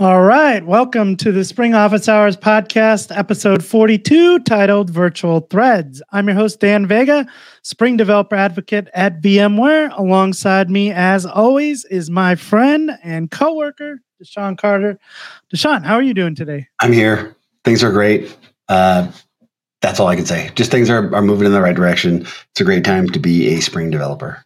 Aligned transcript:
All 0.00 0.22
right. 0.22 0.64
Welcome 0.64 1.14
to 1.18 1.30
the 1.30 1.44
Spring 1.44 1.74
Office 1.74 2.08
Hours 2.08 2.34
podcast, 2.34 3.14
episode 3.14 3.62
42, 3.62 4.38
titled 4.38 4.88
Virtual 4.88 5.40
Threads. 5.40 6.00
I'm 6.10 6.26
your 6.26 6.36
host, 6.36 6.58
Dan 6.58 6.86
Vega, 6.86 7.26
Spring 7.60 7.98
Developer 7.98 8.34
Advocate 8.34 8.88
at 8.94 9.20
VMware. 9.20 9.94
Alongside 9.98 10.70
me, 10.70 10.90
as 10.90 11.26
always, 11.26 11.84
is 11.84 12.08
my 12.08 12.34
friend 12.34 12.92
and 13.02 13.30
coworker, 13.30 14.00
DaShaun 14.24 14.56
Carter. 14.56 14.98
DaShaun, 15.54 15.84
how 15.84 15.96
are 15.96 16.02
you 16.02 16.14
doing 16.14 16.34
today? 16.34 16.66
I'm 16.80 16.92
here. 16.92 17.36
Things 17.64 17.84
are 17.84 17.92
great. 17.92 18.34
Uh, 18.70 19.12
that's 19.82 20.00
all 20.00 20.06
I 20.06 20.16
can 20.16 20.24
say. 20.24 20.50
Just 20.54 20.70
things 20.70 20.88
are, 20.88 21.14
are 21.14 21.20
moving 21.20 21.44
in 21.44 21.52
the 21.52 21.60
right 21.60 21.76
direction. 21.76 22.22
It's 22.22 22.60
a 22.62 22.64
great 22.64 22.86
time 22.86 23.10
to 23.10 23.18
be 23.18 23.48
a 23.48 23.60
Spring 23.60 23.90
developer. 23.90 24.42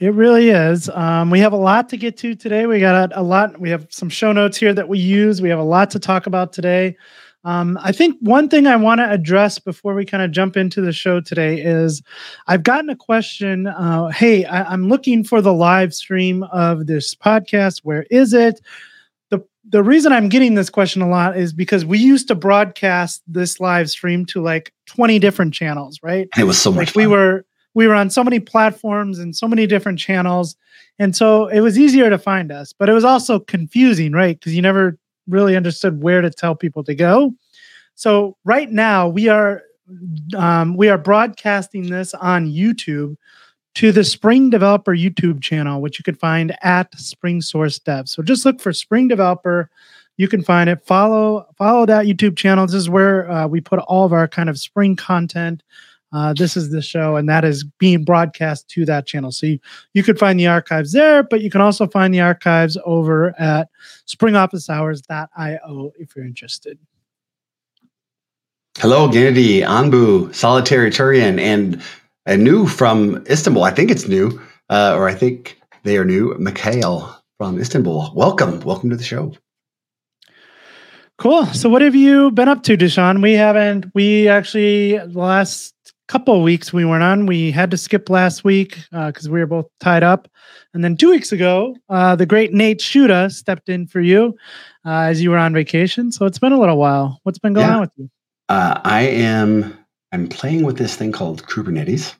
It 0.00 0.14
really 0.14 0.50
is. 0.50 0.88
Um, 0.90 1.30
we 1.30 1.40
have 1.40 1.52
a 1.52 1.56
lot 1.56 1.88
to 1.88 1.96
get 1.96 2.16
to 2.18 2.36
today. 2.36 2.66
We 2.66 2.78
got 2.78 3.12
a, 3.12 3.20
a, 3.20 3.22
lot. 3.22 3.58
We 3.58 3.70
have 3.70 3.86
some 3.90 4.08
show 4.08 4.32
notes 4.32 4.56
here 4.56 4.72
that 4.72 4.88
we 4.88 4.98
use. 5.00 5.42
We 5.42 5.48
have 5.48 5.58
a 5.58 5.64
lot 5.64 5.90
to 5.90 5.98
talk 5.98 6.26
about 6.26 6.52
today. 6.52 6.96
Um, 7.44 7.78
I 7.82 7.92
think 7.92 8.16
one 8.20 8.48
thing 8.48 8.66
I 8.66 8.76
want 8.76 9.00
to 9.00 9.10
address 9.10 9.58
before 9.58 9.94
we 9.94 10.04
kind 10.04 10.22
of 10.22 10.30
jump 10.30 10.56
into 10.56 10.80
the 10.80 10.92
show 10.92 11.20
today 11.20 11.60
is 11.60 12.02
I've 12.46 12.62
gotten 12.62 12.90
a 12.90 12.96
question. 12.96 13.66
Uh, 13.66 14.08
hey, 14.08 14.44
I, 14.44 14.72
I'm 14.72 14.88
looking 14.88 15.24
for 15.24 15.40
the 15.40 15.52
live 15.52 15.94
stream 15.94 16.44
of 16.44 16.86
this 16.86 17.14
podcast. 17.14 17.80
Where 17.84 18.04
is 18.10 18.34
it? 18.34 18.60
The, 19.30 19.44
the 19.68 19.82
reason 19.82 20.12
I'm 20.12 20.28
getting 20.28 20.54
this 20.54 20.70
question 20.70 21.02
a 21.02 21.08
lot 21.08 21.36
is 21.36 21.52
because 21.52 21.84
we 21.84 21.98
used 21.98 22.28
to 22.28 22.34
broadcast 22.34 23.22
this 23.26 23.58
live 23.58 23.90
stream 23.90 24.26
to 24.26 24.42
like 24.42 24.72
20 24.86 25.18
different 25.18 25.54
channels, 25.54 26.00
right? 26.02 26.28
It 26.38 26.44
was 26.44 26.60
so 26.60 26.70
much 26.70 26.78
like 26.78 26.88
fun. 26.90 27.02
we 27.02 27.06
were 27.06 27.44
we 27.74 27.86
were 27.86 27.94
on 27.94 28.10
so 28.10 28.24
many 28.24 28.40
platforms 28.40 29.18
and 29.18 29.36
so 29.36 29.46
many 29.46 29.66
different 29.66 29.98
channels. 29.98 30.56
And 30.98 31.14
so 31.14 31.46
it 31.48 31.60
was 31.60 31.78
easier 31.78 32.10
to 32.10 32.18
find 32.18 32.50
us, 32.50 32.72
but 32.72 32.88
it 32.88 32.92
was 32.92 33.04
also 33.04 33.38
confusing, 33.38 34.12
right? 34.12 34.38
Because 34.38 34.54
you 34.54 34.62
never 34.62 34.98
really 35.28 35.56
understood 35.56 36.02
where 36.02 36.20
to 36.20 36.30
tell 36.30 36.54
people 36.54 36.82
to 36.84 36.94
go. 36.94 37.32
So 37.94 38.36
right 38.44 38.70
now 38.70 39.08
we 39.08 39.28
are 39.28 39.62
um, 40.36 40.76
we 40.76 40.88
are 40.88 40.98
broadcasting 40.98 41.88
this 41.88 42.12
on 42.14 42.46
YouTube 42.46 43.16
to 43.74 43.92
the 43.92 44.04
Spring 44.04 44.50
Developer 44.50 44.94
YouTube 44.94 45.40
channel, 45.40 45.80
which 45.80 45.98
you 45.98 46.02
can 46.02 46.14
find 46.14 46.56
at 46.62 46.92
Spring 46.98 47.40
Source 47.40 47.78
Dev. 47.78 48.08
So 48.08 48.22
just 48.22 48.44
look 48.44 48.60
for 48.60 48.72
Spring 48.72 49.08
Developer. 49.08 49.70
You 50.16 50.28
can 50.28 50.42
find 50.42 50.68
it. 50.68 50.84
Follow 50.84 51.46
follow 51.56 51.86
that 51.86 52.06
YouTube 52.06 52.36
channel. 52.36 52.66
This 52.66 52.74
is 52.74 52.90
where 52.90 53.30
uh, 53.30 53.46
we 53.46 53.60
put 53.60 53.78
all 53.80 54.04
of 54.04 54.12
our 54.12 54.26
kind 54.26 54.50
of 54.50 54.58
Spring 54.58 54.96
content. 54.96 55.62
Uh, 56.12 56.32
this 56.32 56.56
is 56.56 56.70
the 56.70 56.80
show, 56.80 57.16
and 57.16 57.28
that 57.28 57.44
is 57.44 57.64
being 57.78 58.04
broadcast 58.04 58.68
to 58.70 58.84
that 58.86 59.06
channel. 59.06 59.30
So 59.30 59.46
you, 59.46 59.58
you 59.92 60.02
could 60.02 60.18
find 60.18 60.40
the 60.40 60.46
archives 60.46 60.92
there, 60.92 61.22
but 61.22 61.42
you 61.42 61.50
can 61.50 61.60
also 61.60 61.86
find 61.86 62.14
the 62.14 62.20
archives 62.20 62.78
over 62.84 63.38
at 63.38 63.68
springofficehours.io 64.06 65.92
if 65.98 66.16
you're 66.16 66.24
interested. 66.24 66.78
Hello, 68.78 69.08
Gennady, 69.08 69.60
Anbu, 69.60 70.34
Solitary 70.34 70.90
Turian, 70.90 71.38
and 71.38 71.82
a 72.26 72.36
new 72.36 72.66
from 72.66 73.24
Istanbul. 73.28 73.64
I 73.64 73.72
think 73.72 73.90
it's 73.90 74.08
new, 74.08 74.40
uh, 74.70 74.94
or 74.96 75.08
I 75.08 75.14
think 75.14 75.60
they 75.82 75.98
are 75.98 76.04
new. 76.04 76.34
Mikhail 76.38 77.16
from 77.38 77.58
Istanbul. 77.58 78.12
Welcome. 78.14 78.60
Welcome 78.60 78.90
to 78.90 78.96
the 78.96 79.04
show. 79.04 79.34
Cool. 81.18 81.46
So, 81.46 81.68
what 81.68 81.82
have 81.82 81.96
you 81.96 82.30
been 82.30 82.48
up 82.48 82.62
to, 82.62 82.76
DaShaun? 82.76 83.20
We 83.20 83.32
haven't, 83.32 83.86
we 83.94 84.28
actually, 84.28 85.00
last 85.06 85.74
couple 86.08 86.42
weeks 86.42 86.72
we 86.72 86.84
weren't 86.84 87.02
on. 87.02 87.26
We 87.26 87.50
had 87.50 87.70
to 87.70 87.76
skip 87.76 88.10
last 88.10 88.42
week 88.42 88.78
because 88.90 89.28
uh, 89.28 89.30
we 89.30 89.40
were 89.40 89.46
both 89.46 89.66
tied 89.78 90.02
up. 90.02 90.26
And 90.74 90.82
then 90.82 90.96
two 90.96 91.10
weeks 91.10 91.32
ago, 91.32 91.76
uh, 91.88 92.16
the 92.16 92.26
great 92.26 92.52
Nate 92.52 92.80
Schutta 92.80 93.30
stepped 93.30 93.68
in 93.68 93.86
for 93.86 94.00
you 94.00 94.36
uh, 94.84 95.02
as 95.02 95.22
you 95.22 95.30
were 95.30 95.38
on 95.38 95.52
vacation. 95.52 96.10
So 96.10 96.26
it's 96.26 96.38
been 96.38 96.52
a 96.52 96.58
little 96.58 96.78
while. 96.78 97.20
What's 97.22 97.38
been 97.38 97.52
going 97.52 97.68
yeah. 97.68 97.74
on 97.74 97.80
with 97.80 97.90
you? 97.96 98.10
Uh, 98.48 98.80
I 98.82 99.02
am. 99.02 99.78
I'm 100.10 100.28
playing 100.28 100.64
with 100.64 100.78
this 100.78 100.96
thing 100.96 101.12
called 101.12 101.44
Kubernetes. 101.44 102.14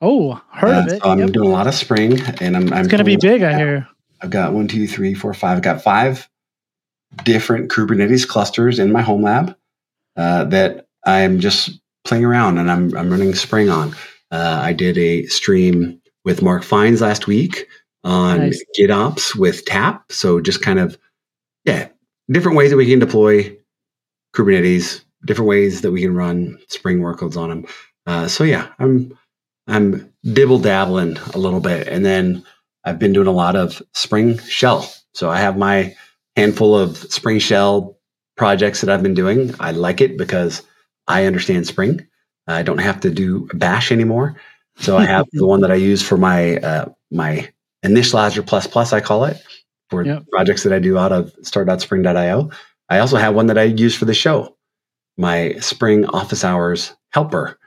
Oh, 0.00 0.40
heard 0.50 0.70
of 0.70 0.88
uh, 0.88 0.94
it. 0.94 1.02
So 1.02 1.10
I'm 1.10 1.18
yep. 1.18 1.30
doing 1.30 1.48
a 1.48 1.52
lot 1.52 1.66
of 1.66 1.74
Spring, 1.74 2.20
and 2.40 2.56
I'm. 2.56 2.72
I'm 2.72 2.80
it's 2.80 2.88
going 2.88 2.98
to 2.98 3.04
be 3.04 3.16
big, 3.16 3.42
I 3.42 3.56
hear. 3.56 3.86
I've 4.22 4.30
got 4.30 4.52
one, 4.54 4.66
two, 4.66 4.86
three, 4.86 5.12
four, 5.12 5.34
five. 5.34 5.58
I've 5.58 5.62
got 5.62 5.82
five 5.82 6.28
different 7.24 7.70
Kubernetes 7.70 8.26
clusters 8.26 8.78
in 8.78 8.90
my 8.92 9.02
home 9.02 9.22
lab 9.22 9.54
uh, 10.16 10.44
that 10.44 10.86
I'm 11.04 11.40
just 11.40 11.80
playing 12.08 12.24
around 12.24 12.58
and 12.58 12.70
I'm, 12.70 12.96
I'm 12.96 13.10
running 13.10 13.34
Spring 13.34 13.68
on. 13.68 13.94
Uh, 14.30 14.60
I 14.62 14.72
did 14.72 14.98
a 14.98 15.26
stream 15.26 16.00
with 16.24 16.42
Mark 16.42 16.62
Fines 16.62 17.00
last 17.00 17.26
week 17.26 17.66
on 18.04 18.38
nice. 18.38 18.64
GitOps 18.78 19.36
with 19.36 19.64
Tap. 19.64 20.10
So 20.10 20.40
just 20.40 20.62
kind 20.62 20.78
of, 20.78 20.98
yeah, 21.64 21.88
different 22.30 22.56
ways 22.56 22.70
that 22.70 22.76
we 22.76 22.86
can 22.86 22.98
deploy 22.98 23.56
Kubernetes, 24.34 25.02
different 25.24 25.48
ways 25.48 25.80
that 25.82 25.90
we 25.90 26.00
can 26.00 26.14
run 26.14 26.58
Spring 26.68 27.00
workloads 27.00 27.36
on 27.36 27.48
them. 27.48 27.66
Uh, 28.06 28.28
so 28.28 28.44
yeah, 28.44 28.68
I'm 28.78 29.16
I'm 29.66 30.10
dibble 30.24 30.60
dabbling 30.60 31.18
a 31.34 31.38
little 31.38 31.60
bit, 31.60 31.88
and 31.88 32.04
then 32.04 32.44
I've 32.84 32.98
been 32.98 33.12
doing 33.12 33.26
a 33.26 33.32
lot 33.32 33.54
of 33.54 33.82
Spring 33.92 34.38
Shell. 34.38 34.90
So 35.12 35.28
I 35.28 35.38
have 35.38 35.58
my 35.58 35.94
handful 36.36 36.76
of 36.76 36.96
Spring 36.96 37.38
Shell 37.38 37.98
projects 38.36 38.80
that 38.80 38.88
I've 38.88 39.02
been 39.02 39.14
doing. 39.14 39.54
I 39.60 39.72
like 39.72 40.00
it 40.00 40.16
because 40.16 40.62
I 41.08 41.24
understand 41.24 41.66
Spring. 41.66 42.06
I 42.46 42.62
don't 42.62 42.78
have 42.78 43.00
to 43.00 43.10
do 43.10 43.48
Bash 43.54 43.90
anymore. 43.90 44.36
So 44.76 44.96
I 44.96 45.04
have 45.04 45.26
the 45.32 45.46
one 45.46 45.60
that 45.60 45.72
I 45.72 45.76
use 45.76 46.02
for 46.02 46.16
my 46.16 46.58
uh, 46.58 46.86
my 47.10 47.50
initializer 47.84 48.46
plus 48.46 48.66
plus 48.66 48.92
I 48.92 49.00
call 49.00 49.24
it 49.24 49.42
for 49.90 50.04
yep. 50.04 50.24
projects 50.30 50.62
that 50.62 50.72
I 50.72 50.78
do 50.78 50.98
out 50.98 51.12
of 51.12 51.32
start.spring.io. 51.42 52.50
I 52.88 52.98
also 52.98 53.16
have 53.16 53.34
one 53.34 53.46
that 53.46 53.58
I 53.58 53.64
use 53.64 53.94
for 53.94 54.04
the 54.04 54.14
show, 54.14 54.56
my 55.16 55.54
Spring 55.60 56.06
Office 56.06 56.44
Hours 56.44 56.94
helper 57.10 57.58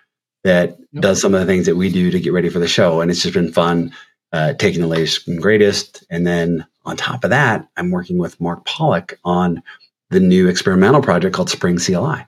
that 0.44 0.78
yep. 0.92 1.02
does 1.02 1.22
some 1.22 1.34
of 1.34 1.40
the 1.40 1.46
things 1.46 1.66
that 1.66 1.76
we 1.76 1.92
do 1.92 2.12
to 2.12 2.20
get 2.20 2.34
ready 2.34 2.50
for 2.50 2.60
the 2.60 2.68
show, 2.68 3.02
and 3.02 3.12
it's 3.12 3.22
just 3.22 3.34
been 3.34 3.52
fun 3.52 3.92
uh, 4.34 4.54
taking 4.54 4.82
the 4.82 4.88
latest 4.88 5.28
and 5.28 5.42
greatest. 5.42 6.04
And 6.10 6.26
then 6.26 6.66
on 6.86 6.98
top 6.98 7.24
of 7.24 7.30
that, 7.30 7.68
I'm 7.78 7.92
working 7.92 8.18
with 8.18 8.40
Mark 8.42 8.66
Pollock 8.66 9.20
on 9.24 9.62
the 10.10 10.20
new 10.20 10.48
experimental 10.48 11.02
project 11.02 11.36
called 11.36 11.50
Spring 11.50 11.78
CLI. 11.78 12.26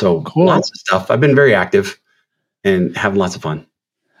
So 0.00 0.22
cool. 0.22 0.46
lots 0.46 0.70
of 0.70 0.76
stuff. 0.76 1.10
I've 1.10 1.20
been 1.20 1.34
very 1.34 1.54
active 1.54 2.00
and 2.64 2.96
having 2.96 3.18
lots 3.18 3.36
of 3.36 3.42
fun. 3.42 3.66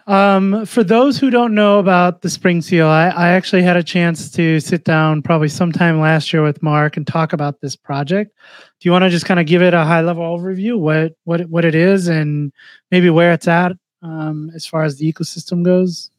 Um, 0.06 0.66
for 0.66 0.82
those 0.82 1.18
who 1.18 1.30
don't 1.30 1.54
know 1.54 1.78
about 1.78 2.22
the 2.22 2.28
Spring 2.28 2.60
CLI, 2.60 2.80
I 2.82 3.28
actually 3.28 3.62
had 3.62 3.76
a 3.76 3.82
chance 3.82 4.30
to 4.32 4.60
sit 4.60 4.84
down 4.84 5.22
probably 5.22 5.48
sometime 5.48 6.00
last 6.00 6.32
year 6.32 6.42
with 6.42 6.62
Mark 6.62 6.96
and 6.96 7.06
talk 7.06 7.32
about 7.32 7.60
this 7.60 7.76
project. 7.76 8.36
Do 8.80 8.88
you 8.88 8.92
want 8.92 9.04
to 9.04 9.10
just 9.10 9.24
kind 9.24 9.40
of 9.40 9.46
give 9.46 9.62
it 9.62 9.72
a 9.72 9.84
high 9.84 10.00
level 10.00 10.22
overview, 10.24 10.78
what 10.78 11.14
what 11.24 11.42
what 11.48 11.64
it 11.64 11.74
is, 11.74 12.08
and 12.08 12.52
maybe 12.90 13.08
where 13.08 13.32
it's 13.32 13.46
at 13.46 13.72
um, 14.02 14.50
as 14.54 14.66
far 14.66 14.82
as 14.82 14.96
the 14.96 15.10
ecosystem 15.10 15.62
goes? 15.62 16.10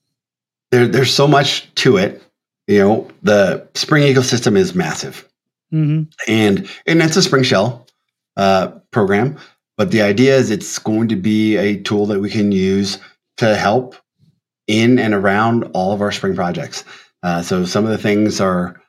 There, 0.71 0.87
there's 0.87 1.13
so 1.13 1.27
much 1.27 1.73
to 1.75 1.97
it. 1.97 2.23
You 2.67 2.79
know, 2.79 3.11
the 3.23 3.67
Spring 3.75 4.03
ecosystem 4.03 4.55
is 4.55 4.73
massive, 4.73 5.27
mm-hmm. 5.73 6.03
and 6.27 6.69
and 6.85 7.01
it's 7.01 7.17
a 7.17 7.21
Spring 7.21 7.43
Shell 7.43 7.85
uh, 8.37 8.67
program. 8.91 9.37
But 9.81 9.89
the 9.89 10.03
idea 10.03 10.37
is 10.37 10.51
it's 10.51 10.77
going 10.77 11.07
to 11.07 11.15
be 11.15 11.57
a 11.57 11.81
tool 11.81 12.05
that 12.05 12.19
we 12.19 12.29
can 12.29 12.51
use 12.51 12.99
to 13.37 13.55
help 13.55 13.95
in 14.67 14.99
and 14.99 15.11
around 15.11 15.71
all 15.73 15.91
of 15.91 16.01
our 16.01 16.11
Spring 16.11 16.35
projects. 16.35 16.83
Uh, 17.23 17.41
so 17.41 17.65
some 17.65 17.85
of 17.85 17.89
the 17.89 17.97
things 17.97 18.39
are 18.39 18.79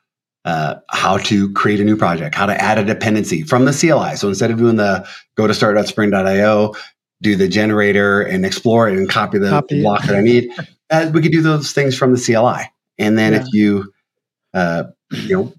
uh, 0.45 0.75
how 0.91 1.17
to 1.17 1.51
create 1.53 1.79
a 1.79 1.83
new 1.83 1.97
project, 1.97 2.35
how 2.35 2.45
to 2.45 2.61
add 2.61 2.77
a 2.77 2.85
dependency 2.85 3.41
from 3.41 3.65
the 3.65 3.71
CLI. 3.71 4.17
So 4.17 4.27
instead 4.27 4.51
of 4.51 4.59
doing 4.59 4.75
the 4.75 5.09
go 5.35 5.47
to 5.47 5.53
start.spring.io, 5.55 6.75
do 7.23 7.35
the 7.37 7.47
generator 7.47 8.21
and 8.21 8.45
explore 8.45 8.87
it 8.87 8.95
and 8.95 9.09
copy 9.09 9.39
the 9.39 9.49
copy 9.49 9.81
block 9.81 10.05
that 10.05 10.15
I 10.15 10.21
need, 10.21 10.51
uh, 10.91 11.09
we 11.11 11.23
could 11.23 11.31
do 11.31 11.41
those 11.41 11.71
things 11.71 11.97
from 11.97 12.13
the 12.13 12.21
CLI. 12.21 12.71
And 12.99 13.17
then 13.17 13.33
yeah. 13.33 13.41
if 13.41 13.47
you, 13.51 13.91
uh, 14.53 14.83
you 15.09 15.37
know, 15.37 15.53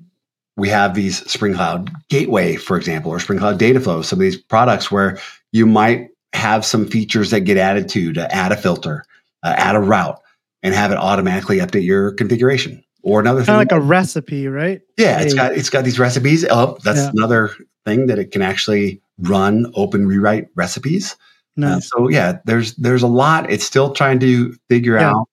we 0.56 0.69
have 0.69 0.94
these 0.94 1.28
Spring 1.31 1.54
Cloud 1.54 1.91
Gateway, 2.09 2.56
for 2.56 2.77
example, 2.77 3.10
or 3.10 3.18
Spring 3.18 3.39
Cloud 3.39 3.59
Dataflow, 3.59 4.04
some 4.04 4.18
of 4.18 4.22
these 4.22 4.36
products 4.36 4.91
where 4.91 5.18
you 5.53 5.66
might 5.66 6.10
have 6.33 6.65
some 6.65 6.86
features 6.86 7.30
that 7.30 7.41
get 7.41 7.56
added 7.56 7.89
to 7.91 8.12
to 8.12 8.34
add 8.34 8.53
a 8.53 8.56
filter, 8.56 9.04
uh, 9.42 9.54
add 9.56 9.77
a 9.77 9.80
route, 9.80 10.21
and 10.62 10.74
have 10.74 10.92
it 10.92 10.98
automatically 10.98 11.59
update 11.59 11.84
your 11.84 12.12
configuration. 12.12 12.83
Or 13.03 13.21
another 13.21 13.41
kind 13.41 13.47
thing, 13.47 13.56
like 13.56 13.72
a 13.72 13.80
recipe, 13.80 14.48
right? 14.48 14.80
Yeah, 14.97 15.18
hey. 15.18 15.24
it's 15.24 15.34
got 15.34 15.53
it's 15.53 15.71
got 15.71 15.84
these 15.84 15.98
recipes. 15.98 16.45
Oh, 16.48 16.78
that's 16.84 16.98
yeah. 16.98 17.10
another 17.15 17.50
thing 17.84 18.07
that 18.07 18.18
it 18.18 18.30
can 18.30 18.41
actually 18.41 19.03
run 19.18 19.71
OpenRewrite 19.74 20.48
recipes. 20.54 21.16
Nice. 21.57 21.77
Uh, 21.77 21.80
so 21.80 22.09
yeah, 22.09 22.39
there's 22.47 22.74
there's 22.77 23.03
a 23.03 23.09
lot. 23.09 23.50
It's 23.50 23.65
still 23.65 23.92
trying 23.92 24.21
to 24.21 24.54
figure 24.68 24.97
yeah. 24.98 25.10
out, 25.10 25.28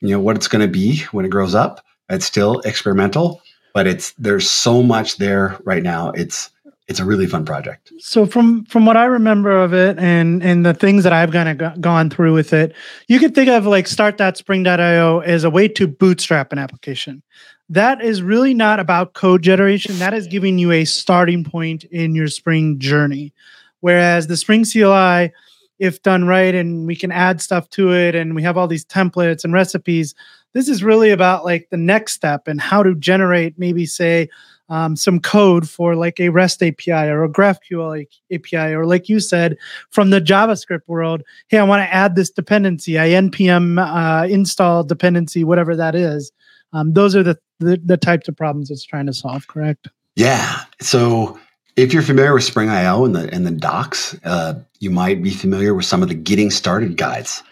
you 0.00 0.10
know, 0.10 0.20
what 0.20 0.36
it's 0.36 0.48
going 0.48 0.64
to 0.64 0.72
be 0.72 1.00
when 1.10 1.24
it 1.24 1.30
grows 1.30 1.54
up. 1.54 1.84
It's 2.08 2.24
still 2.24 2.60
experimental 2.60 3.41
but 3.72 3.86
it's 3.86 4.12
there's 4.12 4.48
so 4.48 4.82
much 4.82 5.16
there 5.16 5.58
right 5.64 5.82
now. 5.82 6.10
It's 6.10 6.50
it's 6.88 7.00
a 7.00 7.04
really 7.04 7.26
fun 7.26 7.44
project. 7.44 7.92
So 7.98 8.26
from 8.26 8.64
from 8.64 8.86
what 8.86 8.96
I 8.96 9.04
remember 9.04 9.50
of 9.50 9.72
it 9.72 9.98
and 9.98 10.42
and 10.42 10.66
the 10.66 10.74
things 10.74 11.04
that 11.04 11.12
I've 11.12 11.32
kind 11.32 11.48
of 11.48 11.58
go- 11.58 11.80
gone 11.80 12.10
through 12.10 12.34
with 12.34 12.52
it, 12.52 12.74
you 13.08 13.18
could 13.18 13.34
think 13.34 13.48
of 13.48 13.66
like 13.66 13.86
start.spring.io 13.86 15.20
as 15.20 15.44
a 15.44 15.50
way 15.50 15.68
to 15.68 15.86
bootstrap 15.86 16.52
an 16.52 16.58
application. 16.58 17.22
That 17.68 18.02
is 18.02 18.20
really 18.20 18.52
not 18.52 18.80
about 18.80 19.14
code 19.14 19.42
generation. 19.42 19.98
That 19.98 20.12
is 20.12 20.26
giving 20.26 20.58
you 20.58 20.72
a 20.72 20.84
starting 20.84 21.44
point 21.44 21.84
in 21.84 22.14
your 22.14 22.28
Spring 22.28 22.78
journey. 22.78 23.32
Whereas 23.80 24.26
the 24.26 24.36
Spring 24.36 24.64
CLI, 24.64 25.32
if 25.78 26.02
done 26.02 26.26
right 26.26 26.54
and 26.54 26.86
we 26.86 26.94
can 26.94 27.10
add 27.10 27.40
stuff 27.40 27.70
to 27.70 27.94
it 27.94 28.14
and 28.14 28.34
we 28.34 28.42
have 28.42 28.58
all 28.58 28.68
these 28.68 28.84
templates 28.84 29.44
and 29.44 29.54
recipes, 29.54 30.14
this 30.52 30.68
is 30.68 30.82
really 30.84 31.10
about 31.10 31.44
like 31.44 31.68
the 31.70 31.76
next 31.76 32.12
step 32.12 32.48
and 32.48 32.60
how 32.60 32.82
to 32.82 32.94
generate 32.94 33.58
maybe 33.58 33.86
say 33.86 34.28
um, 34.68 34.96
some 34.96 35.20
code 35.20 35.68
for 35.68 35.94
like 35.94 36.18
a 36.18 36.30
REST 36.30 36.62
API 36.62 37.08
or 37.10 37.24
a 37.24 37.28
GraphQL 37.28 38.06
API, 38.32 38.74
or 38.74 38.86
like 38.86 39.08
you 39.08 39.20
said, 39.20 39.58
from 39.90 40.10
the 40.10 40.20
JavaScript 40.20 40.86
world, 40.86 41.22
hey, 41.48 41.58
I 41.58 41.62
want 41.64 41.80
to 41.80 41.94
add 41.94 42.16
this 42.16 42.30
dependency, 42.30 42.98
I 42.98 43.10
npm 43.10 43.78
uh, 43.78 44.26
install 44.26 44.82
dependency, 44.82 45.44
whatever 45.44 45.76
that 45.76 45.94
is. 45.94 46.32
Um, 46.72 46.94
those 46.94 47.14
are 47.14 47.22
the, 47.22 47.38
the 47.58 47.80
the 47.84 47.98
types 47.98 48.28
of 48.28 48.36
problems 48.36 48.70
it's 48.70 48.84
trying 48.84 49.06
to 49.06 49.12
solve. 49.12 49.46
Correct? 49.46 49.88
Yeah. 50.16 50.62
So 50.80 51.38
if 51.76 51.92
you're 51.92 52.02
familiar 52.02 52.32
with 52.32 52.44
Spring 52.44 52.70
IO 52.70 53.04
and 53.04 53.14
the 53.14 53.32
and 53.32 53.46
the 53.46 53.50
docs, 53.50 54.18
uh, 54.24 54.54
you 54.80 54.90
might 54.90 55.22
be 55.22 55.30
familiar 55.30 55.74
with 55.74 55.84
some 55.84 56.02
of 56.02 56.08
the 56.08 56.14
getting 56.14 56.50
started 56.50 56.96
guides. 56.96 57.42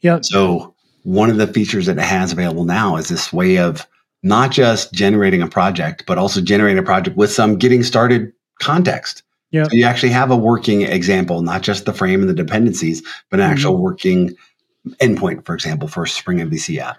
Yeah. 0.00 0.20
So 0.22 0.76
one 1.08 1.30
of 1.30 1.38
the 1.38 1.46
features 1.46 1.86
that 1.86 1.96
it 1.96 2.04
has 2.04 2.32
available 2.32 2.64
now 2.64 2.96
is 2.96 3.08
this 3.08 3.32
way 3.32 3.56
of 3.56 3.86
not 4.22 4.50
just 4.50 4.92
generating 4.92 5.40
a 5.40 5.48
project, 5.48 6.04
but 6.06 6.18
also 6.18 6.38
generating 6.38 6.76
a 6.76 6.82
project 6.82 7.16
with 7.16 7.32
some 7.32 7.56
getting 7.56 7.82
started 7.82 8.30
context. 8.60 9.22
Yeah. 9.50 9.64
So 9.64 9.70
you 9.72 9.86
actually 9.86 10.10
have 10.10 10.30
a 10.30 10.36
working 10.36 10.82
example, 10.82 11.40
not 11.40 11.62
just 11.62 11.86
the 11.86 11.94
frame 11.94 12.20
and 12.20 12.28
the 12.28 12.34
dependencies, 12.34 13.02
but 13.30 13.40
an 13.40 13.48
Mhm. 13.48 13.52
actual 13.52 13.78
working 13.78 14.34
endpoint, 15.00 15.46
for 15.46 15.54
example, 15.54 15.88
for 15.88 16.02
a 16.02 16.08
Spring 16.08 16.42
MVC 16.42 16.78
app. 16.78 16.98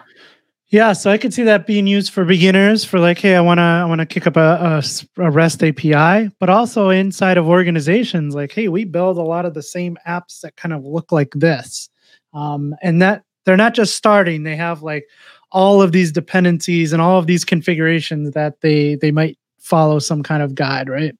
Yeah, 0.70 0.92
so 0.92 1.12
I 1.12 1.18
could 1.18 1.32
see 1.32 1.44
that 1.44 1.68
being 1.68 1.86
used 1.86 2.12
for 2.12 2.24
beginners 2.24 2.84
for 2.84 2.98
like, 2.98 3.18
hey, 3.18 3.36
I 3.36 3.40
want 3.40 3.58
to 3.58 3.62
I 3.62 3.84
want 3.84 4.00
to 4.00 4.06
kick 4.06 4.26
up 4.26 4.36
a 4.36 4.82
a 5.18 5.30
REST 5.30 5.62
API, 5.62 6.30
but 6.40 6.50
also 6.50 6.88
inside 6.90 7.38
of 7.38 7.46
organizations, 7.46 8.34
like, 8.34 8.50
hey, 8.50 8.66
we 8.66 8.84
build 8.84 9.18
a 9.18 9.22
lot 9.22 9.46
of 9.46 9.54
the 9.54 9.62
same 9.62 9.96
apps 10.08 10.40
that 10.40 10.56
kind 10.56 10.72
of 10.72 10.84
look 10.84 11.12
like 11.12 11.30
this, 11.36 11.88
um, 12.34 12.74
and 12.82 13.00
that 13.02 13.22
they're 13.44 13.56
not 13.56 13.74
just 13.74 13.96
starting; 13.96 14.42
they 14.42 14.56
have 14.56 14.82
like 14.82 15.04
all 15.52 15.82
of 15.82 15.92
these 15.92 16.12
dependencies 16.12 16.92
and 16.92 17.02
all 17.02 17.18
of 17.18 17.26
these 17.26 17.44
configurations 17.44 18.32
that 18.32 18.60
they 18.60 18.94
they 18.96 19.10
might 19.10 19.36
follow 19.58 19.98
some 19.98 20.22
kind 20.22 20.42
of 20.42 20.54
guide, 20.54 20.88
right? 20.88 21.14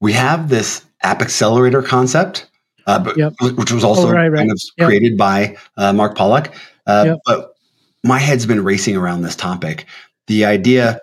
We 0.00 0.12
have 0.12 0.48
this 0.48 0.84
app 1.02 1.22
accelerator 1.22 1.82
concept, 1.82 2.48
uh, 2.86 2.98
but, 2.98 3.16
Yep. 3.16 3.34
which 3.56 3.72
was 3.72 3.84
also 3.84 4.08
Oh, 4.08 4.12
right, 4.12 4.28
right. 4.28 4.38
kind 4.38 4.50
of 4.50 4.60
Yep. 4.76 4.86
created 4.86 5.16
by 5.16 5.56
uh, 5.76 5.92
Mark 5.92 6.16
Pollock. 6.16 6.52
Uh, 6.86 7.04
Yep. 7.06 7.18
But 7.24 7.52
my 8.04 8.18
head's 8.18 8.46
been 8.46 8.62
racing 8.62 8.96
around 8.96 9.22
this 9.22 9.34
topic. 9.36 9.86
The 10.26 10.44
idea, 10.44 11.00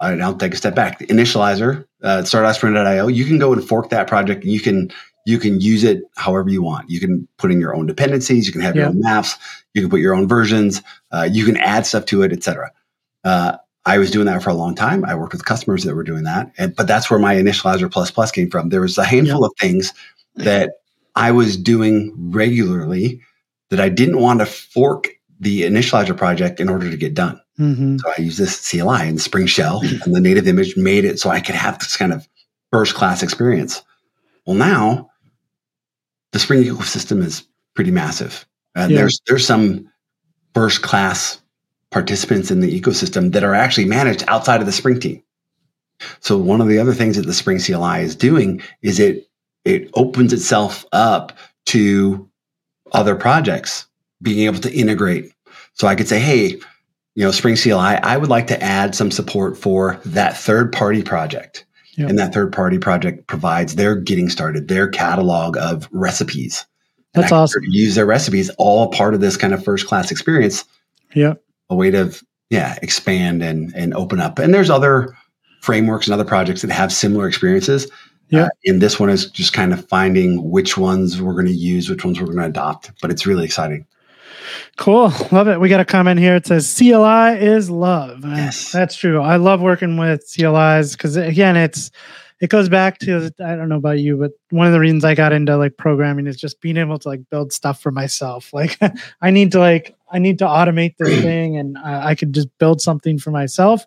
I'll 0.00 0.36
take 0.36 0.52
a 0.52 0.56
step 0.56 0.74
back. 0.74 0.98
The 0.98 1.06
initializer, 1.06 1.84
uh, 2.02 2.24
start.spring.io, 2.24 3.08
you 3.08 3.24
can 3.24 3.38
go 3.38 3.52
and 3.52 3.66
fork 3.66 3.90
that 3.90 4.06
project. 4.06 4.44
And 4.44 4.52
you 4.52 4.60
can 4.60 4.90
you 5.24 5.38
can 5.38 5.60
use 5.60 5.84
it 5.84 6.02
however 6.16 6.50
you 6.50 6.62
want. 6.62 6.90
You 6.90 7.00
can 7.00 7.26
put 7.38 7.50
in 7.50 7.60
your 7.60 7.74
own 7.74 7.86
dependencies. 7.86 8.46
You 8.46 8.52
can 8.52 8.60
have 8.60 8.76
your 8.76 8.86
own 8.86 9.00
maps. 9.00 9.36
You 9.72 9.80
can 9.80 9.90
put 9.90 10.00
your 10.00 10.14
own 10.14 10.28
versions. 10.28 10.82
Uh, 11.10 11.28
you 11.30 11.44
can 11.44 11.56
add 11.56 11.86
stuff 11.86 12.04
to 12.06 12.22
it, 12.22 12.32
etc. 12.32 12.70
Uh, 13.24 13.56
I 13.86 13.98
was 13.98 14.10
doing 14.10 14.26
that 14.26 14.42
for 14.42 14.50
a 14.50 14.54
long 14.54 14.74
time. 14.74 15.04
I 15.04 15.14
worked 15.14 15.32
with 15.32 15.44
customers 15.44 15.84
that 15.84 15.94
were 15.94 16.04
doing 16.04 16.24
that, 16.24 16.52
and, 16.56 16.74
but 16.74 16.86
that's 16.86 17.10
where 17.10 17.18
my 17.18 17.34
initializer 17.34 17.90
plus 17.90 18.10
plus 18.10 18.30
came 18.30 18.50
from. 18.50 18.68
There 18.68 18.80
was 18.80 18.96
a 18.98 19.04
handful 19.04 19.44
of 19.44 19.52
things 19.58 19.92
that 20.36 20.78
I 21.16 21.30
was 21.30 21.56
doing 21.56 22.12
regularly 22.16 23.20
that 23.70 23.80
I 23.80 23.88
didn't 23.88 24.20
want 24.20 24.40
to 24.40 24.46
fork 24.46 25.08
the 25.40 25.62
initializer 25.62 26.16
project 26.16 26.60
in 26.60 26.68
order 26.68 26.90
to 26.90 26.96
get 26.96 27.14
done. 27.14 27.40
Mm-hmm. 27.58 27.98
So 27.98 28.12
I 28.16 28.20
used 28.20 28.38
this 28.38 28.70
CLI 28.70 29.08
and 29.08 29.20
Spring 29.20 29.46
Shell 29.46 29.82
and 30.04 30.14
the 30.14 30.20
native 30.20 30.48
image 30.48 30.76
made 30.76 31.04
it 31.04 31.20
so 31.20 31.30
I 31.30 31.40
could 31.40 31.54
have 31.54 31.78
this 31.78 31.96
kind 31.96 32.12
of 32.12 32.26
first 32.72 32.94
class 32.94 33.22
experience. 33.22 33.82
Well, 34.46 34.56
now 34.56 35.10
the 36.34 36.40
Spring 36.40 36.64
ecosystem 36.64 37.22
is 37.22 37.44
pretty 37.74 37.92
massive. 37.92 38.44
And 38.74 38.90
Yeah. 38.90 38.98
there's 38.98 39.20
there's 39.28 39.46
some 39.46 39.88
first 40.52 40.82
class 40.82 41.40
participants 41.90 42.50
in 42.50 42.58
the 42.58 42.80
ecosystem 42.80 43.32
that 43.32 43.44
are 43.44 43.54
actually 43.54 43.84
managed 43.84 44.24
outside 44.26 44.58
of 44.58 44.66
the 44.66 44.72
Spring 44.72 44.98
team. 44.98 45.22
So 46.18 46.36
one 46.36 46.60
of 46.60 46.66
the 46.66 46.80
other 46.80 46.92
things 46.92 47.16
that 47.16 47.26
the 47.26 47.32
Spring 47.32 47.60
CLI 47.60 48.02
is 48.02 48.16
doing 48.16 48.60
is 48.82 48.98
it 48.98 49.28
it 49.64 49.90
opens 49.94 50.32
itself 50.32 50.84
up 50.92 51.38
to 51.66 52.28
other 52.92 53.14
projects 53.14 53.86
being 54.20 54.40
able 54.46 54.60
to 54.60 54.72
integrate. 54.74 55.32
So 55.74 55.86
I 55.86 55.94
could 55.94 56.08
say, 56.08 56.18
hey, 56.18 56.58
you 57.14 57.24
know, 57.24 57.30
Spring 57.30 57.54
CLI, 57.56 57.96
I 58.02 58.16
would 58.16 58.28
like 58.28 58.48
to 58.48 58.60
add 58.60 58.96
some 58.96 59.12
support 59.12 59.56
for 59.56 60.00
that 60.04 60.36
third 60.36 60.72
party 60.72 61.02
project. 61.02 61.64
Yeah. 61.96 62.06
And 62.08 62.18
that 62.18 62.34
third 62.34 62.52
party 62.52 62.78
project 62.78 63.26
provides 63.26 63.76
their 63.76 63.94
getting 63.96 64.28
started, 64.28 64.68
their 64.68 64.88
catalog 64.88 65.56
of 65.56 65.88
recipes. 65.92 66.66
And 67.14 67.22
That's 67.22 67.32
awesome. 67.32 67.62
Use 67.68 67.94
their 67.94 68.06
recipes, 68.06 68.50
all 68.58 68.88
part 68.90 69.14
of 69.14 69.20
this 69.20 69.36
kind 69.36 69.54
of 69.54 69.62
first 69.64 69.86
class 69.86 70.10
experience 70.10 70.64
Yeah. 71.14 71.34
a 71.70 71.74
way 71.76 71.90
to 71.92 72.12
yeah 72.50 72.76
expand 72.82 73.42
and 73.42 73.72
and 73.74 73.94
open 73.94 74.20
up 74.20 74.38
and 74.38 74.52
there's 74.52 74.68
other 74.68 75.16
frameworks 75.62 76.06
and 76.06 76.12
other 76.14 76.24
projects 76.26 76.60
that 76.60 76.70
have 76.70 76.92
similar 76.92 77.26
experiences 77.26 77.86
Yeah. 78.28 78.44
Uh, 78.44 78.48
and 78.66 78.82
this 78.82 79.00
one 79.00 79.08
is 79.08 79.30
just 79.30 79.54
kind 79.54 79.72
of 79.72 79.88
finding 79.88 80.50
which 80.50 80.76
ones 80.76 81.22
we're 81.22 81.32
going 81.32 81.46
to 81.46 81.52
use 81.52 81.88
which 81.88 82.04
ones 82.04 82.20
we're 82.20 82.26
going 82.26 82.38
to 82.38 82.44
adopt 82.46 82.90
but 83.00 83.10
it's 83.10 83.24
really 83.26 83.44
exciting 83.46 83.86
Cool. 84.76 85.12
Love 85.32 85.48
it. 85.48 85.60
We 85.60 85.68
got 85.68 85.80
a 85.80 85.84
comment 85.84 86.20
here. 86.20 86.36
It 86.36 86.46
says 86.46 86.72
CLI 86.76 87.38
is 87.40 87.70
love. 87.70 88.24
Uh, 88.24 88.28
Yes. 88.28 88.72
That's 88.72 88.96
true. 88.96 89.20
I 89.20 89.36
love 89.36 89.60
working 89.60 89.96
with 89.96 90.24
CLIs 90.34 90.92
because 90.92 91.16
again, 91.16 91.56
it's 91.56 91.90
it 92.40 92.50
goes 92.50 92.68
back 92.68 92.98
to 92.98 93.30
I 93.42 93.54
don't 93.56 93.68
know 93.68 93.76
about 93.76 94.00
you, 94.00 94.16
but 94.16 94.32
one 94.50 94.66
of 94.66 94.72
the 94.72 94.80
reasons 94.80 95.04
I 95.04 95.14
got 95.14 95.32
into 95.32 95.56
like 95.56 95.76
programming 95.76 96.26
is 96.26 96.36
just 96.36 96.60
being 96.60 96.76
able 96.76 96.98
to 96.98 97.08
like 97.08 97.20
build 97.30 97.52
stuff 97.52 97.80
for 97.80 97.90
myself. 97.90 98.50
Like 98.52 98.78
I 99.22 99.30
need 99.30 99.52
to 99.52 99.58
like 99.60 99.94
I 100.10 100.18
need 100.18 100.38
to 100.40 100.44
automate 100.44 100.94
this 100.98 101.22
thing 101.22 101.56
and 101.56 101.78
I, 101.78 102.10
I 102.10 102.14
could 102.14 102.32
just 102.32 102.48
build 102.58 102.80
something 102.80 103.18
for 103.18 103.30
myself. 103.30 103.86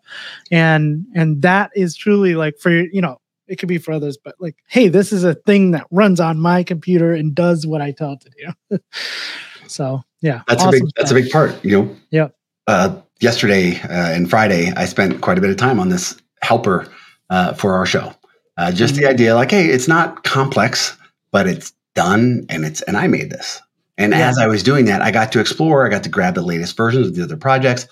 And 0.51 1.05
and 1.13 1.41
that 1.41 1.71
is 1.75 1.95
truly 1.95 2.35
like 2.35 2.57
for 2.57 2.71
you 2.71 3.01
know, 3.01 3.19
it 3.47 3.57
could 3.57 3.69
be 3.69 3.77
for 3.77 3.91
others, 3.91 4.17
but 4.17 4.35
like, 4.39 4.55
hey, 4.67 4.87
this 4.87 5.13
is 5.13 5.23
a 5.23 5.35
thing 5.35 5.71
that 5.71 5.85
runs 5.91 6.19
on 6.19 6.39
my 6.39 6.63
computer 6.63 7.13
and 7.13 7.35
does 7.35 7.67
what 7.67 7.81
I 7.81 7.91
tell 7.91 8.13
it 8.13 8.21
to 8.21 8.29
do. 8.69 8.79
so 9.67 10.01
yeah. 10.21 10.41
that's 10.47 10.63
a 10.63 10.67
awesome 10.67 10.79
big 10.81 10.89
that's 10.95 11.11
a 11.11 11.13
big 11.13 11.29
part 11.31 11.63
you 11.63 11.71
know 11.81 11.95
Yeah. 12.11 12.29
uh, 12.67 12.99
yesterday 13.19 13.79
uh, 13.81 14.11
and 14.15 14.29
friday 14.29 14.71
i 14.75 14.85
spent 14.85 15.21
quite 15.21 15.37
a 15.37 15.41
bit 15.41 15.49
of 15.49 15.57
time 15.57 15.79
on 15.79 15.89
this 15.89 16.15
helper 16.41 16.87
uh, 17.29 17.53
for 17.53 17.73
our 17.75 17.85
show 17.85 18.13
uh, 18.57 18.71
just 18.71 18.95
the 18.95 19.03
Mhm. 19.03 19.09
idea 19.09 19.35
like 19.35 19.51
hey 19.51 19.67
it's 19.67 19.87
not 19.87 20.23
complex 20.23 20.95
but 21.31 21.47
it's 21.47 21.73
done 21.95 22.45
and 22.49 22.65
it's 22.65 22.81
and 22.83 22.97
i 22.97 23.07
made 23.07 23.29
this 23.31 23.61
and 23.97 24.13
Yeah. 24.13 24.29
as 24.29 24.37
i 24.37 24.47
was 24.47 24.63
doing 24.63 24.85
that 24.85 25.01
i 25.01 25.11
got 25.11 25.31
to 25.33 25.39
explore 25.39 25.85
i 25.85 25.89
got 25.89 26.03
to 26.03 26.09
grab 26.09 26.35
the 26.35 26.41
latest 26.41 26.77
versions 26.77 27.07
of 27.07 27.15
the 27.15 27.23
other 27.23 27.37
projects 27.37 27.87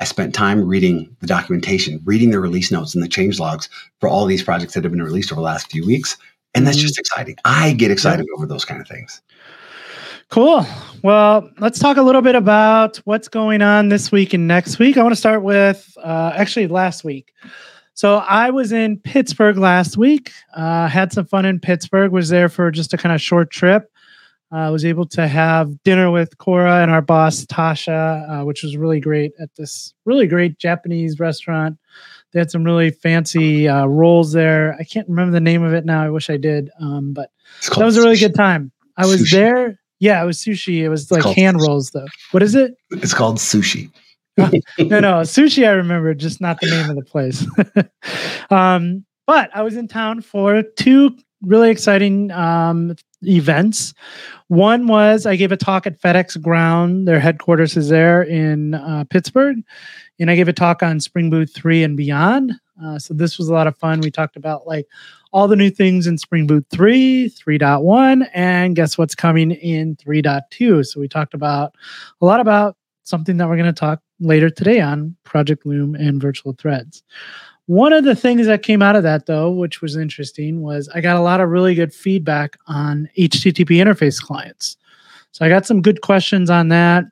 i 0.00 0.04
spent 0.04 0.34
time 0.34 0.64
reading 0.66 1.14
the 1.20 1.26
documentation 1.26 2.00
reading 2.04 2.30
the 2.30 2.40
release 2.40 2.70
notes 2.72 2.94
and 2.94 3.04
the 3.04 3.08
change 3.08 3.38
logs 3.38 3.68
for 4.00 4.08
all 4.08 4.24
these 4.26 4.42
projects 4.42 4.74
that 4.74 4.82
have 4.84 4.92
been 4.92 5.02
released 5.02 5.30
over 5.30 5.40
the 5.40 5.44
last 5.44 5.70
few 5.70 5.84
weeks 5.86 6.16
and 6.54 6.66
that's 6.66 6.78
Mhm. 6.78 6.82
just 6.82 6.98
exciting 6.98 7.36
i 7.44 7.72
get 7.72 7.90
excited 7.90 8.26
over 8.36 8.46
those 8.46 8.64
kind 8.64 8.80
of 8.80 8.88
things 8.88 9.20
Cool. 10.34 10.66
Well, 11.04 11.48
let's 11.60 11.78
talk 11.78 11.96
a 11.96 12.02
little 12.02 12.20
bit 12.20 12.34
about 12.34 12.96
what's 13.04 13.28
going 13.28 13.62
on 13.62 13.88
this 13.88 14.10
week 14.10 14.34
and 14.34 14.48
next 14.48 14.80
week. 14.80 14.96
I 14.96 15.02
want 15.04 15.12
to 15.12 15.16
start 15.16 15.44
with 15.44 15.96
uh, 16.02 16.32
actually 16.34 16.66
last 16.66 17.04
week. 17.04 17.32
So 17.92 18.16
I 18.16 18.50
was 18.50 18.72
in 18.72 18.98
Pittsburgh 18.98 19.58
last 19.58 19.96
week. 19.96 20.32
Uh, 20.52 20.88
had 20.88 21.12
some 21.12 21.24
fun 21.24 21.44
in 21.44 21.60
Pittsburgh. 21.60 22.10
Was 22.10 22.30
there 22.30 22.48
for 22.48 22.72
just 22.72 22.92
a 22.92 22.96
kind 22.96 23.14
of 23.14 23.20
short 23.20 23.52
trip. 23.52 23.92
I 24.50 24.70
was 24.70 24.84
able 24.84 25.06
to 25.10 25.28
have 25.28 25.80
dinner 25.84 26.10
with 26.10 26.36
Cora 26.38 26.82
and 26.82 26.90
our 26.90 27.00
boss 27.00 27.44
Tasha, 27.46 28.40
uh, 28.40 28.44
which 28.44 28.64
was 28.64 28.76
really 28.76 28.98
great 28.98 29.34
at 29.38 29.54
this 29.54 29.94
really 30.04 30.26
great 30.26 30.58
Japanese 30.58 31.20
restaurant. 31.20 31.78
They 32.32 32.40
had 32.40 32.50
some 32.50 32.64
really 32.64 32.90
fancy 32.90 33.68
uh, 33.68 33.86
rolls 33.86 34.32
there. 34.32 34.74
I 34.80 34.82
can't 34.82 35.08
remember 35.08 35.30
the 35.30 35.38
name 35.38 35.62
of 35.62 35.74
it 35.74 35.84
now. 35.84 36.02
I 36.02 36.10
wish 36.10 36.28
I 36.28 36.38
did, 36.38 36.70
um, 36.80 37.12
but 37.12 37.30
that 37.76 37.84
was 37.84 37.96
a 37.96 38.00
really 38.00 38.18
good 38.18 38.34
time. 38.34 38.72
I 38.96 39.06
was 39.06 39.30
there. 39.30 39.78
Yeah, 40.04 40.22
it 40.22 40.26
was 40.26 40.36
sushi. 40.36 40.80
It 40.82 40.90
was 40.90 41.10
like 41.10 41.24
hand 41.24 41.56
sushi. 41.56 41.66
rolls, 41.66 41.90
though. 41.92 42.04
What 42.32 42.42
is 42.42 42.54
it? 42.54 42.76
it's 42.90 43.14
called 43.14 43.38
sushi 43.38 43.90
No, 44.36 45.00
no, 45.00 45.20
sushi. 45.22 45.66
I 45.66 45.70
remember, 45.70 46.12
just 46.12 46.42
not 46.42 46.60
the 46.60 46.68
name 46.68 46.90
of 46.90 46.96
the 46.96 47.04
place. 47.04 47.46
um, 48.50 49.06
but 49.26 49.48
I 49.54 49.62
was 49.62 49.78
in 49.78 49.88
town 49.88 50.20
for 50.20 50.62
two 50.76 51.16
really 51.40 51.70
exciting 51.70 52.30
um, 52.32 52.96
events. 53.22 53.94
One 54.48 54.88
was 54.88 55.24
I 55.24 55.36
gave 55.36 55.52
a 55.52 55.56
talk 55.56 55.86
at 55.86 55.98
FedEx 55.98 56.38
Ground. 56.42 57.08
Their 57.08 57.18
headquarters 57.18 57.74
is 57.74 57.88
there 57.88 58.22
in 58.22 58.74
uh, 58.74 59.04
Pittsburgh, 59.08 59.56
and 60.20 60.30
I 60.30 60.36
gave 60.36 60.48
a 60.48 60.52
talk 60.52 60.82
on 60.82 61.00
Spring 61.00 61.30
Boot 61.30 61.48
three 61.48 61.82
and 61.82 61.96
beyond. 61.96 62.52
Uh, 62.84 62.98
so 62.98 63.14
this 63.14 63.38
was 63.38 63.48
a 63.48 63.54
lot 63.54 63.68
of 63.68 63.78
fun. 63.78 64.02
We 64.02 64.10
talked 64.10 64.36
about 64.36 64.66
like 64.66 64.86
all 65.34 65.48
the 65.48 65.56
new 65.56 65.68
things 65.68 66.06
in 66.06 66.16
Spring 66.16 66.46
Boot 66.46 66.64
3, 66.70 67.28
3.1, 67.28 68.30
and 68.34 68.76
guess 68.76 68.96
what's 68.96 69.16
coming 69.16 69.50
in 69.50 69.96
3.2. 69.96 70.86
So 70.86 71.00
we 71.00 71.08
talked 71.08 71.34
about 71.34 71.74
a 72.20 72.24
lot 72.24 72.38
about 72.38 72.76
something 73.02 73.36
that 73.36 73.48
we're 73.48 73.56
going 73.56 73.66
to 73.66 73.72
talk 73.72 74.00
later 74.20 74.48
today 74.48 74.80
on 74.80 75.16
Project 75.24 75.66
Loom 75.66 75.96
and 75.96 76.22
virtual 76.22 76.52
threads. 76.52 77.02
One 77.66 77.92
of 77.92 78.04
the 78.04 78.14
things 78.14 78.46
that 78.46 78.62
came 78.62 78.80
out 78.80 78.94
of 78.94 79.02
that, 79.02 79.26
though, 79.26 79.50
which 79.50 79.82
was 79.82 79.96
interesting, 79.96 80.62
was 80.62 80.88
I 80.94 81.00
got 81.00 81.16
a 81.16 81.20
lot 81.20 81.40
of 81.40 81.48
really 81.48 81.74
good 81.74 81.92
feedback 81.92 82.56
on 82.68 83.08
HTTP 83.18 83.78
interface 83.78 84.22
clients. 84.22 84.76
So 85.32 85.44
I 85.44 85.48
got 85.48 85.66
some 85.66 85.82
good 85.82 86.00
questions 86.00 86.48
on 86.48 86.68
that, 86.68 87.06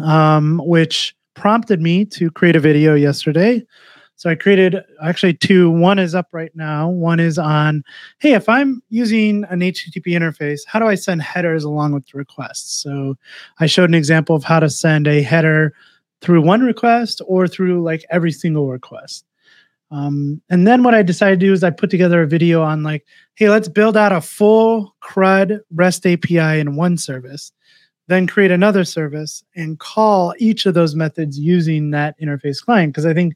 um, 0.00 0.60
which 0.64 1.14
prompted 1.34 1.80
me 1.80 2.04
to 2.06 2.32
create 2.32 2.56
a 2.56 2.60
video 2.60 2.96
yesterday 2.96 3.64
so 4.18 4.28
I 4.28 4.34
created 4.34 4.76
actually 5.00 5.34
two. 5.34 5.70
One 5.70 6.00
is 6.00 6.12
up 6.12 6.26
right 6.32 6.50
now. 6.56 6.88
One 6.88 7.20
is 7.20 7.38
on, 7.38 7.84
hey, 8.18 8.32
if 8.32 8.48
I'm 8.48 8.82
using 8.90 9.44
an 9.48 9.60
HTTP 9.60 10.08
interface, 10.08 10.62
how 10.66 10.80
do 10.80 10.86
I 10.86 10.96
send 10.96 11.22
headers 11.22 11.62
along 11.62 11.92
with 11.92 12.04
the 12.06 12.18
requests? 12.18 12.82
So 12.82 13.16
I 13.60 13.66
showed 13.66 13.88
an 13.88 13.94
example 13.94 14.34
of 14.34 14.42
how 14.42 14.58
to 14.58 14.68
send 14.68 15.06
a 15.06 15.22
header 15.22 15.72
through 16.20 16.42
one 16.42 16.62
request 16.62 17.22
or 17.28 17.46
through 17.46 17.84
like 17.84 18.04
every 18.10 18.32
single 18.32 18.66
request. 18.66 19.24
Um, 19.92 20.42
and 20.50 20.66
then 20.66 20.82
what 20.82 20.96
I 20.96 21.02
decided 21.02 21.38
to 21.38 21.46
do 21.46 21.52
is 21.52 21.62
I 21.62 21.70
put 21.70 21.88
together 21.88 22.20
a 22.20 22.26
video 22.26 22.60
on 22.60 22.82
like, 22.82 23.06
hey, 23.36 23.48
let's 23.48 23.68
build 23.68 23.96
out 23.96 24.10
a 24.10 24.20
full 24.20 24.96
CRUD 24.98 25.60
REST 25.72 26.06
API 26.06 26.58
in 26.58 26.74
one 26.74 26.98
service 26.98 27.52
then 28.08 28.26
create 28.26 28.50
another 28.50 28.84
service 28.84 29.44
and 29.54 29.78
call 29.78 30.34
each 30.38 30.66
of 30.66 30.74
those 30.74 30.94
methods 30.94 31.38
using 31.38 31.90
that 31.90 32.18
interface 32.20 32.62
client. 32.64 32.92
Because 32.92 33.06
i 33.06 33.14
think 33.14 33.34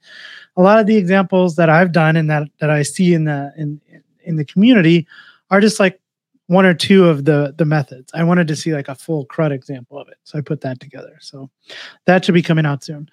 a 0.56 0.62
lot 0.62 0.78
of 0.78 0.86
the 0.86 0.96
examples 0.96 1.56
that 1.56 1.70
i've 1.70 1.92
done 1.92 2.16
and 2.16 2.28
that 2.28 2.48
that 2.60 2.70
i 2.70 2.82
see 2.82 3.14
in 3.14 3.24
the 3.24 3.52
in 3.56 3.80
in 4.24 4.36
the 4.36 4.44
community 4.44 5.06
are 5.50 5.60
just 5.60 5.78
like 5.78 6.00
one 6.46 6.66
or 6.66 6.74
two 6.74 7.08
of 7.08 7.24
the 7.24 7.54
the 7.56 7.64
methods. 7.64 8.10
I 8.14 8.24
wanted 8.24 8.48
to 8.48 8.56
see 8.56 8.74
like 8.74 8.88
a 8.88 8.94
full 8.94 9.26
crud 9.26 9.52
example 9.52 9.98
of 9.98 10.08
it 10.08 10.16
so 10.24 10.38
i 10.38 10.40
put 10.40 10.60
that 10.62 10.80
together. 10.80 11.16
So 11.20 11.50
that 12.06 12.24
should 12.24 12.34
be 12.34 12.42
coming 12.42 12.66
out 12.66 12.84
soon. 12.84 13.08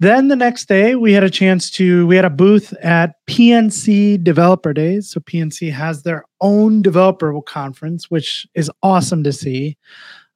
Then 0.00 0.28
the 0.28 0.36
next 0.36 0.68
day 0.68 0.94
we 0.94 1.12
had 1.12 1.24
a 1.24 1.30
chance 1.30 1.70
to 1.72 2.06
we 2.06 2.16
had 2.16 2.24
a 2.24 2.30
booth 2.30 2.72
at 2.82 3.14
pnc 3.26 4.22
developer 4.22 4.72
days. 4.72 5.10
So 5.10 5.20
pnc 5.20 5.72
has 5.72 6.02
their 6.02 6.24
own 6.40 6.82
developer 6.82 7.40
conference 7.42 8.10
which 8.10 8.46
is 8.54 8.70
awesome 8.82 9.24
to 9.24 9.32
see 9.32 9.76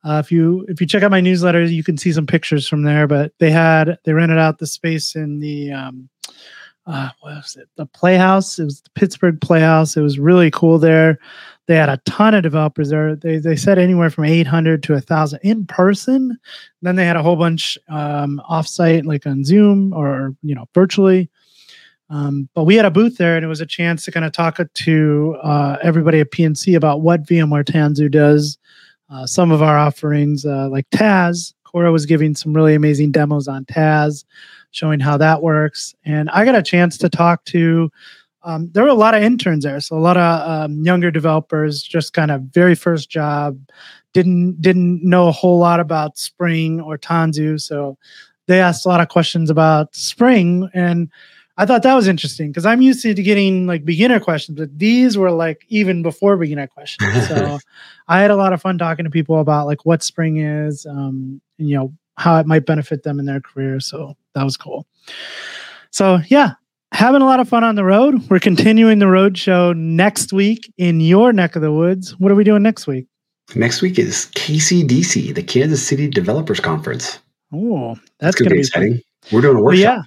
uh, 0.04 0.21
if 0.25 0.32
you 0.32 0.64
if 0.68 0.80
you 0.80 0.87
check 0.87 1.02
out 1.02 1.11
my 1.11 1.21
newsletter, 1.21 1.62
you 1.64 1.85
can 1.85 1.97
see 1.97 2.12
some 2.12 2.26
pictures 2.26 2.68
from 2.68 2.82
there. 2.82 3.06
But 3.06 3.32
they 3.38 3.50
had 3.50 3.99
they 4.04 4.12
rented 4.12 4.38
out 4.38 4.59
the 4.59 4.66
space 4.66 5.14
in 5.14 5.38
the 5.38 5.73
um, 5.73 6.09
uh, 6.87 7.11
what 7.21 7.37
was 7.37 7.56
it? 7.56 7.68
The 7.76 7.87
Playhouse. 7.87 8.59
It 8.59 8.64
was 8.64 8.80
the 8.80 8.90
Pittsburgh 8.90 9.40
Playhouse. 9.40 9.97
It 9.97 10.02
was 10.02 10.18
really 10.18 10.50
cool 10.50 10.78
there. 10.78 11.18
They 11.68 11.76
had 11.76 11.88
a 11.88 12.00
ton 12.04 12.35
of 12.35 12.42
developers 12.42 12.90
there. 12.90 13.14
They 13.14 13.38
they 13.38 13.54
said 13.54 13.78
anywhere 13.78 14.11
from 14.11 14.25
800 14.25 14.82
to 14.85 14.94
1,000 14.94 15.38
in 15.44 15.66
person. 15.66 16.37
Then 16.82 16.97
they 16.97 17.06
had 17.06 17.16
a 17.16 17.23
whole 17.23 17.37
bunch 17.37 17.78
um, 17.88 18.42
offsite, 18.50 19.04
like 19.04 19.26
on 19.26 19.44
Zoom 19.44 19.92
or 19.92 20.35
you 20.42 20.54
know 20.54 20.66
virtually. 20.75 21.30
Um, 22.11 22.49
but 22.54 22.64
we 22.64 22.75
had 22.75 22.85
a 22.85 22.90
booth 22.90 23.16
there, 23.16 23.37
and 23.37 23.44
it 23.44 23.49
was 23.49 23.62
a 23.62 23.66
chance 23.66 24.04
to 24.04 24.12
kind 24.12 24.26
of 24.26 24.32
talk 24.32 24.59
to 24.75 25.37
uh, 25.42 25.78
everybody 25.82 26.21
at 26.21 26.30
PNC 26.30 26.76
about 26.76 27.00
what 27.00 27.26
VMware 27.26 27.64
Tanzu 27.64 28.11
does, 28.11 28.59
uh, 29.12 29.26
some 29.26 29.50
of 29.50 29.62
our 29.62 29.76
offerings, 29.76 30.47
uh, 30.47 30.69
like 30.71 30.88
Taz. 30.90 31.52
Cora 31.64 31.92
was 31.92 32.07
giving 32.07 32.35
some 32.35 32.54
really 32.54 32.75
amazing 32.75 33.12
demos 33.12 33.49
on 33.49 33.64
Taz, 33.64 34.25
showing 34.73 35.00
how 35.00 35.16
that 35.19 35.42
works. 35.42 35.95
And 36.04 36.31
I 36.31 36.45
got 36.45 36.54
a 36.54 36.62
chance 36.62 36.99
to 36.99 37.09
talk 37.09 37.45
to. 37.47 37.90
Um, 38.42 38.71
there 38.73 38.83
were 38.83 38.88
a 38.88 38.95
lot 38.95 39.14
of 39.14 39.23
interns 39.23 39.64
there, 39.64 39.81
so 39.81 39.97
a 39.97 40.00
lot 40.00 40.16
of 40.16 40.49
um, 40.49 40.83
younger 40.83 41.11
developers, 41.11 41.83
just 41.83 42.12
kind 42.12 42.31
of 42.31 42.42
very 42.42 42.75
first 42.75 43.09
job, 43.09 43.59
didn't 44.12 44.61
didn't 44.61 45.02
know 45.02 45.28
a 45.28 45.33
whole 45.33 45.59
lot 45.59 45.78
about 45.78 46.19
Spring 46.19 46.81
or 46.81 46.99
Tanzu, 46.99 47.61
so 47.61 47.97
they 48.49 48.61
asked 48.61 48.85
a 48.85 48.88
lot 48.88 49.00
of 49.00 49.09
questions 49.09 49.49
about 49.49 49.95
Spring 49.95 50.69
and 50.75 51.09
I 51.59 51.66
thought 51.66 51.82
that 51.82 51.94
was 51.94 52.09
interesting 52.09 52.50
because 52.50 52.64
I'm 52.64 52.80
used 52.80 53.02
to 53.02 53.14
getting 53.14 53.66
like 53.66 53.85
beginner 53.85 54.18
questions, 54.21 54.59
but 54.59 54.78
these 54.78 55.18
were 55.18 55.30
like 55.30 55.64
even 55.68 56.02
before 56.02 56.37
beginner 56.37 56.66
questions. 56.66 57.28
So 57.28 57.59
I 58.09 58.21
had 58.21 58.30
a 58.30 58.37
lot 58.37 58.52
of 58.52 58.61
fun 58.61 58.78
talking 58.78 59.04
to 59.04 59.11
people 59.11 59.38
about 59.38 59.66
like 59.66 59.85
what 59.85 60.02
spring 60.02 60.38
is, 60.38 60.87
um, 60.87 61.40
and 61.59 61.68
you 61.68 61.76
know 61.76 61.92
how 62.16 62.38
it 62.38 62.47
might 62.47 62.66
benefit 62.66 63.02
them 63.02 63.18
in 63.18 63.26
their 63.26 63.40
career. 63.40 63.80
So 63.80 64.16
that 64.35 64.44
was 64.44 64.56
cool. 64.56 64.87
So 65.90 66.21
yeah, 66.28 66.54
having 66.92 67.23
a 67.23 67.26
lot 67.26 67.40
of 67.40 67.49
fun 67.49 67.64
on 67.64 67.75
the 67.75 67.85
road. 67.85 68.28
We're 68.30 68.38
continuing 68.38 68.99
the 68.99 69.09
road 69.09 69.37
show 69.37 69.73
next 69.73 70.32
week 70.32 70.73
in 70.78 71.00
your 71.00 71.32
neck 71.32 71.56
of 71.56 71.62
the 71.62 71.73
woods. 71.73 72.18
What 72.18 72.32
are 72.32 72.35
we 72.35 72.44
doing 72.44 72.62
next 72.62 72.87
week? 72.87 73.06
Next 73.54 73.82
week 73.82 73.99
is 73.99 74.26
KCDC, 74.35 75.35
the 75.35 75.42
Kansas 75.42 75.87
City 75.87 76.09
Developers 76.09 76.61
Conference. 76.61 77.18
Oh, 77.52 77.94
that's, 77.94 78.00
that's 78.18 78.37
going 78.37 78.49
to 78.49 78.54
be 78.54 78.61
exciting. 78.61 79.00
We're 79.30 79.42
doing 79.42 79.59
a 79.59 79.62
workshop. 79.62 79.82
Yeah. 79.82 80.02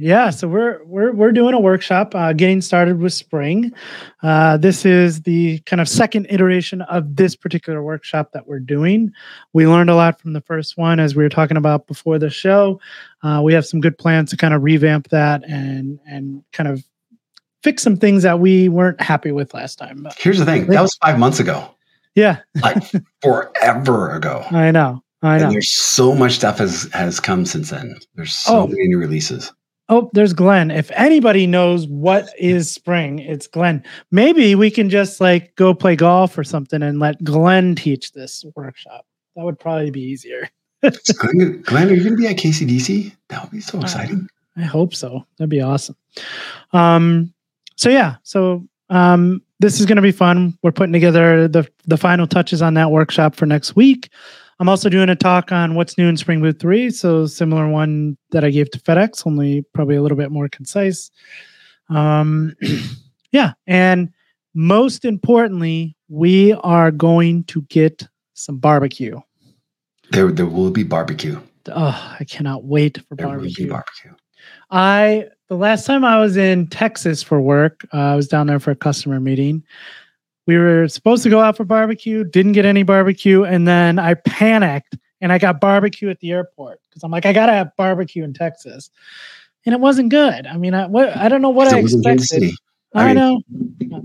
Yeah, 0.00 0.30
so 0.30 0.48
we're 0.48 0.82
we're 0.84 1.12
we're 1.12 1.30
doing 1.30 1.52
a 1.52 1.60
workshop, 1.60 2.14
uh, 2.14 2.32
getting 2.32 2.62
started 2.62 3.00
with 3.00 3.12
Spring. 3.12 3.70
Uh, 4.22 4.56
this 4.56 4.86
is 4.86 5.22
the 5.22 5.58
kind 5.66 5.78
of 5.78 5.90
second 5.90 6.26
iteration 6.30 6.80
of 6.82 7.16
this 7.16 7.36
particular 7.36 7.82
workshop 7.82 8.30
that 8.32 8.46
we're 8.46 8.60
doing. 8.60 9.12
We 9.52 9.66
learned 9.66 9.90
a 9.90 9.94
lot 9.94 10.18
from 10.18 10.32
the 10.32 10.40
first 10.40 10.78
one, 10.78 11.00
as 11.00 11.14
we 11.14 11.22
were 11.22 11.28
talking 11.28 11.58
about 11.58 11.86
before 11.86 12.18
the 12.18 12.30
show. 12.30 12.80
Uh, 13.22 13.42
we 13.44 13.52
have 13.52 13.66
some 13.66 13.78
good 13.78 13.98
plans 13.98 14.30
to 14.30 14.38
kind 14.38 14.54
of 14.54 14.62
revamp 14.62 15.08
that 15.10 15.44
and 15.44 16.00
and 16.06 16.42
kind 16.52 16.70
of 16.70 16.82
fix 17.62 17.82
some 17.82 17.98
things 17.98 18.22
that 18.22 18.40
we 18.40 18.70
weren't 18.70 19.02
happy 19.02 19.32
with 19.32 19.52
last 19.52 19.76
time. 19.76 20.08
Here's 20.16 20.38
the 20.38 20.46
thing: 20.46 20.66
that 20.68 20.80
was 20.80 20.96
five 21.04 21.18
months 21.18 21.40
ago. 21.40 21.74
Yeah, 22.14 22.38
like 22.62 22.82
forever 23.22 24.12
ago. 24.12 24.46
I 24.50 24.70
know. 24.70 25.04
I 25.20 25.36
know. 25.36 25.44
And 25.44 25.52
there's 25.52 25.70
so 25.70 26.14
much 26.14 26.36
stuff 26.36 26.56
has 26.56 26.88
has 26.94 27.20
come 27.20 27.44
since 27.44 27.68
then. 27.68 27.98
There's 28.14 28.32
so 28.32 28.60
oh. 28.60 28.66
many 28.66 28.88
new 28.88 28.96
releases. 28.96 29.52
Oh, 29.90 30.08
there's 30.14 30.32
Glenn. 30.32 30.70
If 30.70 30.92
anybody 30.92 31.48
knows 31.48 31.88
what 31.88 32.28
is 32.38 32.70
spring, 32.70 33.18
it's 33.18 33.48
Glenn. 33.48 33.82
Maybe 34.12 34.54
we 34.54 34.70
can 34.70 34.88
just 34.88 35.20
like 35.20 35.56
go 35.56 35.74
play 35.74 35.96
golf 35.96 36.38
or 36.38 36.44
something 36.44 36.80
and 36.80 37.00
let 37.00 37.22
Glenn 37.24 37.74
teach 37.74 38.12
this 38.12 38.44
workshop. 38.54 39.04
That 39.34 39.44
would 39.44 39.58
probably 39.58 39.90
be 39.90 40.00
easier. 40.00 40.48
Glenn, 40.80 41.62
Glenn, 41.62 41.88
are 41.88 41.94
you 41.94 42.04
going 42.04 42.16
to 42.16 42.22
be 42.22 42.28
at 42.28 42.36
KCDC? 42.36 43.12
That 43.28 43.42
would 43.42 43.50
be 43.50 43.60
so 43.60 43.78
uh, 43.78 43.82
exciting. 43.82 44.28
Uh, 44.56 44.60
I 44.60 44.64
hope 44.64 44.94
so. 44.94 45.26
That'd 45.36 45.50
be 45.50 45.60
awesome. 45.60 45.96
Um, 46.72 47.34
so 47.76 47.90
yeah, 47.90 48.16
so 48.22 48.64
um, 48.90 49.42
this 49.58 49.80
is 49.80 49.86
going 49.86 49.96
to 49.96 50.02
be 50.02 50.12
fun. 50.12 50.56
We're 50.62 50.70
putting 50.70 50.92
together 50.92 51.48
the 51.48 51.68
the 51.86 51.96
final 51.96 52.28
touches 52.28 52.62
on 52.62 52.74
that 52.74 52.92
workshop 52.92 53.34
for 53.34 53.46
next 53.46 53.74
week. 53.74 54.08
I'm 54.60 54.68
also 54.68 54.90
doing 54.90 55.08
a 55.08 55.16
talk 55.16 55.52
on 55.52 55.74
what's 55.74 55.96
new 55.96 56.06
in 56.06 56.18
Spring 56.18 56.42
Boot 56.42 56.60
3. 56.60 56.90
So, 56.90 57.24
similar 57.24 57.66
one 57.66 58.18
that 58.30 58.44
I 58.44 58.50
gave 58.50 58.70
to 58.72 58.78
FedEx, 58.78 59.26
only 59.26 59.62
probably 59.72 59.96
a 59.96 60.02
little 60.02 60.18
bit 60.18 60.30
more 60.30 60.50
concise. 60.50 61.10
Um, 61.88 62.54
yeah. 63.32 63.54
And 63.66 64.12
most 64.54 65.06
importantly, 65.06 65.96
we 66.08 66.52
are 66.52 66.90
going 66.90 67.44
to 67.44 67.62
get 67.62 68.06
some 68.34 68.58
barbecue. 68.58 69.18
There, 70.10 70.30
there 70.30 70.46
will 70.46 70.70
be 70.70 70.82
barbecue. 70.82 71.40
Oh, 71.68 72.16
I 72.20 72.24
cannot 72.24 72.64
wait 72.64 72.98
for 73.08 73.16
there 73.16 73.28
barbecue. 73.28 73.64
Will 73.64 73.68
be 73.68 73.70
barbecue. 73.70 74.12
I 74.70 75.28
the 75.48 75.56
last 75.56 75.86
time 75.86 76.04
I 76.04 76.18
was 76.20 76.36
in 76.36 76.66
Texas 76.66 77.22
for 77.22 77.40
work, 77.40 77.86
uh, 77.92 77.98
I 77.98 78.16
was 78.16 78.28
down 78.28 78.46
there 78.46 78.60
for 78.60 78.70
a 78.70 78.76
customer 78.76 79.20
meeting. 79.20 79.64
We 80.50 80.58
were 80.58 80.88
supposed 80.88 81.22
to 81.22 81.30
go 81.30 81.38
out 81.38 81.56
for 81.56 81.62
barbecue, 81.62 82.24
didn't 82.24 82.52
get 82.52 82.64
any 82.64 82.82
barbecue, 82.82 83.44
and 83.44 83.68
then 83.68 84.00
I 84.00 84.14
panicked 84.14 84.98
and 85.20 85.32
I 85.32 85.38
got 85.38 85.60
barbecue 85.60 86.10
at 86.10 86.18
the 86.18 86.32
airport 86.32 86.80
because 86.88 87.04
I'm 87.04 87.12
like, 87.12 87.24
I 87.24 87.32
gotta 87.32 87.52
have 87.52 87.70
barbecue 87.76 88.24
in 88.24 88.34
Texas, 88.34 88.90
and 89.64 89.72
it 89.72 89.80
wasn't 89.80 90.08
good. 90.08 90.48
I 90.48 90.56
mean, 90.56 90.74
I 90.74 90.88
what 90.88 91.16
I 91.16 91.28
don't 91.28 91.40
know 91.40 91.50
what 91.50 91.72
I 91.72 91.78
expected. 91.78 92.50
I, 92.96 93.04
I 93.04 93.06
mean, 93.06 93.14
know. 93.14 93.40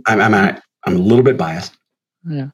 I'm 0.06 0.22
I'm 0.22 0.36
I'm 0.36 0.96
a 0.96 1.00
little 1.00 1.24
bit 1.24 1.36
biased. 1.36 1.76
Yeah, 2.30 2.50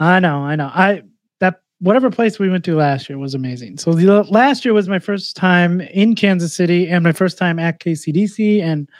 I 0.00 0.18
know, 0.18 0.38
I 0.38 0.56
know. 0.56 0.66
I 0.66 1.04
that 1.38 1.60
whatever 1.78 2.10
place 2.10 2.40
we 2.40 2.50
went 2.50 2.64
to 2.64 2.74
last 2.74 3.08
year 3.08 3.16
was 3.16 3.34
amazing. 3.34 3.78
So 3.78 3.92
the 3.92 4.24
last 4.24 4.64
year 4.64 4.74
was 4.74 4.88
my 4.88 4.98
first 4.98 5.36
time 5.36 5.82
in 5.82 6.16
Kansas 6.16 6.52
City 6.52 6.88
and 6.88 7.04
my 7.04 7.12
first 7.12 7.38
time 7.38 7.60
at 7.60 7.78
KCDC, 7.78 8.60
and 8.60 8.90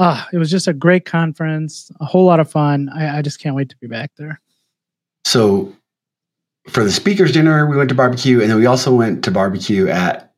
uh, 0.00 0.24
it 0.32 0.38
was 0.38 0.50
just 0.50 0.66
a 0.66 0.72
great 0.72 1.04
conference, 1.04 1.90
a 2.00 2.06
whole 2.06 2.24
lot 2.24 2.40
of 2.40 2.50
fun. 2.50 2.88
I, 2.88 3.18
I 3.18 3.22
just 3.22 3.38
can't 3.38 3.54
wait 3.54 3.68
to 3.68 3.76
be 3.76 3.86
back 3.86 4.10
there. 4.16 4.40
So, 5.26 5.76
for 6.68 6.82
the 6.82 6.90
speakers 6.90 7.32
dinner, 7.32 7.66
we 7.66 7.76
went 7.76 7.90
to 7.90 7.94
barbecue, 7.94 8.40
and 8.40 8.50
then 8.50 8.56
we 8.56 8.64
also 8.64 8.94
went 8.94 9.22
to 9.24 9.30
barbecue 9.30 9.88
at 9.88 10.32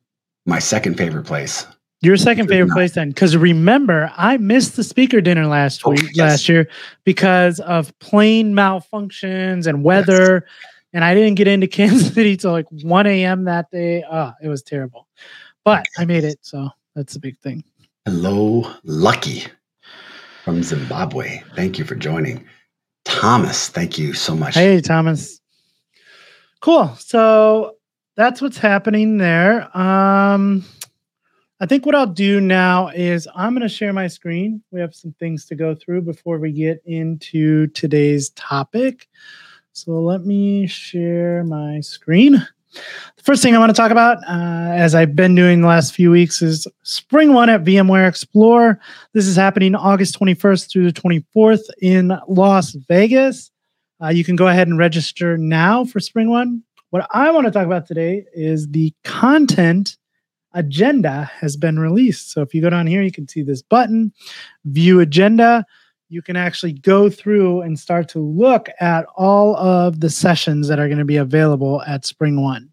my 0.45 0.59
second 0.59 0.97
favorite 0.97 1.23
place. 1.23 1.65
Your 2.01 2.17
second 2.17 2.49
favorite 2.49 2.67
not. 2.67 2.75
place 2.75 2.91
then, 2.91 3.09
because 3.11 3.37
remember, 3.37 4.11
I 4.17 4.35
missed 4.35 4.75
the 4.75 4.83
speaker 4.83 5.21
dinner 5.21 5.47
last 5.47 5.83
Oh, 5.85 5.91
week, 5.91 6.09
yes. 6.13 6.17
last 6.17 6.49
year, 6.49 6.67
because 7.05 7.61
of 7.61 7.97
plane 7.99 8.53
malfunctions 8.53 9.65
and 9.65 9.81
weather, 9.81 10.45
and 10.91 11.05
I 11.05 11.15
didn't 11.15 11.35
get 11.35 11.47
into 11.47 11.67
Kansas 11.69 12.13
City 12.13 12.35
till 12.35 12.51
like 12.51 12.67
one 12.69 13.07
a.m. 13.07 13.45
that 13.45 13.71
day. 13.71 14.03
Oh, 14.11 14.33
it 14.43 14.49
was 14.49 14.61
terrible, 14.61 15.07
but 15.63 15.85
I 15.97 16.03
made 16.03 16.25
it, 16.25 16.39
so 16.41 16.67
that's 16.95 17.15
a 17.15 17.19
big 17.21 17.39
thing. 17.39 17.63
Hello, 18.05 18.69
Lucky 18.83 19.45
from 20.43 20.61
Zimbabwe. 20.61 21.41
Thank 21.55 21.79
you 21.79 21.85
for 21.85 21.95
joining. 21.95 22.45
Thomas, 23.05 23.69
thank 23.69 23.97
you 23.97 24.13
so 24.13 24.35
much. 24.35 24.55
Hey, 24.55 24.81
Thomas. 24.81 25.39
Cool. 26.59 26.93
So 26.97 27.77
that's 28.17 28.41
what's 28.41 28.57
happening 28.57 29.19
there. 29.19 29.75
Um, 29.77 30.65
I 31.61 31.65
think 31.65 31.85
what 31.85 31.95
I'll 31.95 32.05
do 32.05 32.41
now 32.41 32.89
is 32.89 33.25
I'm 33.33 33.53
going 33.53 33.61
to 33.61 33.73
share 33.73 33.93
my 33.93 34.07
screen. 34.07 34.61
We 34.71 34.81
have 34.81 34.93
some 34.93 35.13
things 35.17 35.45
to 35.45 35.55
go 35.55 35.73
through 35.73 36.01
before 36.01 36.39
we 36.39 36.51
get 36.51 36.81
into 36.85 37.67
today's 37.67 38.31
topic. 38.31 39.07
So 39.71 39.93
let 39.93 40.25
me 40.25 40.67
share 40.67 41.45
my 41.45 41.79
screen. 41.79 42.45
The 42.73 43.23
first 43.23 43.43
thing 43.43 43.55
I 43.55 43.59
want 43.59 43.69
to 43.69 43.79
talk 43.79 43.91
about, 43.91 44.17
uh, 44.27 44.73
as 44.73 44.95
I've 44.95 45.15
been 45.15 45.35
doing 45.35 45.61
the 45.61 45.67
last 45.67 45.93
few 45.93 46.11
weeks, 46.11 46.41
is 46.41 46.67
Spring 46.81 47.33
One 47.33 47.49
at 47.49 47.63
VMware 47.63 48.07
Explore. 48.07 48.79
This 49.13 49.27
is 49.27 49.35
happening 49.35 49.75
August 49.75 50.19
21st 50.19 50.71
through 50.71 50.91
the 50.91 51.01
24th 51.01 51.69
in 51.81 52.17
Las 52.27 52.71
Vegas. 52.71 53.51
Uh, 54.03 54.09
you 54.09 54.23
can 54.23 54.35
go 54.35 54.47
ahead 54.47 54.67
and 54.67 54.77
register 54.77 55.37
now 55.37 55.85
for 55.85 55.99
Spring 55.99 56.29
One. 56.29 56.63
What 56.89 57.07
I 57.11 57.31
want 57.31 57.45
to 57.45 57.51
talk 57.51 57.65
about 57.65 57.87
today 57.87 58.25
is 58.33 58.67
the 58.67 58.93
content 59.03 59.97
agenda 60.53 61.31
has 61.39 61.57
been 61.57 61.79
released. 61.79 62.31
So 62.31 62.41
if 62.41 62.53
you 62.53 62.61
go 62.61 62.69
down 62.69 62.87
here, 62.87 63.01
you 63.01 63.11
can 63.11 63.27
see 63.27 63.41
this 63.41 63.61
button, 63.61 64.13
view 64.65 64.99
agenda. 64.99 65.65
You 66.13 66.21
can 66.21 66.35
actually 66.35 66.73
go 66.73 67.09
through 67.09 67.61
and 67.61 67.79
start 67.79 68.07
to 68.09 68.19
look 68.19 68.69
at 68.79 69.05
all 69.15 69.57
of 69.57 69.99
the 69.99 70.11
sessions 70.11 70.67
that 70.67 70.79
are 70.79 70.87
going 70.87 70.99
to 70.99 71.05
be 71.05 71.17
available 71.17 71.81
at 71.87 72.05
Spring 72.05 72.39
One. 72.39 72.69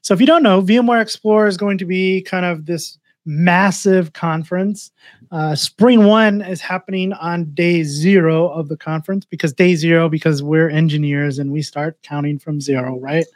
So 0.00 0.14
if 0.14 0.20
you 0.20 0.26
don't 0.26 0.42
know, 0.42 0.62
VMware 0.62 1.02
Explorer 1.02 1.46
is 1.46 1.58
going 1.58 1.76
to 1.76 1.84
be 1.84 2.22
kind 2.22 2.46
of 2.46 2.64
this 2.64 2.98
massive 3.26 4.14
conference. 4.14 4.90
Uh, 5.30 5.54
Spring 5.54 6.04
One 6.04 6.40
is 6.40 6.62
happening 6.62 7.12
on 7.12 7.52
day 7.52 7.82
zero 7.82 8.48
of 8.48 8.68
the 8.68 8.78
conference 8.78 9.26
because 9.26 9.52
day 9.52 9.74
zero, 9.74 10.08
because 10.08 10.42
we're 10.42 10.70
engineers 10.70 11.38
and 11.38 11.52
we 11.52 11.60
start 11.60 12.00
counting 12.02 12.38
from 12.38 12.62
zero, 12.62 12.98
right? 12.98 13.26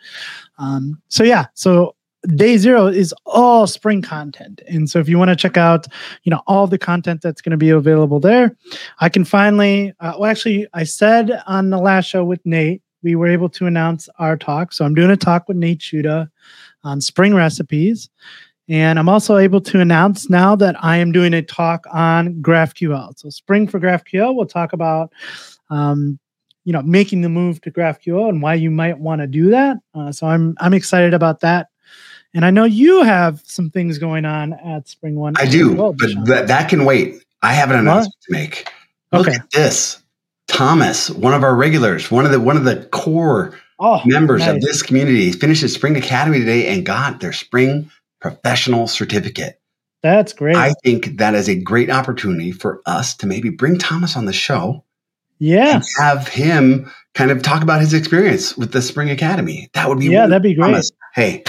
Um, 0.57 1.03
so 1.09 1.23
yeah, 1.23 1.49
so 1.53 1.97
day 2.35 2.57
zero 2.57 2.87
is 2.87 3.15
all 3.27 3.67
spring 3.67 4.03
content. 4.03 4.63
And 4.69 4.89
so 4.89 4.99
if 4.99 5.09
you 5.09 5.19
want 5.19 5.31
to 5.31 5.37
check 5.37 5.57
out 5.57 5.87
you 6.23 6.31
know 6.31 6.43
all 6.47 6.67
the 6.67 6.79
content 6.79 7.23
that's 7.23 7.41
going 7.41 7.51
to 7.51 7.57
be 7.57 7.71
available 7.71 8.21
there 8.21 8.57
i 9.01 9.09
can 9.09 9.25
finally 9.25 9.93
uh, 10.01 10.15
well 10.19 10.31
actually 10.31 10.67
i 10.75 10.85
said 10.85 11.43
on 11.47 11.71
the 11.71 11.79
last 11.79 12.07
show 12.07 12.25
with 12.25 12.45
nate 12.45 12.83
we 13.03 13.15
were 13.15 13.29
able 13.29 13.51
to 13.51 13.67
announce 13.67 14.09
our 14.19 14.37
talk. 14.37 14.73
So 14.73 14.85
i'm 14.85 14.95
doing 14.95 15.11
a 15.11 15.17
talk 15.17 15.47
with 15.49 15.57
Nate 15.57 15.81
Schutta 15.81 16.29
on 16.83 17.01
spring 17.01 17.35
recipes. 17.35 18.09
And 18.69 18.99
i'm 18.99 19.09
also 19.09 19.37
able 19.37 19.61
to 19.61 19.81
announce 19.81 20.31
now 20.31 20.57
that 20.57 20.83
i 20.83 20.97
am 20.97 21.13
doing 21.13 21.35
a 21.35 21.43
talk 21.43 21.85
on 21.93 22.35
graphql. 22.37 23.19
So 23.19 23.31
spring 23.31 23.69
for 23.69 23.79
graphql 23.79 24.35
we'll 24.35 24.47
talk 24.47 24.73
about 24.73 25.13
um, 25.71 26.19
you 26.65 26.73
know 26.73 26.83
making 26.83 27.21
the 27.21 27.29
move 27.29 27.61
to 27.63 27.71
graphql 27.71 28.29
and 28.29 28.41
why 28.41 28.55
you 28.55 28.71
might 28.71 28.99
want 28.99 29.21
to 29.21 29.27
do 29.27 29.51
that. 29.51 29.77
Uh, 29.95 30.11
so 30.11 30.27
i'm 30.27 30.57
i'm 30.61 30.75
excited 30.75 31.13
about 31.13 31.41
that 31.41 31.69
and 32.35 32.45
I 32.45 32.51
know 32.51 32.65
you 32.65 33.03
have 33.03 33.41
some 33.45 33.71
things 33.71 33.99
going 33.99 34.25
on 34.25 34.53
at 34.55 34.89
Spring 34.89 35.15
One. 35.15 35.35
I 35.39 35.47
do, 35.47 35.75
well, 35.75 35.93
but 35.93 36.11
DaShaun. 36.11 36.47
that, 36.49 36.69
can 36.69 36.85
wait. 36.85 37.23
I 37.43 37.53
have 37.53 37.71
an 37.71 37.79
announcement 37.79 38.15
to 38.27 38.33
make. 38.33 38.69
Look 39.13 39.29
Okay. 39.29 39.37
at 39.37 39.51
this. 39.51 40.03
Thomas, 40.47 41.09
one 41.11 41.33
of 41.33 41.43
our 41.43 41.55
regulars, 41.55 42.11
one 42.11 42.27
of 42.27 42.31
the 42.33 42.41
one 42.41 42.57
of 42.57 42.65
the 42.65 42.87
core 42.93 43.59
oh, 43.79 44.03
members 44.05 44.47
of 44.47 44.61
this 44.61 44.83
community, 44.83 45.33
finished 45.33 45.63
his 45.63 45.73
Spring 45.73 45.97
Academy 45.97 46.39
today 46.41 46.67
and 46.69 46.85
got 46.85 47.21
their 47.21 47.33
Spring 47.33 47.91
Professional 48.21 48.87
Certificate. 48.87 49.61
That's 50.03 50.35
great. 50.35 50.57
I 50.57 50.75
think 50.85 51.17
that 51.17 51.35
is 51.35 51.49
a 51.49 51.55
great 51.55 51.89
opportunity 51.89 52.53
for 52.53 52.83
us 52.85 53.15
to 53.17 53.27
maybe 53.27 53.49
bring 53.49 53.79
Thomas 53.79 54.17
on 54.19 54.27
the 54.27 54.35
show 54.35 54.85
yeah, 55.39 55.77
and 55.77 55.85
have 55.99 56.29
him 56.29 56.93
kind 57.15 57.31
of 57.31 57.43
talk 57.43 57.63
about 57.63 57.81
his 57.81 57.95
experience 57.95 58.57
with 58.57 58.73
the 58.73 58.83
Spring 58.83 59.09
Academy. 59.09 59.71
That 59.73 59.89
would 59.89 59.99
be 59.99 60.07
yeah, 60.07 60.27
that'd 60.27 60.43
be 60.43 60.55
great. 60.55 60.67
Thomas. 60.67 60.91
Hey, 61.15 61.43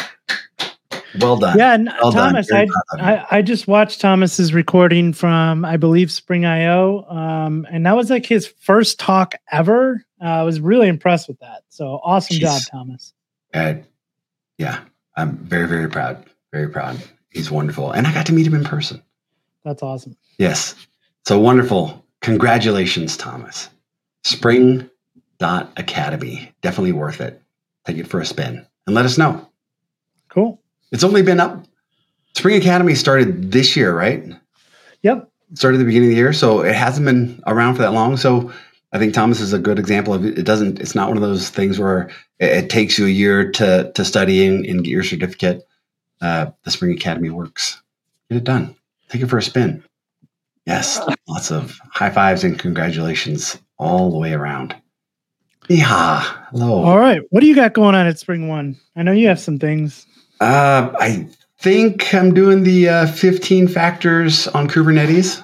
well 1.19 1.37
done. 1.37 1.57
Yeah, 1.57 1.77
Well. 2.01 2.11
Thomas, 2.11 2.47
Very 2.49 2.67
I. 2.99 3.13
I 3.13 3.25
I 3.37 3.41
just 3.41 3.67
watched 3.67 4.01
Thomas's 4.01 4.53
recording 4.53 5.13
from 5.13 5.65
I 5.65 5.77
believe 5.77 6.11
Spring 6.11 6.45
IO, 6.45 7.05
um, 7.09 7.67
and 7.71 7.85
that 7.85 7.95
was 7.95 8.09
like 8.09 8.25
his 8.25 8.47
first 8.47 8.99
talk 8.99 9.35
ever. 9.51 10.05
Uh, 10.21 10.25
I 10.25 10.43
was 10.43 10.59
really 10.59 10.87
impressed 10.87 11.27
with 11.27 11.39
that. 11.39 11.63
So 11.69 11.99
awesome 12.03 12.37
job, 12.37 12.61
Thomas. 12.71 13.13
Uh, 13.53 13.75
yeah, 14.57 14.79
I'm 15.15 15.37
very, 15.37 15.67
very 15.67 15.89
proud. 15.89 16.25
Very 16.51 16.69
proud. 16.69 17.01
He's 17.29 17.51
wonderful. 17.51 17.91
And 17.91 18.07
I 18.07 18.13
got 18.13 18.25
to 18.27 18.33
meet 18.33 18.47
him 18.47 18.53
in 18.53 18.63
person. 18.63 19.01
That's 19.63 19.83
awesome. 19.83 20.15
Yes. 20.37 20.75
So 21.25 21.39
wonderful. 21.39 22.05
Congratulations, 22.21 23.17
Thomas. 23.17 23.69
Spring 24.23 24.89
dot 25.37 25.71
academy. 25.77 26.51
Definitely 26.61 26.93
worth 26.93 27.19
it. 27.21 27.41
Take 27.85 27.97
it 27.97 28.07
for 28.07 28.19
a 28.19 28.25
spin 28.25 28.65
and 28.87 28.95
let 28.95 29.05
us 29.05 29.17
know. 29.17 29.47
Cool. 30.29 30.61
It's 30.91 31.03
only 31.03 31.21
been 31.21 31.39
up. 31.39 31.65
Spring 32.33 32.57
Academy 32.57 32.95
started 32.95 33.51
this 33.51 33.75
year, 33.75 33.95
right? 33.95 34.23
Yep. 35.03 35.29
Started 35.53 35.77
at 35.77 35.79
the 35.79 35.85
beginning 35.85 36.09
of 36.09 36.11
the 36.11 36.17
year. 36.17 36.33
So 36.33 36.61
it 36.61 36.75
hasn't 36.75 37.05
been 37.05 37.41
around 37.47 37.75
for 37.75 37.81
that 37.81 37.93
long. 37.93 38.17
So 38.17 38.51
I 38.91 38.99
think 38.99 39.13
Thomas 39.13 39.39
is 39.39 39.53
a 39.53 39.59
good 39.59 39.79
example 39.79 40.13
of 40.13 40.25
it. 40.25 40.37
It 40.37 40.43
doesn't, 40.43 40.79
it's 40.79 40.95
not 40.95 41.07
one 41.07 41.17
of 41.17 41.23
those 41.23 41.49
things 41.49 41.79
where 41.79 42.09
it, 42.39 42.63
it 42.63 42.69
takes 42.69 42.97
you 42.97 43.05
a 43.05 43.09
year 43.09 43.51
to, 43.51 43.91
to 43.93 44.05
study 44.05 44.45
and, 44.45 44.65
and 44.65 44.83
get 44.83 44.91
your 44.91 45.03
certificate. 45.03 45.67
Uh, 46.21 46.47
the 46.63 46.71
Spring 46.71 46.91
Academy 46.91 47.29
works. 47.29 47.81
Get 48.29 48.37
it 48.37 48.43
done. 48.43 48.75
Take 49.09 49.21
it 49.21 49.27
for 49.27 49.37
a 49.37 49.43
spin. 49.43 49.83
Yes. 50.65 50.99
Lots 51.27 51.51
of 51.51 51.77
high 51.91 52.09
fives 52.09 52.43
and 52.43 52.57
congratulations 52.57 53.57
all 53.77 54.11
the 54.11 54.17
way 54.17 54.33
around. 54.33 54.75
Yeehaw. 55.69 56.21
Hello. 56.49 56.83
All 56.83 56.99
right. 56.99 57.21
What 57.29 57.41
do 57.41 57.47
you 57.47 57.55
got 57.55 57.73
going 57.73 57.95
on 57.95 58.07
at 58.07 58.19
Spring 58.19 58.47
One? 58.47 58.75
I 58.95 59.03
know 59.03 59.11
you 59.11 59.27
have 59.27 59.39
some 59.39 59.59
things. 59.59 60.05
Uh, 60.39 60.91
I 60.99 61.27
think 61.59 62.13
I'm 62.13 62.33
doing 62.33 62.63
the 62.63 62.89
uh, 62.89 63.07
15 63.07 63.67
factors 63.67 64.47
on 64.49 64.67
Kubernetes. 64.67 65.43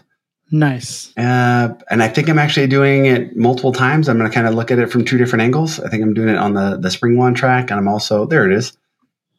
Nice. 0.52 1.16
Uh, 1.18 1.74
and 1.90 2.04
I 2.04 2.10
think 2.10 2.30
I'm 2.30 2.38
actually 2.38 2.68
doing 2.68 3.06
it 3.06 3.38
multiple 3.38 3.72
times. 3.72 4.10
I'm 4.10 4.18
going 4.18 4.30
to 4.30 4.34
kind 4.34 4.48
of 4.48 4.54
look 4.54 4.70
at 4.70 4.80
it 4.80 4.92
from 4.92 5.06
two 5.06 5.18
different 5.18 5.44
angles. 5.44 5.80
I 5.80 5.90
think 5.90 6.04
I'm 6.04 6.14
doing 6.14 6.30
it 6.30 6.38
on 6.38 6.54
the, 6.54 6.78
the 6.78 6.92
Spring 6.92 7.18
One 7.18 7.34
track, 7.34 7.72
and 7.72 7.80
I'm 7.80 7.88
also, 7.88 8.26
there 8.26 8.46
it 8.46 8.56
is. 8.56 8.78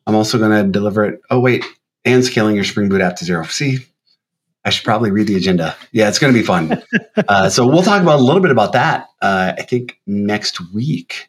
I'm 0.06 0.14
also 0.14 0.38
going 0.38 0.64
to 0.64 0.70
deliver 0.70 1.04
it. 1.04 1.20
Oh, 1.30 1.38
wait, 1.38 1.64
and 2.04 2.24
scaling 2.24 2.56
your 2.56 2.64
Spring 2.64 2.88
Boot 2.88 3.02
app 3.02 3.16
to 3.16 3.24
zero. 3.24 3.44
See, 3.44 3.78
I 4.64 4.70
should 4.70 4.84
probably 4.84 5.10
read 5.10 5.26
the 5.26 5.36
agenda. 5.36 5.76
Yeah, 5.92 6.08
it's 6.08 6.18
going 6.18 6.32
to 6.32 6.38
be 6.38 6.44
fun. 6.44 6.82
uh, 7.28 7.50
so 7.50 7.66
we'll 7.66 7.82
talk 7.82 8.00
about 8.00 8.20
a 8.20 8.22
little 8.22 8.40
bit 8.40 8.50
about 8.50 8.72
that, 8.72 9.08
uh, 9.20 9.52
I 9.58 9.62
think, 9.62 10.00
next 10.06 10.72
week. 10.72 11.28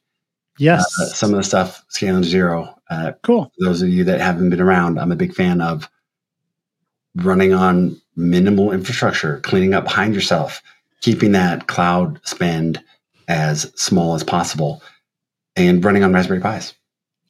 Yes. 0.58 0.86
Uh, 1.00 1.06
some 1.08 1.32
of 1.32 1.38
the 1.38 1.44
stuff 1.44 1.84
scaling 1.90 2.22
to 2.22 2.28
zero. 2.28 2.73
Uh, 2.89 3.13
cool. 3.24 3.52
those 3.60 3.82
of 3.82 3.89
you 3.89 4.04
that 4.04 4.19
haven't 4.19 4.50
been 4.50 4.62
around, 4.62 5.00
I'm 5.00 5.12
a 5.12 5.15
big 5.15 5.34
fan 5.34 5.62
of 5.62 5.89
running 7.15 7.54
on 7.54 8.00
minimal 8.15 8.72
infrastructure, 8.72 9.39
cleaning 9.39 9.74
up 9.74 9.86
behind 9.86 10.13
yourself, 10.13 10.62
keeping 11.02 11.32
that 11.32 11.67
cloud 11.67 12.19
spend 12.24 12.84
as 13.28 13.72
small 13.76 14.15
as 14.15 14.24
possible, 14.24 14.82
and 15.56 15.84
running 15.84 16.04
on 16.04 16.13
Raspberry 16.13 16.41
Pis. 16.41 16.74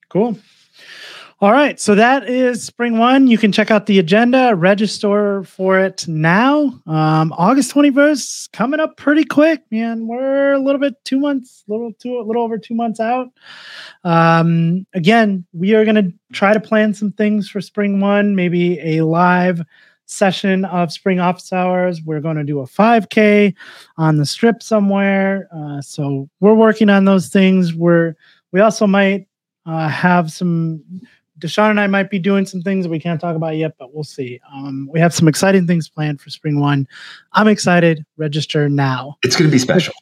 Cool. 0.09 0.37
All 1.43 1.51
right. 1.51 1.77
So 1.77 1.93
that 1.95 2.29
is 2.29 2.63
spring 2.63 2.97
one. 2.97 3.27
You 3.27 3.37
can 3.37 3.51
check 3.51 3.69
out 3.69 3.85
the 3.85 3.99
agenda, 3.99 4.55
register 4.55 5.43
for 5.43 5.77
it 5.77 6.07
now. 6.07 6.79
Um, 6.87 7.33
August 7.33 7.73
21st, 7.73 8.53
coming 8.53 8.79
up 8.79 8.95
pretty 8.95 9.25
quick, 9.25 9.61
man. 9.69 10.07
We're 10.07 10.53
a 10.53 10.59
little 10.59 10.79
bit 10.79 10.95
two 11.03 11.19
months, 11.19 11.65
little 11.67 11.91
two, 11.99 12.17
a 12.17 12.23
little 12.23 12.43
over 12.43 12.57
two 12.57 12.75
months 12.75 13.01
out. 13.01 13.27
Um, 14.05 14.87
again, 14.93 15.45
we 15.51 15.75
are 15.75 15.83
going 15.83 15.95
to 15.95 16.13
try 16.31 16.53
to 16.53 16.61
plan 16.61 16.93
some 16.93 17.11
things 17.11 17.49
for 17.49 17.59
spring 17.59 17.99
one, 17.99 18.37
maybe 18.37 18.79
a 18.79 19.03
live 19.03 19.63
session 20.05 20.63
of 20.63 20.93
spring 20.93 21.19
office 21.19 21.51
hours. 21.51 22.01
We're 22.03 22.21
going 22.21 22.37
to 22.37 22.45
do 22.45 22.61
a 22.61 22.67
5K 22.67 23.53
on 23.97 24.15
the 24.15 24.25
strip 24.25 24.63
somewhere. 24.63 25.49
Uh, 25.53 25.81
so 25.81 26.29
we're 26.39 26.53
working 26.53 26.89
on 26.89 27.03
those 27.03 27.27
things. 27.27 27.73
We're, 27.73 28.15
we 28.53 28.61
also 28.61 28.87
might 28.87 29.27
uh, 29.65 29.89
have 29.89 30.31
some 30.31 30.81
DaShaun 31.43 31.69
and 31.69 31.79
I 31.79 31.87
might 31.87 32.09
be 32.09 32.19
doing 32.19 32.45
some 32.45 32.61
things 32.61 32.85
that 32.85 32.89
we 32.89 32.99
can't 32.99 33.19
talk 33.19 33.35
about 33.35 33.57
yet, 33.57 33.75
but 33.77 33.93
we'll 33.93 34.05
see. 34.05 34.39
Um, 34.53 34.89
we 34.91 34.99
have 34.99 35.13
some 35.13 35.27
exciting 35.27 35.67
things 35.67 35.89
planned 35.89 36.21
for 36.21 36.29
spring 36.29 36.59
one. 36.59 36.87
I'm 37.33 37.47
excited. 37.47 38.05
Register 38.17 38.69
now. 38.69 39.17
It's 39.23 39.35
going 39.35 39.49
to 39.49 39.51
be 39.51 39.59
special. 39.59 39.93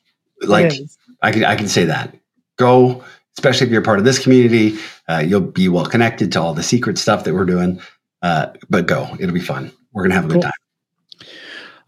Like 0.41 0.73
I 1.21 1.31
can, 1.31 1.43
I 1.43 1.55
can 1.55 1.67
say 1.67 1.85
that. 1.85 2.15
Go, 2.57 3.03
especially 3.37 3.67
if 3.67 3.73
you're 3.73 3.81
part 3.81 3.99
of 3.99 4.05
this 4.05 4.19
community. 4.19 4.77
Uh, 5.07 5.23
you'll 5.25 5.41
be 5.41 5.67
well 5.67 5.85
connected 5.85 6.31
to 6.33 6.41
all 6.41 6.53
the 6.53 6.63
secret 6.63 6.97
stuff 6.97 7.23
that 7.23 7.33
we're 7.33 7.45
doing. 7.45 7.81
Uh, 8.21 8.47
but 8.69 8.85
go, 8.85 9.07
it'll 9.19 9.33
be 9.33 9.41
fun. 9.41 9.71
we're 9.93 10.03
going 10.03 10.11
to 10.11 10.15
have 10.15 10.25
a 10.25 10.27
cool. 10.27 10.35
good 10.35 10.43
time. 10.43 10.60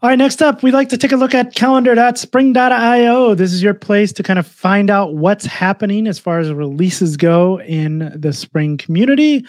All 0.04 0.10
right, 0.10 0.18
next 0.18 0.42
up, 0.42 0.62
we'd 0.62 0.74
like 0.74 0.90
to 0.90 0.98
take 0.98 1.12
a 1.12 1.16
look 1.16 1.34
at 1.34 1.54
calendar.spring.io. 1.54 3.34
This 3.34 3.54
is 3.54 3.62
your 3.62 3.72
place 3.72 4.12
to 4.12 4.22
kind 4.22 4.38
of 4.38 4.46
find 4.46 4.90
out 4.90 5.14
what's 5.14 5.46
happening 5.46 6.06
as 6.06 6.18
far 6.18 6.40
as 6.40 6.52
releases 6.52 7.16
go 7.16 7.58
in 7.62 8.12
the 8.14 8.34
Spring 8.34 8.76
community. 8.76 9.46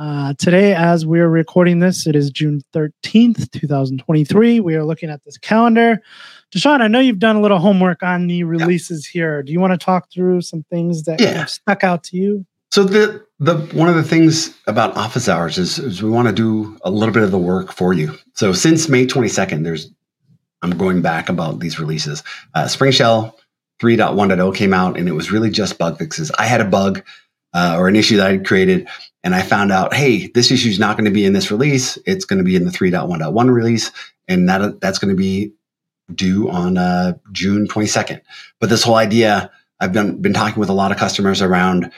Uh, 0.00 0.34
today, 0.38 0.74
as 0.74 1.06
we're 1.06 1.28
recording 1.28 1.78
this, 1.78 2.08
it 2.08 2.16
is 2.16 2.32
June 2.32 2.62
13th, 2.74 3.48
2023. 3.52 4.58
We 4.58 4.74
are 4.74 4.84
looking 4.84 5.08
at 5.08 5.22
this 5.22 5.38
calendar. 5.38 6.02
DaShaun, 6.52 6.80
I 6.80 6.88
know 6.88 6.98
you've 6.98 7.20
done 7.20 7.36
a 7.36 7.40
little 7.40 7.60
homework 7.60 8.02
on 8.02 8.26
the 8.26 8.42
releases 8.42 9.08
yeah. 9.14 9.20
here. 9.20 9.42
Do 9.44 9.52
you 9.52 9.60
want 9.60 9.72
to 9.72 9.84
talk 9.84 10.10
through 10.12 10.40
some 10.40 10.64
things 10.64 11.04
that 11.04 11.20
yeah. 11.20 11.44
stuck 11.44 11.84
out 11.84 12.02
to 12.06 12.16
you? 12.16 12.44
So 12.72 12.82
the 12.82 13.24
the 13.42 13.56
one 13.74 13.88
of 13.88 13.96
the 13.96 14.04
things 14.04 14.56
about 14.68 14.96
office 14.96 15.28
hours 15.28 15.58
is, 15.58 15.78
is 15.80 16.00
we 16.00 16.10
want 16.10 16.28
to 16.28 16.34
do 16.34 16.78
a 16.82 16.90
little 16.90 17.12
bit 17.12 17.24
of 17.24 17.32
the 17.32 17.38
work 17.38 17.72
for 17.72 17.92
you. 17.92 18.16
So 18.34 18.52
since 18.52 18.88
May 18.88 19.04
22nd, 19.04 19.64
there's 19.64 19.90
I'm 20.62 20.78
going 20.78 21.02
back 21.02 21.28
about 21.28 21.58
these 21.58 21.80
releases. 21.80 22.22
Uh, 22.54 22.68
Spring 22.68 22.92
Shell 22.92 23.36
3.1.0 23.80 24.54
came 24.54 24.72
out, 24.72 24.96
and 24.96 25.08
it 25.08 25.12
was 25.12 25.32
really 25.32 25.50
just 25.50 25.76
bug 25.76 25.98
fixes. 25.98 26.30
I 26.38 26.44
had 26.44 26.60
a 26.60 26.64
bug 26.64 27.02
uh, 27.52 27.74
or 27.76 27.88
an 27.88 27.96
issue 27.96 28.16
that 28.18 28.28
I 28.28 28.32
had 28.32 28.46
created, 28.46 28.86
and 29.24 29.34
I 29.34 29.42
found 29.42 29.72
out, 29.72 29.92
hey, 29.92 30.28
this 30.28 30.52
issue 30.52 30.68
is 30.68 30.78
not 30.78 30.96
going 30.96 31.06
to 31.06 31.10
be 31.10 31.24
in 31.24 31.32
this 31.32 31.50
release. 31.50 31.98
It's 32.06 32.24
going 32.24 32.38
to 32.38 32.44
be 32.44 32.54
in 32.54 32.64
the 32.64 32.70
3.1.1 32.70 33.52
release, 33.52 33.90
and 34.28 34.48
that 34.48 34.80
that's 34.80 35.00
going 35.00 35.10
to 35.10 35.20
be 35.20 35.52
due 36.14 36.48
on 36.48 36.78
uh, 36.78 37.14
June 37.32 37.66
22nd. 37.66 38.20
But 38.60 38.70
this 38.70 38.84
whole 38.84 38.94
idea, 38.94 39.50
I've 39.80 39.92
been 39.92 40.22
been 40.22 40.32
talking 40.32 40.60
with 40.60 40.68
a 40.68 40.74
lot 40.74 40.92
of 40.92 40.98
customers 40.98 41.42
around 41.42 41.90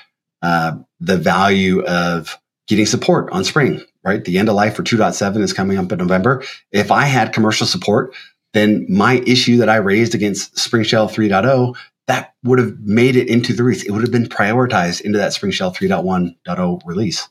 uh, 0.45 0.77
the 1.01 1.17
value 1.17 1.83
of 1.85 2.39
getting 2.69 2.85
support 2.85 3.33
on 3.33 3.45
Spring, 3.45 3.83
right? 4.05 4.23
The 4.23 4.37
end 4.37 4.51
of 4.51 4.55
life 4.55 4.77
for 4.77 4.83
2.7 4.83 5.41
is 5.41 5.55
coming 5.55 5.79
up 5.79 5.91
in 5.91 5.99
November. 5.99 6.45
If 6.71 6.91
I 6.91 7.07
had 7.07 7.33
commercial 7.33 7.67
support, 7.67 8.15
then 8.53 8.85
my 8.87 9.23
issue 9.27 9.57
that 9.57 9.71
I 9.71 9.77
raised 9.77 10.15
against 10.15 10.59
Spring 10.59 10.85
Shell 10.85 11.09
3.0, 11.09 11.75
that 12.09 12.35
would 12.43 12.59
have 12.59 12.79
made 12.81 13.17
it 13.17 13.29
into 13.29 13.55
the 13.55 13.65
release. 13.65 13.85
It 13.85 13.93
would 13.93 14.03
have 14.03 14.13
been 14.13 14.27
prioritized 14.27 15.01
into 15.01 15.17
that 15.17 15.33
Spring 15.33 15.51
Shell 15.51 15.73
3.1.0 15.73 16.81
release. 16.85 17.27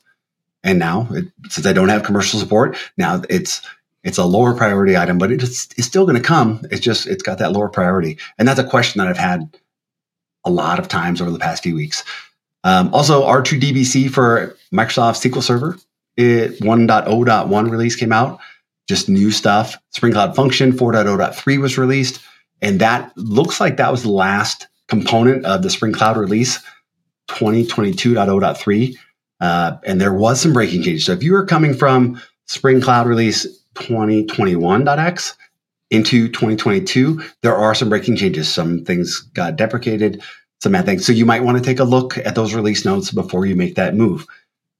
And 0.64 0.80
now, 0.80 1.06
it, 1.12 1.26
since 1.50 1.68
I 1.68 1.72
don't 1.72 1.90
have 1.90 2.02
commercial 2.02 2.40
support, 2.40 2.76
now 2.98 3.22
it's 3.30 3.62
it's 4.02 4.18
a 4.18 4.24
lower 4.24 4.54
priority 4.54 4.96
item, 4.96 5.18
but 5.18 5.30
it's, 5.30 5.68
it's 5.78 5.86
still 5.86 6.04
going 6.04 6.20
to 6.20 6.22
come. 6.22 6.66
It's 6.70 6.80
just 6.80 7.06
it's 7.06 7.22
got 7.22 7.38
that 7.38 7.52
lower 7.52 7.68
priority, 7.68 8.18
and 8.38 8.48
that's 8.48 8.58
a 8.58 8.64
question 8.64 8.98
that 8.98 9.06
I've 9.06 9.16
had 9.16 9.56
a 10.44 10.50
lot 10.50 10.78
of 10.78 10.88
times 10.88 11.20
over 11.20 11.30
the 11.30 11.38
past 11.38 11.62
few 11.62 11.74
weeks. 11.74 12.02
Um, 12.64 12.92
also, 12.94 13.22
R2DBC 13.22 14.10
for 14.10 14.56
Microsoft 14.72 15.22
SQL 15.22 15.42
Server, 15.42 15.78
it 16.16 16.58
1.0.1 16.60 17.70
release 17.70 17.94
came 17.94 18.12
out, 18.12 18.40
just 18.88 19.08
new 19.08 19.30
stuff. 19.30 19.76
Spring 19.90 20.12
Cloud 20.12 20.34
Function 20.34 20.72
4.0.3 20.72 21.60
was 21.60 21.78
released, 21.78 22.20
and 22.62 22.80
that 22.80 23.16
looks 23.16 23.60
like 23.60 23.76
that 23.76 23.92
was 23.92 24.02
the 24.02 24.10
last 24.10 24.66
component 24.88 25.44
of 25.44 25.62
the 25.62 25.70
Spring 25.70 25.92
Cloud 25.92 26.16
release 26.16 26.62
2022.0.3. 27.28 28.96
Uh, 29.40 29.76
and 29.84 30.00
there 30.00 30.14
was 30.14 30.40
some 30.40 30.52
breaking 30.52 30.82
changes. 30.82 31.04
So 31.04 31.12
if 31.12 31.22
you 31.22 31.34
are 31.34 31.44
coming 31.44 31.74
from 31.74 32.20
Spring 32.46 32.80
Cloud 32.80 33.06
release 33.06 33.46
2021.x 33.74 35.36
into 35.90 36.28
2022, 36.28 37.22
there 37.42 37.54
are 37.54 37.74
some 37.74 37.88
breaking 37.88 38.16
changes. 38.16 38.48
Some 38.48 38.84
things 38.84 39.20
got 39.20 39.56
deprecated, 39.56 40.22
things. 40.70 41.06
So 41.06 41.12
you 41.12 41.26
might 41.26 41.42
want 41.42 41.58
to 41.58 41.64
take 41.64 41.78
a 41.78 41.84
look 41.84 42.18
at 42.18 42.34
those 42.34 42.54
release 42.54 42.84
notes 42.84 43.10
before 43.10 43.46
you 43.46 43.56
make 43.56 43.74
that 43.74 43.94
move. 43.94 44.26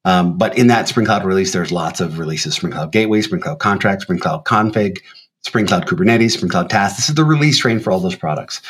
Um, 0.05 0.37
but 0.37 0.57
in 0.59 0.67
that 0.67 0.89
Spring 0.89 1.07
Cloud 1.07 1.25
release, 1.25 1.53
there's 1.53 1.73
lots 1.73 2.01
of 2.01 2.19
releases: 2.19 2.55
Spring 2.55 2.73
Cloud 2.73 2.93
Gateway, 2.93 3.23
Spring 3.23 3.41
Cloud 3.41 3.59
Contract, 3.59 4.03
Spring 4.03 4.19
Cloud 4.19 4.45
Config, 4.45 4.99
Spring 5.43 5.67
Cloud 5.67 5.87
Kubernetes, 5.87 6.33
Spring 6.33 6.51
Cloud 6.51 6.71
Task. 6.71 6.97
This 6.97 7.09
is 7.09 7.15
the 7.15 7.25
release 7.25 7.59
train 7.59 7.81
for 7.81 7.91
all 7.91 8.01
those 8.01 8.17
products. 8.17 8.61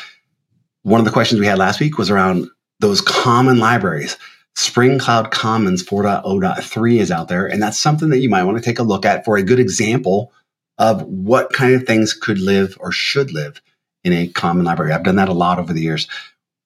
One 0.83 0.99
of 0.99 1.05
the 1.05 1.11
questions 1.11 1.39
we 1.39 1.47
had 1.47 1.57
last 1.57 1.79
week 1.79 1.97
was 1.97 2.09
around 2.09 2.47
those 2.79 3.01
common 3.01 3.59
libraries. 3.59 4.17
Spring 4.55 4.97
Cloud 4.97 5.31
Commons 5.31 5.83
4.0.3 5.83 6.99
is 6.99 7.11
out 7.11 7.27
there, 7.27 7.45
and 7.45 7.61
that's 7.61 7.79
something 7.79 8.09
that 8.09 8.19
you 8.19 8.29
might 8.29 8.43
want 8.43 8.57
to 8.57 8.63
take 8.63 8.79
a 8.79 8.83
look 8.83 9.05
at 9.05 9.25
for 9.25 9.35
a 9.35 9.43
good 9.43 9.59
example 9.59 10.31
of 10.77 11.01
what 11.03 11.51
kind 11.51 11.73
of 11.73 11.83
things 11.83 12.13
could 12.13 12.39
live 12.39 12.77
or 12.79 12.91
should 12.91 13.31
live 13.31 13.61
in 14.05 14.13
a 14.13 14.27
common 14.27 14.65
library. 14.65 14.93
I've 14.93 15.03
done 15.03 15.17
that 15.17 15.27
a 15.27 15.33
lot 15.33 15.59
over 15.59 15.73
the 15.73 15.81
years 15.81 16.07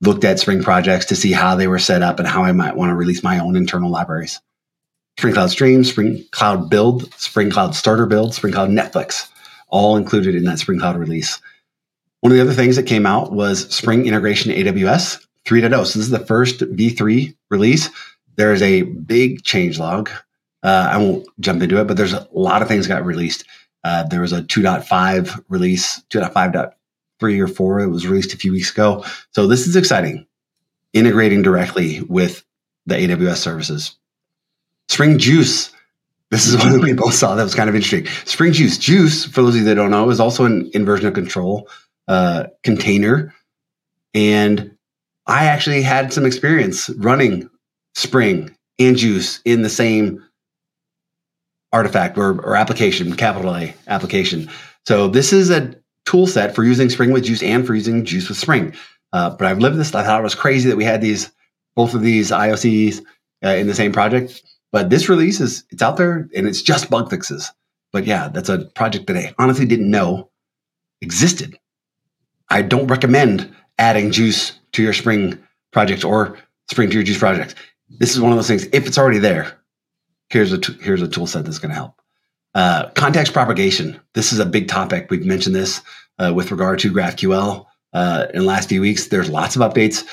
looked 0.01 0.23
at 0.23 0.39
Spring 0.39 0.63
projects 0.63 1.05
to 1.07 1.15
see 1.15 1.31
how 1.31 1.55
they 1.55 1.67
were 1.67 1.79
set 1.79 2.01
up 2.01 2.19
and 2.19 2.27
how 2.27 2.43
I 2.43 2.51
might 2.51 2.75
want 2.75 2.89
to 2.89 2.95
release 2.95 3.23
my 3.23 3.39
own 3.39 3.55
internal 3.55 3.91
libraries. 3.91 4.39
Spring 5.17 5.33
Cloud 5.33 5.49
Stream, 5.49 5.83
Spring 5.83 6.23
Cloud 6.31 6.69
Build, 6.69 7.13
Spring 7.15 7.49
Cloud 7.49 7.75
Starter 7.75 8.05
Build, 8.05 8.33
Spring 8.33 8.53
Cloud 8.53 8.69
Netflix, 8.69 9.27
all 9.67 9.97
included 9.97 10.35
in 10.35 10.45
that 10.45 10.59
Spring 10.59 10.79
Cloud 10.79 10.97
release. 10.97 11.41
One 12.21 12.31
of 12.31 12.38
the 12.38 12.41
other 12.41 12.53
things 12.53 12.75
that 12.75 12.83
came 12.83 13.05
out 13.05 13.33
was 13.33 13.73
Spring 13.73 14.05
Integration 14.05 14.51
AWS 14.51 15.25
3.0. 15.45 15.71
So 15.71 15.77
this 15.77 15.95
is 15.97 16.09
the 16.09 16.25
first 16.25 16.59
V3 16.59 17.35
release. 17.49 17.89
There 18.35 18.53
is 18.53 18.62
a 18.62 18.83
big 18.83 19.43
change 19.43 19.79
log. 19.79 20.09
Uh, 20.63 20.89
I 20.91 20.97
won't 20.97 21.27
jump 21.39 21.62
into 21.62 21.79
it, 21.79 21.88
but 21.88 21.97
there's 21.97 22.13
a 22.13 22.27
lot 22.31 22.62
of 22.62 22.67
things 22.67 22.88
got 22.88 23.05
released. 23.05 23.45
Uh, 23.83 24.03
there 24.03 24.21
was 24.21 24.33
a 24.33 24.41
2.5 24.41 25.43
release, 25.49 26.01
2.5 26.09 26.53
three 27.19 27.39
or 27.39 27.47
four. 27.47 27.79
It 27.79 27.89
was 27.89 28.08
released 28.08 28.34
a 28.34 28.38
few 28.38 28.51
weeks 28.51 28.71
ago. 28.71 29.03
So 29.32 29.47
this 29.47 29.67
is 29.67 29.75
exciting, 29.75 30.25
integrating 30.93 31.41
directly 31.41 32.01
with 32.01 32.43
the 32.86 32.95
AWS 32.95 33.38
services. 33.38 33.95
Spring 34.88 35.17
Guice. 35.17 35.71
This 36.32 36.47
is 36.47 36.58
one 36.60 36.73
that 36.73 36.82
we 36.82 36.93
both 36.93 37.13
saw 37.13 37.36
that 37.36 37.43
was 37.43 37.55
kind 37.55 37.69
of 37.69 37.75
interesting. 37.75 38.08
Spring 38.25 38.53
Guice. 38.53 38.77
Guice, 38.77 39.25
for 39.25 39.41
those 39.41 39.55
of 39.55 39.62
you 39.62 39.65
that 39.65 39.75
don't 39.75 39.91
know, 39.91 40.10
is 40.10 40.19
also 40.19 40.45
an 40.45 40.69
inversion 40.73 41.08
of 41.08 41.13
control 41.13 41.69
uh, 42.08 42.45
container. 42.63 43.34
And 44.13 44.75
I 45.27 45.45
actually 45.45 45.84
had 45.84 46.12
some 46.12 46.25
experience 46.25 46.89
running 46.97 47.49
Spring 47.95 48.55
and 48.79 48.97
Guice 48.97 49.41
in 49.45 49.62
the 49.62 49.69
same 49.69 50.23
artifact 51.71 52.17
or, 52.17 52.41
or 52.41 52.55
application, 52.55 53.15
capital 53.15 53.55
A 53.55 53.75
application. 53.88 54.49
So 54.88 55.08
this 55.08 55.32
is 55.32 55.51
a 55.51 55.75
tool 56.10 56.26
set 56.26 56.56
for 56.56 56.63
using 56.63 56.89
Spring 56.89 57.12
with 57.12 57.24
Guice 57.28 57.43
and 57.43 57.67
for 57.67 57.76
using 57.76 58.04
Guice 58.04 58.28
with 58.28 58.38
Spring. 58.38 58.74
Uh, 59.13 59.30
but 59.30 59.48
I've 59.48 59.60
lived 59.60 59.78
this. 59.78 59.93
I 59.93 60.04
thought 60.04 60.19
it 60.19 60.24
was 60.24 60.34
crazy 60.34 60.67
that 60.67 60.76
we 60.76 60.84
had 60.84 61.02
these 61.02 61.32
both 61.76 61.93
of 61.93 62.02
these 62.02 62.32
IOCs 62.32 63.06
uh, 63.45 63.50
in 63.50 63.67
the 63.67 63.76
same 63.76 63.91
project. 63.91 64.41
But 64.72 64.89
this 64.89 65.08
release 65.08 65.39
is 65.39 65.63
it's 65.69 65.84
out 65.84 65.98
there 65.98 66.28
and 66.36 66.48
it's 66.48 66.63
just 66.63 66.89
bug 66.89 67.12
fixes. 67.12 67.52
But 67.93 68.06
yeah, 68.06 68.28
that's 68.28 68.50
a 68.50 68.65
project 68.76 69.06
that 69.08 69.17
I 69.17 69.36
honestly 69.38 69.67
didn't 69.67 69.89
know 69.89 70.32
existed. 71.02 71.60
I 72.50 72.63
don't 72.63 72.88
recommend 72.88 73.54
adding 73.78 74.10
Guice 74.10 74.54
to 74.72 74.82
your 74.82 74.93
Spring 74.93 75.38
project 75.72 76.04
or 76.04 76.39
Spring 76.72 76.89
to 76.89 76.95
your 76.95 77.04
Guice 77.04 77.19
project. 77.19 77.54
This 77.88 78.15
is 78.15 78.19
one 78.19 78.32
of 78.32 78.38
those 78.38 78.48
things. 78.48 78.65
If 78.74 78.88
it's 78.88 78.98
already 78.98 79.19
there, 79.19 79.60
here's 80.30 80.52
a 80.52 80.58
t- 80.58 80.78
here's 80.82 81.04
a 81.04 81.08
tool 81.08 81.28
set 81.28 81.45
that's 81.45 81.60
going 81.60 81.69
to 81.69 81.76
help. 81.76 81.98
Uh, 82.55 82.89
context 82.91 83.33
propagation. 83.33 83.99
This 84.13 84.33
is 84.33 84.39
a 84.39 84.45
big 84.45 84.67
topic. 84.67 85.07
We've 85.09 85.25
mentioned 85.25 85.55
this 85.55 85.81
uh, 86.17 86.33
with 86.35 86.51
regard 86.51 86.79
to 86.79 86.91
GraphQL 86.91 87.65
uh, 87.93 88.25
in 88.33 88.39
the 88.39 88.45
last 88.45 88.69
few 88.69 88.81
weeks. 88.81 89.07
There's 89.07 89.29
lots 89.29 89.55
of 89.55 89.62
updates. 89.62 90.03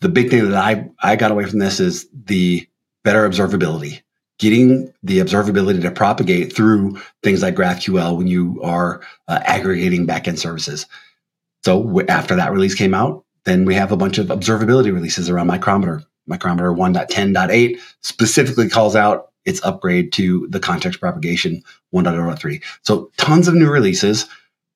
The 0.00 0.08
big 0.08 0.30
thing 0.30 0.50
that 0.50 0.62
I, 0.62 0.88
I 1.02 1.16
got 1.16 1.30
away 1.30 1.46
from 1.46 1.58
this 1.58 1.80
is 1.80 2.06
the 2.12 2.66
better 3.02 3.28
observability, 3.28 4.02
getting 4.38 4.92
the 5.02 5.18
observability 5.18 5.82
to 5.82 5.90
propagate 5.90 6.54
through 6.54 7.00
things 7.22 7.42
like 7.42 7.54
GraphQL 7.54 8.16
when 8.16 8.26
you 8.26 8.60
are 8.62 9.00
uh, 9.28 9.40
aggregating 9.44 10.06
backend 10.06 10.38
services. 10.38 10.86
So 11.64 11.82
w- 11.82 12.06
after 12.08 12.36
that 12.36 12.52
release 12.52 12.74
came 12.74 12.94
out, 12.94 13.24
then 13.44 13.64
we 13.64 13.74
have 13.74 13.92
a 13.92 13.96
bunch 13.96 14.18
of 14.18 14.28
observability 14.28 14.92
releases 14.92 15.28
around 15.28 15.48
Micrometer. 15.48 16.02
Micrometer 16.26 16.72
1.10.8 16.72 17.78
specifically 18.00 18.68
calls 18.68 18.96
out 18.96 19.32
its 19.44 19.62
upgrade 19.64 20.12
to 20.12 20.46
the 20.48 20.60
context 20.60 21.00
propagation 21.00 21.62
1.0.3. 21.94 22.62
So 22.82 23.10
tons 23.16 23.48
of 23.48 23.54
new 23.54 23.70
releases. 23.70 24.26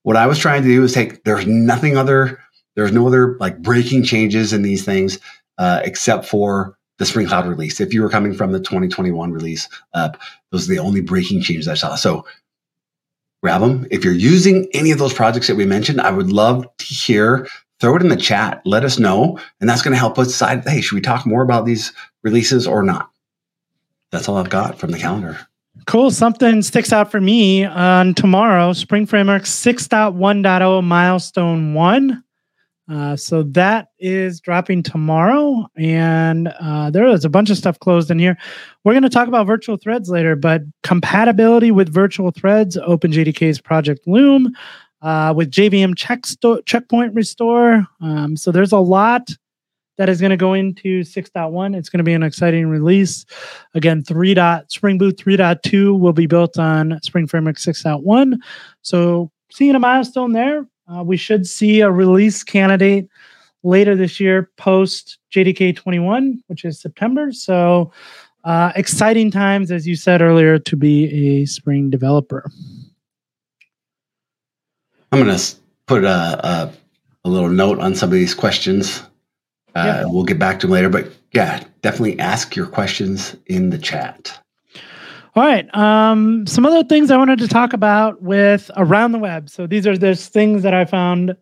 What 0.02 0.16
I 0.16 0.26
was 0.26 0.38
trying 0.38 0.62
to 0.62 0.68
do 0.68 0.84
is 0.84 0.92
take 0.92 1.24
there's 1.24 1.46
nothing 1.46 1.96
other 1.96 2.38
there's 2.76 2.92
no 2.92 3.06
other 3.08 3.36
like 3.40 3.60
breaking 3.60 4.04
changes 4.04 4.52
in 4.52 4.62
these 4.62 4.84
things 4.84 5.18
uh, 5.58 5.80
except 5.84 6.24
for 6.24 6.78
the 6.98 7.06
Spring 7.06 7.26
Cloud 7.26 7.46
release. 7.46 7.80
If 7.80 7.92
you 7.92 8.02
were 8.02 8.08
coming 8.08 8.34
from 8.34 8.52
the 8.52 8.60
2021 8.60 9.32
release 9.32 9.68
up, 9.94 10.20
those 10.52 10.68
are 10.68 10.74
the 10.74 10.78
only 10.78 11.00
breaking 11.00 11.42
changes 11.42 11.66
I 11.66 11.74
saw. 11.74 11.96
So 11.96 12.24
grab 13.42 13.60
them. 13.60 13.86
If 13.90 14.04
you're 14.04 14.14
using 14.14 14.68
any 14.72 14.90
of 14.90 14.98
those 14.98 15.12
projects 15.12 15.46
that 15.48 15.56
we 15.56 15.64
mentioned, 15.64 16.00
I 16.00 16.10
would 16.10 16.30
love 16.30 16.66
to 16.78 16.84
hear. 16.84 17.48
Throw 17.80 17.96
it 17.96 18.02
in 18.02 18.08
the 18.08 18.16
chat. 18.16 18.60
Let 18.64 18.84
us 18.84 18.98
know, 18.98 19.38
and 19.60 19.68
that's 19.68 19.82
going 19.82 19.92
to 19.92 19.98
help 19.98 20.18
us 20.18 20.28
decide. 20.28 20.66
Hey, 20.66 20.80
should 20.80 20.96
we 20.96 21.00
talk 21.00 21.24
more 21.24 21.42
about 21.42 21.64
these 21.64 21.92
releases 22.24 22.66
or 22.66 22.82
not? 22.82 23.10
That's 24.10 24.28
all 24.28 24.36
I've 24.36 24.50
got 24.50 24.78
from 24.78 24.90
the 24.90 24.98
calendar. 24.98 25.38
Cool. 25.86 26.10
Something 26.10 26.62
sticks 26.62 26.92
out 26.92 27.10
for 27.10 27.20
me 27.20 27.64
on 27.64 28.14
tomorrow, 28.14 28.72
Spring 28.72 29.06
Framework 29.06 29.42
6.1.0 29.42 30.84
milestone 30.84 31.74
one. 31.74 32.22
Uh, 32.90 33.14
so 33.16 33.42
that 33.42 33.88
is 33.98 34.40
dropping 34.40 34.82
tomorrow, 34.82 35.66
and 35.76 36.48
uh, 36.58 36.90
there 36.90 37.06
is 37.06 37.22
a 37.22 37.28
bunch 37.28 37.50
of 37.50 37.58
stuff 37.58 37.78
closed 37.80 38.10
in 38.10 38.18
here. 38.18 38.36
We're 38.82 38.94
going 38.94 39.02
to 39.02 39.10
talk 39.10 39.28
about 39.28 39.46
virtual 39.46 39.76
threads 39.76 40.08
later, 40.08 40.34
but 40.34 40.62
compatibility 40.82 41.70
with 41.70 41.92
virtual 41.92 42.30
threads, 42.30 42.78
OpenJDK's 42.78 43.60
Project 43.60 44.06
Loom, 44.06 44.54
uh, 45.02 45.34
with 45.36 45.50
JVM 45.50 45.96
check 45.96 46.24
sto- 46.24 46.62
checkpoint 46.62 47.14
restore. 47.14 47.86
Um, 48.00 48.38
so 48.38 48.50
there's 48.50 48.72
a 48.72 48.78
lot 48.78 49.28
that 49.98 50.08
is 50.08 50.20
going 50.20 50.30
to 50.30 50.36
go 50.36 50.54
into 50.54 51.00
6.1. 51.00 51.76
It's 51.76 51.88
going 51.88 51.98
to 51.98 52.04
be 52.04 52.14
an 52.14 52.22
exciting 52.22 52.68
release. 52.68 53.26
Again, 53.74 54.02
3. 54.02 54.34
Dot, 54.34 54.70
Spring 54.70 54.96
Boot 54.96 55.16
3.2 55.16 55.98
will 55.98 56.12
be 56.12 56.26
built 56.26 56.58
on 56.58 56.98
Spring 57.02 57.26
Framework 57.26 57.56
6.1. 57.56 58.38
So 58.82 59.30
seeing 59.50 59.74
a 59.74 59.78
milestone 59.78 60.32
there. 60.32 60.66
Uh, 60.90 61.02
we 61.02 61.16
should 61.16 61.46
see 61.46 61.80
a 61.80 61.90
release 61.90 62.42
candidate 62.42 63.08
later 63.62 63.94
this 63.96 64.20
year 64.20 64.50
post 64.56 65.18
JDK 65.34 65.76
21, 65.76 66.42
which 66.46 66.64
is 66.64 66.80
September. 66.80 67.32
So 67.32 67.92
uh, 68.44 68.72
exciting 68.76 69.30
times, 69.30 69.70
as 69.70 69.86
you 69.86 69.96
said 69.96 70.22
earlier, 70.22 70.58
to 70.60 70.76
be 70.76 71.42
a 71.42 71.44
Spring 71.44 71.90
developer. 71.90 72.48
I'm 75.10 75.24
going 75.24 75.36
to 75.36 75.56
put 75.86 76.04
a, 76.04 76.08
a, 76.46 76.72
a 77.24 77.28
little 77.28 77.48
note 77.48 77.80
on 77.80 77.94
some 77.94 78.10
of 78.10 78.14
these 78.14 78.34
questions 78.34 79.02
uh, 79.74 79.84
yeah. 79.84 80.04
We'll 80.06 80.24
get 80.24 80.38
back 80.38 80.60
to 80.60 80.66
them 80.66 80.74
later, 80.74 80.88
but 80.88 81.12
yeah, 81.32 81.62
definitely 81.82 82.18
ask 82.18 82.56
your 82.56 82.66
questions 82.66 83.36
in 83.46 83.70
the 83.70 83.78
chat. 83.78 84.38
All 85.36 85.44
right. 85.44 85.72
Um, 85.72 86.46
some 86.46 86.66
other 86.66 86.82
things 86.82 87.10
I 87.10 87.16
wanted 87.16 87.38
to 87.40 87.48
talk 87.48 87.72
about 87.72 88.22
with 88.22 88.70
around 88.76 89.12
the 89.12 89.18
web. 89.18 89.48
So 89.48 89.66
these 89.66 89.86
are 89.86 89.96
there's 89.96 90.26
things 90.26 90.64
that 90.64 90.74
I 90.74 90.84
found, 90.84 91.36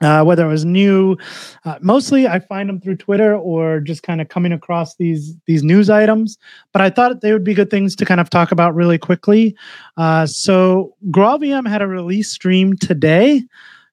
uh, 0.00 0.24
whether 0.24 0.46
it 0.46 0.48
was 0.48 0.64
new. 0.64 1.18
Uh, 1.64 1.78
mostly, 1.82 2.26
I 2.26 2.38
find 2.38 2.70
them 2.70 2.80
through 2.80 2.96
Twitter 2.96 3.36
or 3.36 3.80
just 3.80 4.02
kind 4.02 4.22
of 4.22 4.28
coming 4.28 4.52
across 4.52 4.96
these 4.96 5.34
these 5.46 5.62
news 5.62 5.90
items. 5.90 6.38
But 6.72 6.80
I 6.80 6.88
thought 6.88 7.20
they 7.20 7.32
would 7.32 7.44
be 7.44 7.52
good 7.52 7.70
things 7.70 7.94
to 7.96 8.06
kind 8.06 8.20
of 8.20 8.30
talk 8.30 8.50
about 8.50 8.74
really 8.74 8.98
quickly. 8.98 9.54
Uh, 9.98 10.24
so 10.24 10.96
GraalVM 11.10 11.68
had 11.68 11.82
a 11.82 11.86
release 11.86 12.30
stream 12.30 12.76
today 12.76 13.42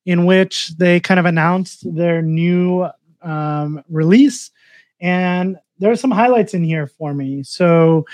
in 0.05 0.25
which 0.25 0.69
they 0.77 0.99
kind 0.99 1.19
of 1.19 1.25
announced 1.25 1.93
their 1.93 2.21
new 2.21 2.87
um, 3.25 3.83
release. 3.89 4.51
And 5.01 5.57
there 5.79 5.91
are 5.91 5.97
some 5.97 6.11
highlights 6.11 6.53
in 6.53 6.63
here 6.63 6.87
for 6.87 7.13
me. 7.13 7.43
So, 7.43 8.05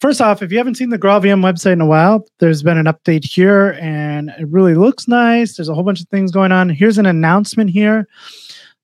first 0.00 0.20
off, 0.20 0.42
if 0.42 0.50
you 0.50 0.58
haven't 0.58 0.76
seen 0.76 0.90
the 0.90 0.98
GraalVM 0.98 1.42
website 1.42 1.72
in 1.72 1.80
a 1.80 1.86
while, 1.86 2.26
there's 2.38 2.62
been 2.62 2.78
an 2.78 2.86
update 2.86 3.24
here 3.24 3.78
and 3.80 4.30
it 4.38 4.48
really 4.48 4.74
looks 4.74 5.06
nice. 5.06 5.56
There's 5.56 5.68
a 5.68 5.74
whole 5.74 5.84
bunch 5.84 6.00
of 6.00 6.08
things 6.08 6.32
going 6.32 6.52
on. 6.52 6.70
Here's 6.70 6.98
an 6.98 7.06
announcement 7.06 7.70
here. 7.70 8.08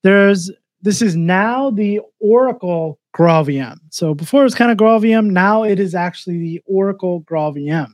There's 0.03 0.51
this 0.81 1.03
is 1.03 1.17
now 1.17 1.71
the 1.71 2.01
Oracle 2.21 3.01
GraalVM. 3.17 3.79
So 3.91 4.15
before 4.15 4.43
it 4.43 4.45
was 4.45 4.55
kind 4.55 4.71
of 4.71 4.79
GraalVM, 4.79 5.31
now 5.31 5.65
it 5.65 5.81
is 5.81 5.95
actually 5.95 6.39
the 6.39 6.63
Oracle 6.67 7.23
GraalVM. 7.23 7.93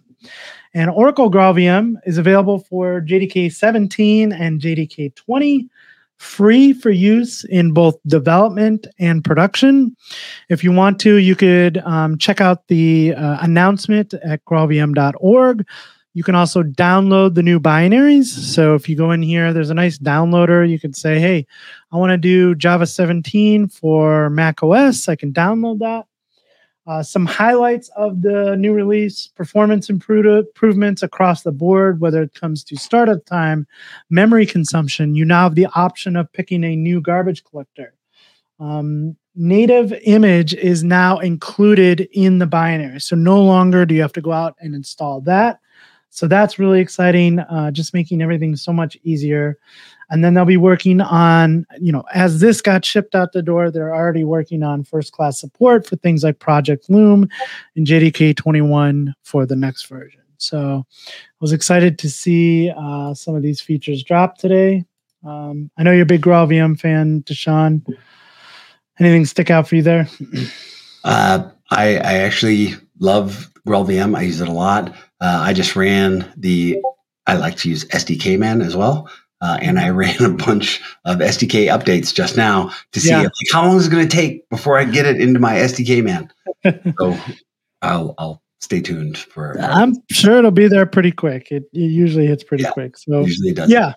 And 0.74 0.90
Oracle 0.90 1.30
GraalVM 1.30 1.94
is 2.04 2.18
available 2.18 2.58
for 2.58 3.00
JDK 3.00 3.52
17 3.52 4.32
and 4.32 4.60
JDK 4.60 5.14
20 5.14 5.68
free 6.24 6.72
for 6.72 6.90
use 6.90 7.44
in 7.44 7.72
both 7.72 7.96
development 8.06 8.86
and 8.98 9.22
production. 9.22 9.94
If 10.48 10.64
you 10.64 10.72
want 10.72 10.98
to, 11.00 11.16
you 11.16 11.36
could 11.36 11.78
um, 11.78 12.18
check 12.18 12.40
out 12.40 12.66
the 12.68 13.14
uh, 13.14 13.38
announcement 13.40 14.14
at 14.14 14.44
graalvm.org. 14.44 15.66
You 16.14 16.22
can 16.22 16.34
also 16.34 16.62
download 16.62 17.34
the 17.34 17.42
new 17.42 17.60
binaries. 17.60 18.26
So 18.26 18.74
if 18.74 18.88
you 18.88 18.96
go 18.96 19.10
in 19.10 19.20
here, 19.20 19.52
there's 19.52 19.70
a 19.70 19.74
nice 19.74 19.98
downloader. 19.98 20.68
You 20.68 20.78
can 20.78 20.94
say, 20.94 21.18
hey, 21.18 21.46
I 21.92 21.96
want 21.96 22.10
to 22.10 22.16
do 22.16 22.54
Java 22.54 22.86
17 22.86 23.68
for 23.68 24.30
Mac 24.30 24.62
OS. 24.62 25.08
I 25.08 25.16
can 25.16 25.32
download 25.32 25.80
that. 25.80 26.06
Uh, 26.86 27.02
some 27.02 27.24
highlights 27.24 27.88
of 27.96 28.20
the 28.20 28.54
new 28.56 28.74
release 28.74 29.28
performance 29.28 29.88
improvements 29.88 31.02
across 31.02 31.42
the 31.42 31.52
board, 31.52 31.98
whether 32.00 32.22
it 32.22 32.34
comes 32.34 32.62
to 32.62 32.76
startup 32.76 33.24
time, 33.24 33.66
memory 34.10 34.44
consumption. 34.44 35.14
You 35.14 35.24
now 35.24 35.44
have 35.44 35.54
the 35.54 35.66
option 35.74 36.14
of 36.14 36.30
picking 36.32 36.62
a 36.62 36.76
new 36.76 37.00
garbage 37.00 37.42
collector. 37.44 37.94
Um, 38.60 39.16
native 39.34 39.92
image 40.04 40.52
is 40.54 40.84
now 40.84 41.18
included 41.18 42.08
in 42.12 42.38
the 42.38 42.46
binary. 42.46 43.00
So 43.00 43.16
no 43.16 43.42
longer 43.42 43.86
do 43.86 43.94
you 43.94 44.02
have 44.02 44.12
to 44.12 44.20
go 44.20 44.32
out 44.32 44.54
and 44.60 44.74
install 44.74 45.22
that. 45.22 45.60
So 46.10 46.28
that's 46.28 46.60
really 46.60 46.80
exciting, 46.80 47.40
uh, 47.40 47.72
just 47.72 47.92
making 47.94 48.22
everything 48.22 48.54
so 48.54 48.72
much 48.72 48.96
easier 49.02 49.58
and 50.10 50.24
then 50.24 50.34
they'll 50.34 50.44
be 50.44 50.56
working 50.56 51.00
on 51.00 51.66
you 51.80 51.92
know 51.92 52.04
as 52.12 52.40
this 52.40 52.60
got 52.60 52.84
shipped 52.84 53.14
out 53.14 53.32
the 53.32 53.42
door 53.42 53.70
they're 53.70 53.94
already 53.94 54.24
working 54.24 54.62
on 54.62 54.84
first 54.84 55.12
class 55.12 55.38
support 55.40 55.86
for 55.86 55.96
things 55.96 56.22
like 56.22 56.38
project 56.38 56.88
loom 56.88 57.28
and 57.76 57.86
jdk 57.86 58.36
21 58.36 59.14
for 59.22 59.46
the 59.46 59.56
next 59.56 59.86
version. 59.86 60.20
So 60.38 60.84
i 60.90 61.12
was 61.40 61.52
excited 61.52 61.98
to 62.00 62.10
see 62.10 62.70
uh, 62.76 63.14
some 63.14 63.34
of 63.34 63.42
these 63.42 63.60
features 63.60 64.02
drop 64.02 64.38
today. 64.38 64.84
Um, 65.26 65.70
i 65.78 65.82
know 65.82 65.92
you're 65.92 66.02
a 66.02 66.06
big 66.06 66.22
GraalVM 66.22 66.78
fan 66.78 67.22
DaShaun. 67.22 67.84
Anything 69.00 69.24
stick 69.24 69.50
out 69.50 69.68
for 69.68 69.76
you 69.76 69.82
there? 69.82 70.08
Uh, 71.06 71.50
I, 71.70 71.96
I 71.96 72.14
actually 72.14 72.72
love 72.98 73.52
GraalVM 73.68 74.16
i 74.16 74.22
use 74.22 74.40
it 74.40 74.48
a 74.48 74.52
lot. 74.52 74.88
Uh, 75.20 75.40
i 75.42 75.52
just 75.52 75.76
ran 75.76 76.32
the 76.34 76.80
i 77.26 77.36
like 77.36 77.56
to 77.58 77.68
use 77.68 77.84
SDKMAN 77.84 78.64
as 78.64 78.74
well 78.74 79.10
uh, 79.40 79.58
and 79.60 79.78
I 79.78 79.88
ran 79.90 80.22
a 80.22 80.30
bunch 80.30 80.80
of 81.04 81.18
SDK 81.18 81.66
updates 81.66 82.14
just 82.14 82.36
now 82.36 82.72
to 82.92 83.00
see 83.00 83.10
yeah. 83.10 83.22
like, 83.22 83.32
how 83.52 83.66
long 83.66 83.76
is 83.76 83.86
it 83.86 83.90
going 83.90 84.06
to 84.08 84.16
take 84.16 84.48
before 84.48 84.78
I 84.78 84.84
get 84.84 85.06
it 85.06 85.20
into 85.20 85.40
my 85.40 85.54
SDKMAN. 85.54 86.30
so 86.98 87.16
I'll, 87.82 88.14
I'll 88.18 88.42
stay 88.60 88.80
tuned 88.80 89.18
for. 89.18 89.60
I'm 89.60 89.94
sure 90.10 90.38
it'll 90.38 90.50
be 90.50 90.68
there 90.68 90.86
pretty 90.86 91.12
quick. 91.12 91.52
It, 91.52 91.64
it 91.72 91.78
usually 91.78 92.26
hits 92.26 92.42
pretty 92.42 92.64
yeah, 92.64 92.70
quick. 92.70 92.96
So 92.96 93.20
usually 93.20 93.52
does. 93.52 93.70
Yeah. 93.70 93.92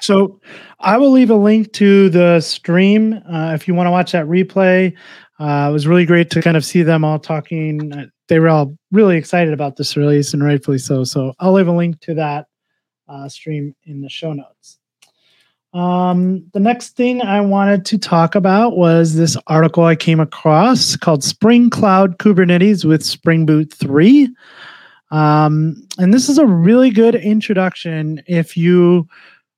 So 0.00 0.40
I 0.80 0.96
will 0.96 1.10
leave 1.10 1.30
a 1.30 1.36
link 1.36 1.72
to 1.74 2.10
the 2.10 2.40
stream 2.40 3.14
uh, 3.30 3.52
if 3.54 3.68
you 3.68 3.74
want 3.74 3.86
to 3.86 3.90
watch 3.90 4.12
that 4.12 4.26
replay. 4.26 4.94
Uh, 5.38 5.68
it 5.70 5.72
was 5.72 5.86
really 5.86 6.04
great 6.04 6.28
to 6.30 6.42
kind 6.42 6.56
of 6.56 6.64
see 6.64 6.82
them 6.82 7.04
all 7.04 7.18
talking. 7.18 7.92
Uh, 7.92 8.06
they 8.28 8.38
were 8.38 8.48
all 8.48 8.76
really 8.90 9.16
excited 9.16 9.54
about 9.54 9.76
this 9.76 9.96
release, 9.96 10.34
and 10.34 10.44
rightfully 10.44 10.78
so. 10.78 11.04
So 11.04 11.32
I'll 11.40 11.52
leave 11.52 11.68
a 11.68 11.72
link 11.72 12.00
to 12.00 12.14
that 12.14 12.46
uh, 13.08 13.28
stream 13.28 13.74
in 13.84 14.02
the 14.02 14.08
show 14.08 14.32
notes. 14.32 14.79
Um, 15.72 16.44
the 16.52 16.60
next 16.60 16.96
thing 16.96 17.22
I 17.22 17.40
wanted 17.40 17.84
to 17.86 17.98
talk 17.98 18.34
about 18.34 18.76
was 18.76 19.14
this 19.14 19.36
article 19.46 19.84
I 19.84 19.94
came 19.94 20.18
across 20.18 20.96
called 20.96 21.22
Spring 21.22 21.70
Cloud 21.70 22.18
Kubernetes 22.18 22.84
with 22.84 23.04
Spring 23.04 23.46
Boot 23.46 23.72
3. 23.72 24.28
Um, 25.12 25.86
and 25.98 26.12
this 26.12 26.28
is 26.28 26.38
a 26.38 26.46
really 26.46 26.90
good 26.90 27.14
introduction 27.14 28.22
if 28.26 28.56
you 28.56 29.08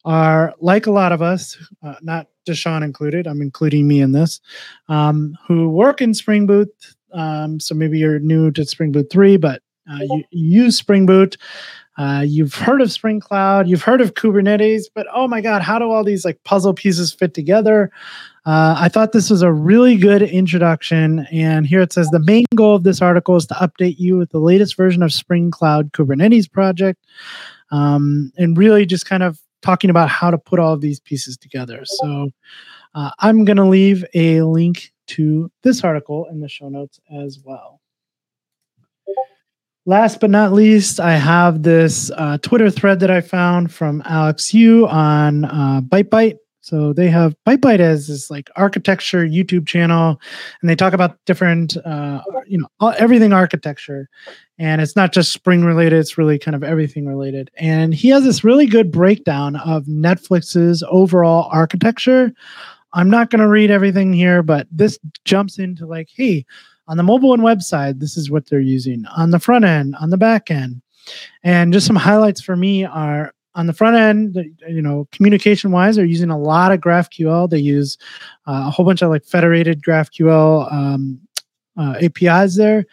are 0.04 0.54
like 0.60 0.86
a 0.86 0.90
lot 0.90 1.12
of 1.12 1.22
us, 1.22 1.56
uh, 1.82 1.94
not 2.02 2.26
DaShaun 2.46 2.82
included, 2.82 3.26
I'm 3.26 3.40
including 3.40 3.86
me 3.86 4.00
in 4.00 4.12
this, 4.12 4.40
um, 4.88 5.36
who 5.46 5.70
work 5.70 6.00
in 6.00 6.12
Spring 6.12 6.46
Boot. 6.46 6.68
Um, 7.12 7.60
so 7.60 7.74
maybe 7.74 7.98
you're 7.98 8.18
new 8.18 8.50
to 8.52 8.64
Spring 8.64 8.92
Boot 8.92 9.08
3, 9.10 9.36
but 9.36 9.62
uh, 9.90 9.98
you, 10.00 10.24
you 10.30 10.62
use 10.64 10.76
Spring 10.76 11.06
Boot 11.06 11.36
uh, 11.98 12.24
you've 12.26 12.54
heard 12.54 12.80
of 12.80 12.90
Spring 12.90 13.20
Cloud, 13.20 13.68
you've 13.68 13.82
heard 13.82 14.00
of 14.00 14.14
Kubernetes, 14.14 14.84
but 14.94 15.06
oh 15.12 15.28
my 15.28 15.40
God, 15.40 15.62
how 15.62 15.78
do 15.78 15.90
all 15.90 16.04
these 16.04 16.24
like 16.24 16.42
puzzle 16.44 16.72
pieces 16.72 17.12
fit 17.12 17.34
together? 17.34 17.90
Uh, 18.44 18.74
I 18.78 18.88
thought 18.88 19.12
this 19.12 19.30
was 19.30 19.42
a 19.42 19.52
really 19.52 19.96
good 19.96 20.22
introduction. 20.22 21.26
And 21.30 21.66
here 21.66 21.80
it 21.80 21.92
says 21.92 22.08
the 22.08 22.18
main 22.18 22.46
goal 22.56 22.74
of 22.74 22.82
this 22.82 23.02
article 23.02 23.36
is 23.36 23.46
to 23.46 23.54
update 23.54 23.96
you 23.98 24.16
with 24.16 24.30
the 24.30 24.40
latest 24.40 24.76
version 24.76 25.02
of 25.02 25.12
Spring 25.12 25.50
Cloud 25.50 25.92
Kubernetes 25.92 26.50
project, 26.50 27.04
um, 27.70 28.32
and 28.36 28.56
really 28.56 28.86
just 28.86 29.06
kind 29.06 29.22
of 29.22 29.38
talking 29.60 29.90
about 29.90 30.08
how 30.08 30.30
to 30.30 30.38
put 30.38 30.58
all 30.58 30.72
of 30.72 30.80
these 30.80 30.98
pieces 30.98 31.36
together. 31.36 31.82
So 31.84 32.30
uh, 32.94 33.10
I'm 33.18 33.44
going 33.44 33.58
to 33.58 33.68
leave 33.68 34.04
a 34.14 34.42
link 34.42 34.92
to 35.08 35.50
this 35.62 35.84
article 35.84 36.26
in 36.30 36.40
the 36.40 36.48
show 36.48 36.68
notes 36.68 36.98
as 37.14 37.38
well. 37.44 37.81
Last 39.84 40.20
but 40.20 40.30
not 40.30 40.52
least, 40.52 41.00
I 41.00 41.16
have 41.16 41.64
this 41.64 42.10
uh, 42.16 42.38
Twitter 42.38 42.70
thread 42.70 43.00
that 43.00 43.10
I 43.10 43.20
found 43.20 43.72
from 43.72 44.00
Alex 44.04 44.54
Yu 44.54 44.86
on 44.86 45.44
uh, 45.44 45.80
ByteByte. 45.80 46.36
So 46.60 46.92
they 46.92 47.10
have 47.10 47.34
ByteByte 47.44 47.80
as 47.80 48.06
this 48.06 48.30
like 48.30 48.48
architecture 48.54 49.26
YouTube 49.26 49.66
channel, 49.66 50.20
and 50.60 50.70
they 50.70 50.76
talk 50.76 50.92
about 50.92 51.18
different, 51.26 51.76
uh, 51.84 52.22
you 52.46 52.58
know, 52.58 52.90
everything 52.90 53.32
architecture. 53.32 54.08
And 54.56 54.80
it's 54.80 54.94
not 54.94 55.12
just 55.12 55.32
Spring 55.32 55.64
related; 55.64 55.98
it's 55.98 56.16
really 56.16 56.38
kind 56.38 56.54
of 56.54 56.62
everything 56.62 57.04
related. 57.04 57.50
And 57.56 57.92
he 57.92 58.10
has 58.10 58.22
this 58.22 58.44
really 58.44 58.66
good 58.66 58.92
breakdown 58.92 59.56
of 59.56 59.86
Netflix's 59.86 60.84
overall 60.88 61.48
architecture. 61.50 62.32
I'm 62.92 63.10
not 63.10 63.30
going 63.30 63.40
to 63.40 63.48
read 63.48 63.72
everything 63.72 64.12
here, 64.12 64.44
but 64.44 64.68
this 64.70 64.98
jumps 65.24 65.58
into 65.58 65.86
like, 65.86 66.08
hey, 66.14 66.46
on 66.88 66.96
the 66.96 67.02
mobile 67.02 67.32
and 67.32 67.42
web 67.42 67.62
side, 67.62 68.00
this 68.00 68.16
is 68.16 68.30
what 68.30 68.46
they're 68.46 68.60
using. 68.60 69.04
On 69.16 69.30
the 69.30 69.38
front 69.38 69.64
end, 69.64 69.94
on 70.00 70.10
the 70.10 70.18
back 70.18 70.50
end. 70.50 70.82
And 71.42 71.72
just 71.72 71.86
some 71.86 71.96
highlights 71.96 72.40
for 72.40 72.56
me 72.56 72.84
are 72.84 73.34
on 73.54 73.66
the 73.66 73.72
front 73.72 73.96
end, 73.96 74.56
you 74.66 74.80
know, 74.80 75.06
communication 75.12 75.72
wise, 75.72 75.96
they're 75.96 76.04
using 76.04 76.30
a 76.30 76.38
lot 76.38 76.72
of 76.72 76.80
GraphQL. 76.80 77.50
They 77.50 77.58
use 77.58 77.98
uh, 78.46 78.64
a 78.66 78.70
whole 78.70 78.86
bunch 78.86 79.02
of 79.02 79.10
like 79.10 79.24
federated 79.24 79.82
GraphQL 79.82 80.72
um, 80.72 81.20
uh, 81.76 81.96
APIs 82.00 82.56
there. 82.56 82.86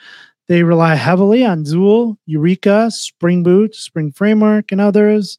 They 0.48 0.64
rely 0.64 0.96
heavily 0.96 1.46
on 1.46 1.64
Zuul, 1.64 2.18
Eureka, 2.26 2.90
Spring 2.92 3.44
Boot, 3.44 3.76
Spring 3.76 4.12
Framework, 4.12 4.72
and 4.72 4.82
others. 4.82 5.38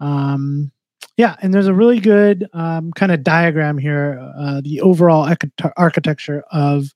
Um, 0.00 0.72
yeah, 1.18 1.36
and 1.42 1.52
there's 1.52 1.66
a 1.66 1.74
really 1.74 2.00
good 2.00 2.48
um, 2.54 2.90
kind 2.92 3.12
of 3.12 3.22
diagram 3.22 3.76
here, 3.76 4.18
uh, 4.38 4.62
the 4.62 4.80
overall 4.80 5.28
architecture 5.76 6.42
of 6.50 6.86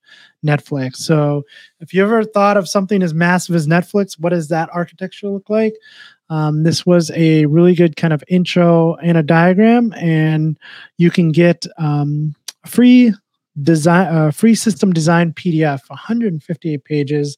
Netflix. 0.43 0.95
So, 0.95 1.43
if 1.79 1.93
you 1.93 2.03
ever 2.03 2.23
thought 2.23 2.57
of 2.57 2.67
something 2.67 3.03
as 3.03 3.13
massive 3.13 3.55
as 3.55 3.67
Netflix, 3.67 4.19
what 4.19 4.29
does 4.29 4.47
that 4.47 4.69
architecture 4.73 5.29
look 5.29 5.49
like? 5.49 5.73
Um, 6.29 6.63
this 6.63 6.85
was 6.85 7.11
a 7.11 7.45
really 7.45 7.75
good 7.75 7.95
kind 7.95 8.11
of 8.11 8.23
intro 8.27 8.95
and 8.95 9.17
a 9.17 9.23
diagram, 9.23 9.93
and 9.93 10.57
you 10.97 11.11
can 11.11 11.31
get 11.31 11.67
um, 11.77 12.33
free 12.65 13.13
design 13.61 14.07
uh, 14.07 14.31
free 14.31 14.55
system 14.55 14.93
design 14.93 15.31
PDF, 15.33 15.81
158 15.89 16.83
pages, 16.85 17.37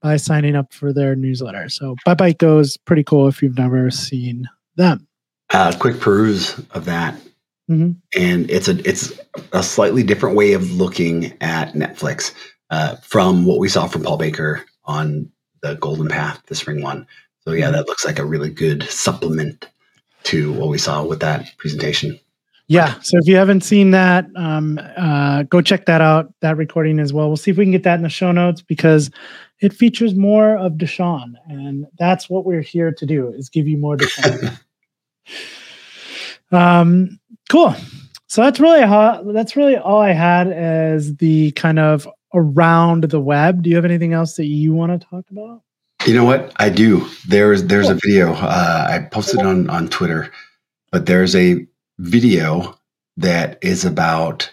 by 0.00 0.16
signing 0.16 0.54
up 0.54 0.72
for 0.72 0.92
their 0.92 1.16
newsletter. 1.16 1.68
So 1.68 1.96
ByteByteGo's 2.06 2.76
pretty 2.76 3.02
cool 3.02 3.26
if 3.26 3.42
you've 3.42 3.58
never 3.58 3.90
seen 3.90 4.48
them. 4.76 5.08
Uh, 5.52 5.76
quick 5.78 5.98
peruse 5.98 6.58
of 6.70 6.84
that, 6.84 7.14
mm-hmm. 7.68 7.90
and 8.16 8.50
it's 8.50 8.68
a 8.68 8.88
it's 8.88 9.12
a 9.52 9.62
slightly 9.62 10.02
different 10.02 10.36
way 10.36 10.52
of 10.52 10.70
looking 10.70 11.36
at 11.40 11.74
Netflix 11.74 12.32
uh, 12.70 12.96
from 12.96 13.44
what 13.44 13.58
we 13.58 13.68
saw 13.68 13.88
from 13.88 14.02
Paul 14.02 14.18
Bakker 14.18 14.62
on 14.84 15.30
the 15.62 15.74
Golden 15.74 16.08
Path, 16.08 16.40
the 16.46 16.54
spring 16.54 16.82
one. 16.82 17.06
So 17.40 17.52
yeah, 17.52 17.64
mm-hmm. 17.64 17.72
that 17.72 17.88
looks 17.88 18.04
like 18.04 18.18
a 18.18 18.24
really 18.24 18.50
good 18.50 18.84
supplement 18.84 19.68
to 20.24 20.52
what 20.52 20.68
we 20.68 20.78
saw 20.78 21.04
with 21.04 21.20
that 21.20 21.46
presentation. 21.58 22.18
Yeah. 22.68 23.00
So 23.00 23.18
if 23.18 23.26
you 23.26 23.34
haven't 23.34 23.62
seen 23.62 23.90
that, 23.90 24.26
um, 24.36 24.78
uh, 24.96 25.42
go 25.42 25.60
check 25.60 25.86
that 25.86 26.00
out, 26.00 26.32
that 26.40 26.56
recording 26.56 27.00
as 27.00 27.12
well. 27.12 27.26
We'll 27.26 27.36
see 27.36 27.50
if 27.50 27.56
we 27.56 27.64
can 27.64 27.72
get 27.72 27.82
that 27.82 27.96
in 27.96 28.02
the 28.02 28.08
show 28.08 28.30
notes 28.30 28.62
because 28.62 29.10
it 29.60 29.72
features 29.72 30.14
more 30.14 30.56
of 30.56 30.74
DaShaun. 30.74 31.32
And 31.48 31.86
that's 31.98 32.30
what 32.30 32.44
we're 32.44 32.60
here 32.60 32.92
to 32.92 33.04
do 33.04 33.32
is 33.32 33.48
give 33.48 33.66
you 33.66 33.76
more 33.76 33.96
DaShaun. 33.96 34.56
um, 36.52 37.18
cool. 37.48 37.74
So 38.28 38.42
that's 38.42 38.60
really 38.60 38.82
how, 38.82 39.22
that's 39.32 39.56
really 39.56 39.76
all 39.76 40.00
I 40.00 40.12
had 40.12 40.48
as 40.48 41.16
the 41.16 41.50
kind 41.52 41.78
of 41.78 42.08
around 42.34 43.04
the 43.04 43.20
web. 43.20 43.62
Do 43.62 43.70
you 43.70 43.76
have 43.76 43.84
anything 43.84 44.12
else 44.12 44.36
that 44.36 44.46
you 44.46 44.72
want 44.72 45.00
to 45.00 45.06
talk 45.08 45.24
about? 45.30 45.62
You 46.06 46.14
know 46.14 46.24
what? 46.24 46.52
I 46.56 46.70
do. 46.70 47.06
There's 47.28 47.64
there's 47.64 47.90
a 47.90 47.94
video 47.94 48.32
uh, 48.32 48.86
I 48.88 49.00
posted 49.00 49.40
on 49.40 49.68
on 49.68 49.88
Twitter, 49.88 50.30
but 50.90 51.04
there's 51.04 51.36
a 51.36 51.66
video 51.98 52.78
that 53.18 53.58
is 53.62 53.84
about 53.84 54.50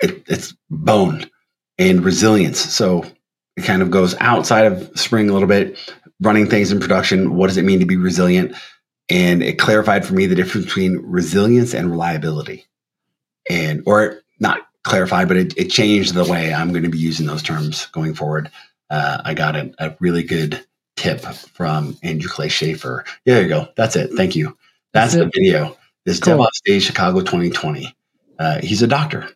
it, 0.00 0.22
it's 0.28 0.54
bone 0.70 1.30
and 1.78 2.02
resilience. 2.02 2.58
So 2.58 3.04
it 3.56 3.64
kind 3.64 3.82
of 3.82 3.90
goes 3.90 4.14
outside 4.20 4.64
of 4.64 4.90
Spring 4.98 5.28
a 5.28 5.32
little 5.34 5.48
bit, 5.48 5.78
running 6.22 6.48
things 6.48 6.72
in 6.72 6.80
production. 6.80 7.34
What 7.34 7.48
does 7.48 7.58
it 7.58 7.64
mean 7.64 7.80
to 7.80 7.86
be 7.86 7.96
resilient? 7.96 8.54
And 9.08 9.42
it 9.42 9.58
clarified 9.58 10.04
for 10.04 10.14
me 10.14 10.26
the 10.26 10.34
difference 10.34 10.66
between 10.66 10.98
resilience 10.98 11.74
and 11.74 11.90
reliability. 11.90 12.66
And, 13.48 13.82
or 13.86 14.20
not 14.40 14.66
clarified, 14.82 15.28
but 15.28 15.36
it, 15.36 15.56
it 15.56 15.68
changed 15.68 16.14
the 16.14 16.24
way 16.24 16.52
I'm 16.52 16.70
going 16.70 16.82
to 16.82 16.88
be 16.88 16.98
using 16.98 17.26
those 17.26 17.42
terms 17.42 17.86
going 17.86 18.14
forward. 18.14 18.50
Uh, 18.90 19.20
I 19.24 19.34
got 19.34 19.56
a, 19.56 19.72
a, 19.78 19.96
really 20.00 20.22
good 20.22 20.64
tip 20.96 21.20
from 21.20 21.96
Andrew 22.02 22.30
Clay. 22.30 22.48
Yeah, 22.48 23.02
there 23.24 23.42
you 23.42 23.48
go. 23.48 23.68
That's 23.76 23.96
it. 23.96 24.10
Thank 24.16 24.36
you. 24.36 24.56
That's, 24.92 25.14
That's 25.14 25.24
the 25.24 25.30
video. 25.34 25.76
This 26.04 26.20
cool. 26.20 26.38
DevOps 26.38 26.62
Day 26.64 26.78
Chicago 26.78 27.20
2020. 27.20 27.94
Uh, 28.38 28.60
he's 28.60 28.82
a 28.82 28.86
doctor. 28.86 29.28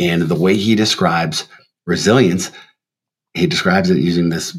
And 0.00 0.22
the 0.22 0.34
way 0.34 0.56
he 0.56 0.74
describes 0.74 1.46
resilience, 1.86 2.50
he 3.34 3.46
describes 3.46 3.90
it 3.90 3.98
using 3.98 4.28
this 4.28 4.58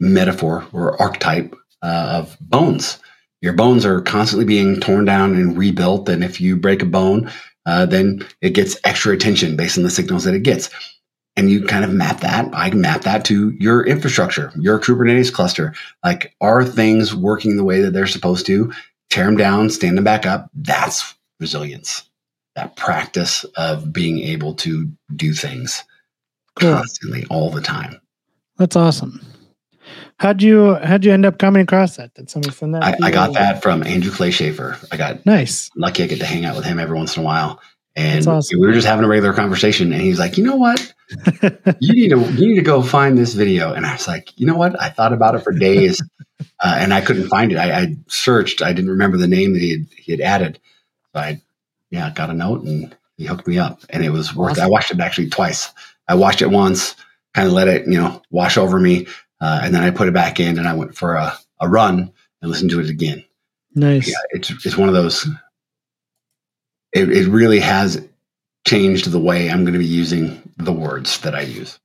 metaphor 0.00 0.66
or 0.72 1.00
archetype 1.00 1.54
uh, 1.82 2.22
of 2.22 2.36
bones. 2.40 2.98
Your 3.44 3.52
bones 3.52 3.84
are 3.84 4.00
constantly 4.00 4.46
being 4.46 4.80
torn 4.80 5.04
down 5.04 5.34
and 5.34 5.56
rebuilt. 5.56 6.08
And 6.08 6.24
if 6.24 6.40
you 6.40 6.56
break 6.56 6.82
a 6.82 6.86
bone, 6.86 7.30
uh, 7.66 7.86
then 7.86 8.26
it 8.40 8.50
gets 8.50 8.76
extra 8.84 9.12
attention 9.12 9.54
based 9.54 9.76
on 9.76 9.84
the 9.84 9.90
signals 9.90 10.24
that 10.24 10.34
it 10.34 10.42
gets. 10.42 10.70
And 11.36 11.50
you 11.50 11.66
kind 11.66 11.84
of 11.84 11.92
map 11.92 12.20
that. 12.20 12.48
I 12.54 12.70
map 12.70 13.02
that 13.02 13.24
to 13.26 13.50
your 13.50 13.84
infrastructure, 13.86 14.50
your 14.56 14.80
Kubernetes 14.80 15.32
cluster. 15.32 15.74
Like, 16.02 16.34
are 16.40 16.64
things 16.64 17.14
working 17.14 17.56
the 17.56 17.64
way 17.64 17.82
that 17.82 17.92
they're 17.92 18.06
supposed 18.06 18.46
to? 18.46 18.72
tear 19.14 19.26
them 19.26 19.36
down, 19.36 19.70
stand 19.70 19.96
them 19.96 20.04
back 20.04 20.26
up. 20.26 20.50
That's 20.54 21.14
resilience. 21.38 22.08
That 22.56 22.76
practice 22.76 23.44
of 23.56 23.92
being 23.92 24.18
able 24.20 24.54
to 24.54 24.90
do 25.14 25.32
things 25.32 25.84
cool. 26.56 26.74
constantly 26.74 27.24
all 27.30 27.50
the 27.50 27.60
time. 27.60 28.00
That's 28.56 28.76
awesome. 28.76 29.20
How'd 30.18 30.42
you 30.42 30.74
how'd 30.76 31.04
you 31.04 31.12
end 31.12 31.26
up 31.26 31.38
coming 31.38 31.62
across 31.62 31.96
that? 31.96 32.14
Did 32.14 32.30
somebody 32.30 32.54
send 32.54 32.74
that? 32.74 32.84
I, 32.84 32.96
I 33.02 33.10
got 33.10 33.34
that 33.34 33.62
from 33.62 33.82
Andrew 33.82 34.12
Clay 34.12 34.30
Shafer. 34.30 34.78
I 34.92 34.96
got 34.96 35.26
nice. 35.26 35.70
Lucky 35.76 36.04
I 36.04 36.06
get 36.06 36.20
to 36.20 36.24
hang 36.24 36.44
out 36.44 36.56
with 36.56 36.64
him 36.64 36.78
every 36.78 36.96
once 36.96 37.16
in 37.16 37.22
a 37.22 37.26
while. 37.26 37.60
And 37.96 38.26
awesome. 38.26 38.58
we 38.58 38.66
were 38.66 38.72
just 38.72 38.86
having 38.86 39.04
a 39.04 39.08
regular 39.08 39.32
conversation, 39.32 39.92
and 39.92 40.02
he's 40.02 40.18
like, 40.18 40.36
"You 40.36 40.44
know 40.44 40.56
what? 40.56 40.92
you 41.80 41.92
need 41.92 42.08
to 42.08 42.18
you 42.32 42.48
need 42.48 42.56
to 42.56 42.62
go 42.62 42.82
find 42.82 43.16
this 43.16 43.34
video." 43.34 43.72
And 43.72 43.86
I 43.86 43.92
was 43.92 44.08
like, 44.08 44.36
"You 44.38 44.46
know 44.46 44.56
what? 44.56 44.80
I 44.80 44.88
thought 44.88 45.12
about 45.12 45.36
it 45.36 45.44
for 45.44 45.52
days, 45.52 46.02
uh, 46.60 46.76
and 46.78 46.92
I 46.92 47.00
couldn't 47.00 47.28
find 47.28 47.52
it. 47.52 47.56
I, 47.56 47.72
I, 47.72 47.96
searched. 48.08 48.62
I 48.62 48.72
didn't 48.72 48.90
remember 48.90 49.16
the 49.16 49.28
name 49.28 49.52
that 49.52 49.62
he 49.62 49.70
had, 49.70 49.86
he 49.96 50.12
had 50.12 50.20
added. 50.20 50.60
So 51.12 51.20
I, 51.20 51.42
yeah, 51.90 52.10
got 52.10 52.30
a 52.30 52.34
note, 52.34 52.62
and 52.62 52.96
he 53.16 53.26
hooked 53.26 53.46
me 53.46 53.58
up, 53.58 53.80
and 53.90 54.04
it 54.04 54.10
was 54.10 54.34
worth. 54.34 54.52
Awesome. 54.52 54.64
it. 54.64 54.66
I 54.66 54.70
watched 54.70 54.90
it 54.90 54.98
actually 54.98 55.30
twice. 55.30 55.70
I 56.08 56.16
watched 56.16 56.42
it 56.42 56.50
once, 56.50 56.96
kind 57.32 57.46
of 57.46 57.54
let 57.54 57.68
it, 57.68 57.86
you 57.86 58.00
know, 58.00 58.22
wash 58.30 58.56
over 58.56 58.80
me, 58.80 59.06
uh, 59.40 59.60
and 59.62 59.74
then 59.74 59.82
I 59.82 59.90
put 59.90 60.08
it 60.08 60.14
back 60.14 60.40
in, 60.40 60.58
and 60.58 60.68
I 60.68 60.74
went 60.74 60.94
for 60.94 61.14
a, 61.14 61.36
a 61.60 61.68
run 61.68 62.12
and 62.42 62.50
listened 62.50 62.70
to 62.70 62.80
it 62.80 62.90
again. 62.90 63.24
Nice. 63.74 64.08
Yeah, 64.08 64.14
it's 64.30 64.50
it's 64.64 64.76
one 64.76 64.88
of 64.88 64.94
those 64.94 65.26
it, 66.94 67.10
it 67.10 67.28
really 67.28 67.60
has 67.60 68.02
changed 68.66 69.10
the 69.10 69.18
way 69.18 69.50
I'm 69.50 69.64
going 69.64 69.74
to 69.74 69.78
be 69.78 69.84
using 69.84 70.40
the 70.56 70.72
words 70.72 71.18
that 71.20 71.34
I 71.34 71.42
use. 71.42 71.78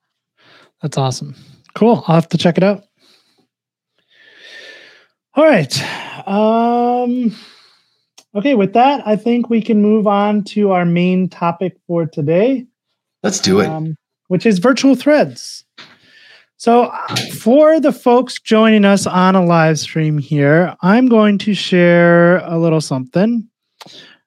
That's 0.81 0.97
awesome. 0.97 1.35
Cool. 1.75 2.03
I'll 2.07 2.15
have 2.15 2.29
to 2.29 2.38
check 2.38 2.57
it 2.57 2.63
out. 2.63 2.85
All 5.35 5.43
right. 5.45 6.27
Um, 6.27 7.35
okay, 8.35 8.55
with 8.55 8.73
that, 8.73 9.05
I 9.05 9.15
think 9.15 9.49
we 9.49 9.62
can 9.62 9.81
move 9.81 10.07
on 10.07 10.43
to 10.45 10.71
our 10.71 10.85
main 10.85 11.27
topic 11.27 11.77
for 11.88 12.05
today. 12.05 12.65
Let's 13.23 13.39
do 13.39 13.59
it. 13.59 13.67
Um, 13.67 13.95
which 14.27 14.45
is 14.45 14.59
virtual 14.59 14.95
threads. 14.95 15.65
So, 16.60 16.88
uh, 16.88 17.15
for 17.36 17.80
the 17.80 17.93
folks 17.93 18.38
joining 18.38 18.84
us 18.84 19.08
on 19.08 19.34
a 19.34 19.45
live 19.45 19.80
stream 19.80 20.17
here, 20.17 20.76
I'm 20.82 21.08
going 21.08 21.38
to 21.38 21.54
share 21.54 22.39
a 22.39 22.58
little 22.58 22.82
something. 22.82 23.48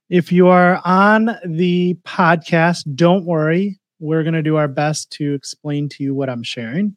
If 0.09 0.33
you 0.33 0.49
are 0.49 0.81
on 0.87 1.37
the 1.45 1.95
podcast, 2.07 2.85
don't 2.95 3.27
worry. 3.27 3.79
We're 4.01 4.23
going 4.23 4.33
to 4.33 4.42
do 4.42 4.57
our 4.57 4.66
best 4.66 5.11
to 5.11 5.35
explain 5.35 5.90
to 5.90 6.03
you 6.03 6.14
what 6.14 6.31
I'm 6.31 6.42
sharing, 6.42 6.97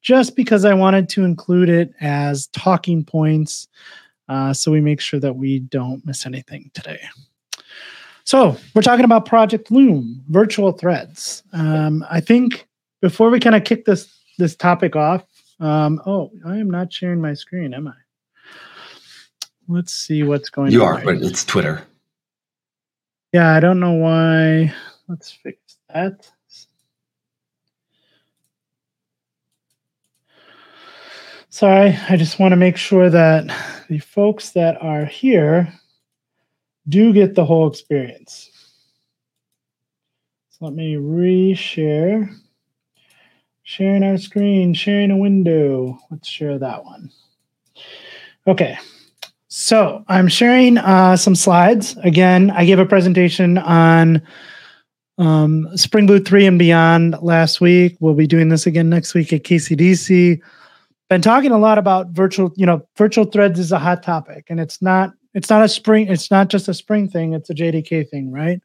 just 0.00 0.36
because 0.36 0.64
I 0.64 0.72
wanted 0.72 1.06
to 1.10 1.24
include 1.24 1.68
it 1.68 1.92
as 2.00 2.46
talking 2.46 3.04
points 3.04 3.68
uh, 4.30 4.54
so 4.54 4.72
we 4.72 4.80
make 4.80 5.02
sure 5.02 5.20
that 5.20 5.36
we 5.36 5.58
don't 5.58 6.02
miss 6.06 6.24
anything 6.24 6.70
today. 6.72 7.02
So, 8.24 8.56
we're 8.74 8.80
talking 8.80 9.04
about 9.04 9.26
Project 9.26 9.70
Loom, 9.70 10.24
virtual 10.28 10.72
threads. 10.72 11.42
Um, 11.52 12.06
I 12.10 12.20
think 12.20 12.66
before 13.02 13.28
we 13.28 13.38
kind 13.38 13.54
of 13.54 13.64
kick 13.64 13.84
this 13.84 14.08
this 14.38 14.56
topic 14.56 14.96
off, 14.96 15.24
um, 15.60 16.00
oh, 16.06 16.30
I 16.46 16.56
am 16.56 16.70
not 16.70 16.92
sharing 16.92 17.20
my 17.20 17.34
screen, 17.34 17.74
am 17.74 17.88
I? 17.88 17.94
Let's 19.68 19.92
see 19.92 20.22
what's 20.22 20.50
going 20.50 20.72
you 20.72 20.84
on. 20.84 21.02
You 21.02 21.10
are, 21.10 21.14
but 21.16 21.22
it's 21.22 21.44
Twitter. 21.44 21.82
Yeah, 23.32 23.54
I 23.54 23.60
don't 23.60 23.80
know 23.80 23.92
why. 23.92 24.74
Let's 25.08 25.30
fix 25.30 25.78
that. 25.92 26.30
Sorry, 31.48 31.98
I 32.08 32.16
just 32.16 32.38
want 32.38 32.52
to 32.52 32.56
make 32.56 32.76
sure 32.76 33.10
that 33.10 33.44
the 33.88 33.98
folks 33.98 34.50
that 34.50 34.80
are 34.82 35.04
here 35.04 35.72
do 36.88 37.12
get 37.12 37.34
the 37.34 37.44
whole 37.44 37.68
experience. 37.68 38.50
So 40.50 40.64
let 40.64 40.74
me 40.74 40.94
reshare. 40.94 42.34
Sharing 43.64 44.02
our 44.02 44.18
screen, 44.18 44.74
sharing 44.74 45.10
a 45.10 45.16
window. 45.16 45.98
Let's 46.10 46.28
share 46.28 46.58
that 46.58 46.84
one. 46.84 47.10
Okay, 48.46 48.76
so 49.46 50.04
I'm 50.08 50.28
sharing 50.28 50.78
uh, 50.78 51.16
some 51.16 51.36
slides. 51.36 51.96
Again, 52.02 52.50
I 52.50 52.64
gave 52.64 52.78
a 52.80 52.86
presentation 52.86 53.58
on 53.58 54.22
um, 55.18 55.68
Spring 55.76 56.06
Boot 56.06 56.26
3 56.26 56.46
and 56.46 56.58
beyond 56.58 57.16
last 57.22 57.60
week. 57.60 57.96
We'll 58.00 58.14
be 58.14 58.26
doing 58.26 58.48
this 58.48 58.66
again 58.66 58.88
next 58.88 59.14
week 59.14 59.32
at 59.32 59.44
KCDC. 59.44 60.40
been 61.08 61.22
talking 61.22 61.52
a 61.52 61.58
lot 61.58 61.78
about 61.78 62.08
virtual, 62.08 62.52
you 62.56 62.66
know, 62.66 62.86
virtual 62.96 63.26
threads 63.26 63.60
is 63.60 63.70
a 63.72 63.78
hot 63.78 64.02
topic 64.02 64.46
and 64.48 64.58
it's 64.58 64.80
not 64.82 65.12
it's 65.34 65.48
not 65.48 65.62
a 65.62 65.68
spring 65.68 66.08
it's 66.08 66.30
not 66.30 66.48
just 66.48 66.68
a 66.68 66.74
spring 66.74 67.08
thing, 67.08 67.32
it's 67.32 67.50
a 67.50 67.54
JDK 67.54 68.08
thing, 68.08 68.32
right? 68.32 68.60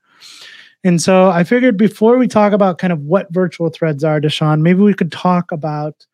And 0.83 1.01
so 1.01 1.29
I 1.29 1.43
figured 1.43 1.77
before 1.77 2.17
we 2.17 2.27
talk 2.27 2.53
about 2.53 2.77
kind 2.77 2.93
of 2.93 3.01
what 3.01 3.31
virtual 3.31 3.69
threads 3.69 4.03
are, 4.03 4.21
DaShaun, 4.21 4.61
maybe 4.61 4.81
we 4.81 4.93
could 4.93 5.11
talk 5.11 5.51
about 5.51 6.05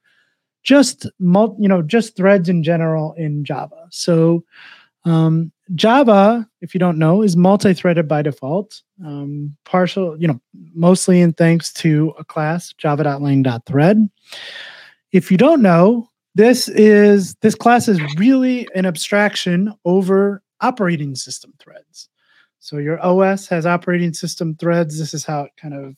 just 0.64 1.05
mul- 1.20 1.57
you 1.59 1.68
know 1.68 1.82
just 1.82 2.16
threads 2.16 2.49
in 2.49 2.64
general 2.64 3.14
in 3.14 3.43
Java. 3.43 3.88
So 3.91 4.43
um, 5.05 5.51
Java, 5.76 6.47
if 6.61 6.74
you 6.74 6.80
don't 6.80 6.97
know, 6.97 7.22
is 7.22 7.36
multi-threaded 7.36 8.07
by 8.07 8.22
default. 8.22 8.82
Um, 9.03 9.55
partial, 9.66 10.20
you 10.20 10.28
know, 10.28 10.39
mostly 10.74 11.22
in 11.22 11.34
thanks 11.34 11.74
to 11.74 12.14
a 12.18 12.24
class 12.24 12.74
java.lang.thread. 12.74 14.09
If 15.11 15.32
you 15.32 15.38
don't 15.38 15.61
know, 15.61 16.09
this 16.36 16.68
is 16.70 17.36
this 17.36 17.55
class 17.55 17.88
is 17.88 17.99
really 18.18 18.68
an 18.74 18.86
abstraction 18.86 19.74
over 19.86 20.41
operating 20.61 21.16
system 21.16 21.53
threads. 21.59 22.09
So 22.64 22.78
your 22.78 22.97
OS 23.05 23.45
has 23.47 23.66
operating 23.66 24.14
system 24.14 24.55
threads. 24.55 24.97
This 24.97 25.14
is 25.14 25.26
how 25.26 25.41
it 25.41 25.51
kind 25.57 25.74
of 25.74 25.95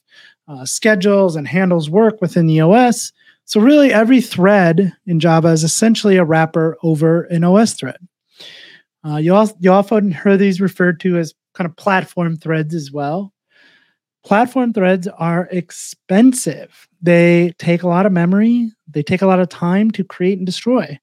uh, 0.48 0.66
schedules 0.66 1.36
and 1.36 1.48
handles 1.48 1.92
work 1.92 2.20
within 2.22 2.48
the 2.48 2.60
OS. 2.60 3.14
So 3.44 3.62
really, 3.62 3.94
every 3.94 4.20
thread 4.20 4.92
in 5.06 5.20
Java 5.20 5.50
is 5.50 5.64
essentially 5.64 6.18
a 6.18 6.26
wrapper 6.26 6.76
over 6.82 7.26
an 7.26 7.44
OS 7.44 7.74
thread. 7.74 8.00
Uh, 9.06 9.18
you, 9.18 9.48
you 9.60 9.72
often 9.72 10.12
hear 10.12 10.38
these 10.38 10.60
referred 10.60 11.00
to 11.02 11.20
as 11.20 11.36
kind 11.54 11.70
of 11.70 11.76
platform 11.76 12.36
threads 12.36 12.74
as 12.74 12.92
well. 12.92 13.32
Platform 14.24 14.74
threads 14.74 15.08
are 15.08 15.48
expensive. 15.52 16.88
They 17.00 17.54
take 17.60 17.84
a 17.84 17.88
lot 17.88 18.08
of 18.08 18.12
memory. 18.12 18.72
They 18.88 19.04
take 19.04 19.22
a 19.22 19.28
lot 19.28 19.40
of 19.40 19.50
time 19.50 19.92
to 19.92 20.04
create 20.04 20.40
and 20.40 20.48
destroy. 20.48 20.98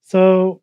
So, 0.00 0.62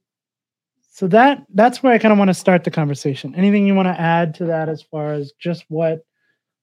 so 0.98 1.08
that 1.10 1.45
that's 1.54 1.84
where 1.84 1.93
I 1.93 2.00
kind 2.00 2.12
of 2.12 2.18
want 2.18 2.30
to 2.30 2.34
start 2.34 2.64
the 2.64 2.72
conversation. 2.72 3.36
Anything 3.36 3.68
you 3.68 3.76
want 3.76 3.88
to 3.88 4.02
add 4.02 4.34
to 4.36 4.45
that 4.45 4.68
as 4.68 4.82
far 4.82 5.14
as 5.14 5.32
just 5.39 5.64
what 5.68 6.00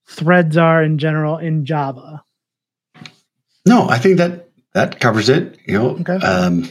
threads 0.08 0.56
are 0.56 0.82
in 0.82 0.98
general 0.98 1.38
in 1.38 1.64
Java? 1.64 2.24
No, 3.64 3.88
I 3.88 3.98
think 3.98 4.18
that 4.18 4.48
that 4.72 4.98
covers 4.98 5.28
it. 5.28 5.56
You 5.68 5.74
know, 5.74 5.90
okay. 6.00 6.16
um, 6.16 6.68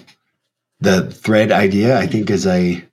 the 0.81 1.09
thread 1.09 1.53
idea 1.53 1.97
I 1.97 2.05
think 2.05 2.29
is 2.29 2.45
a 2.45 2.83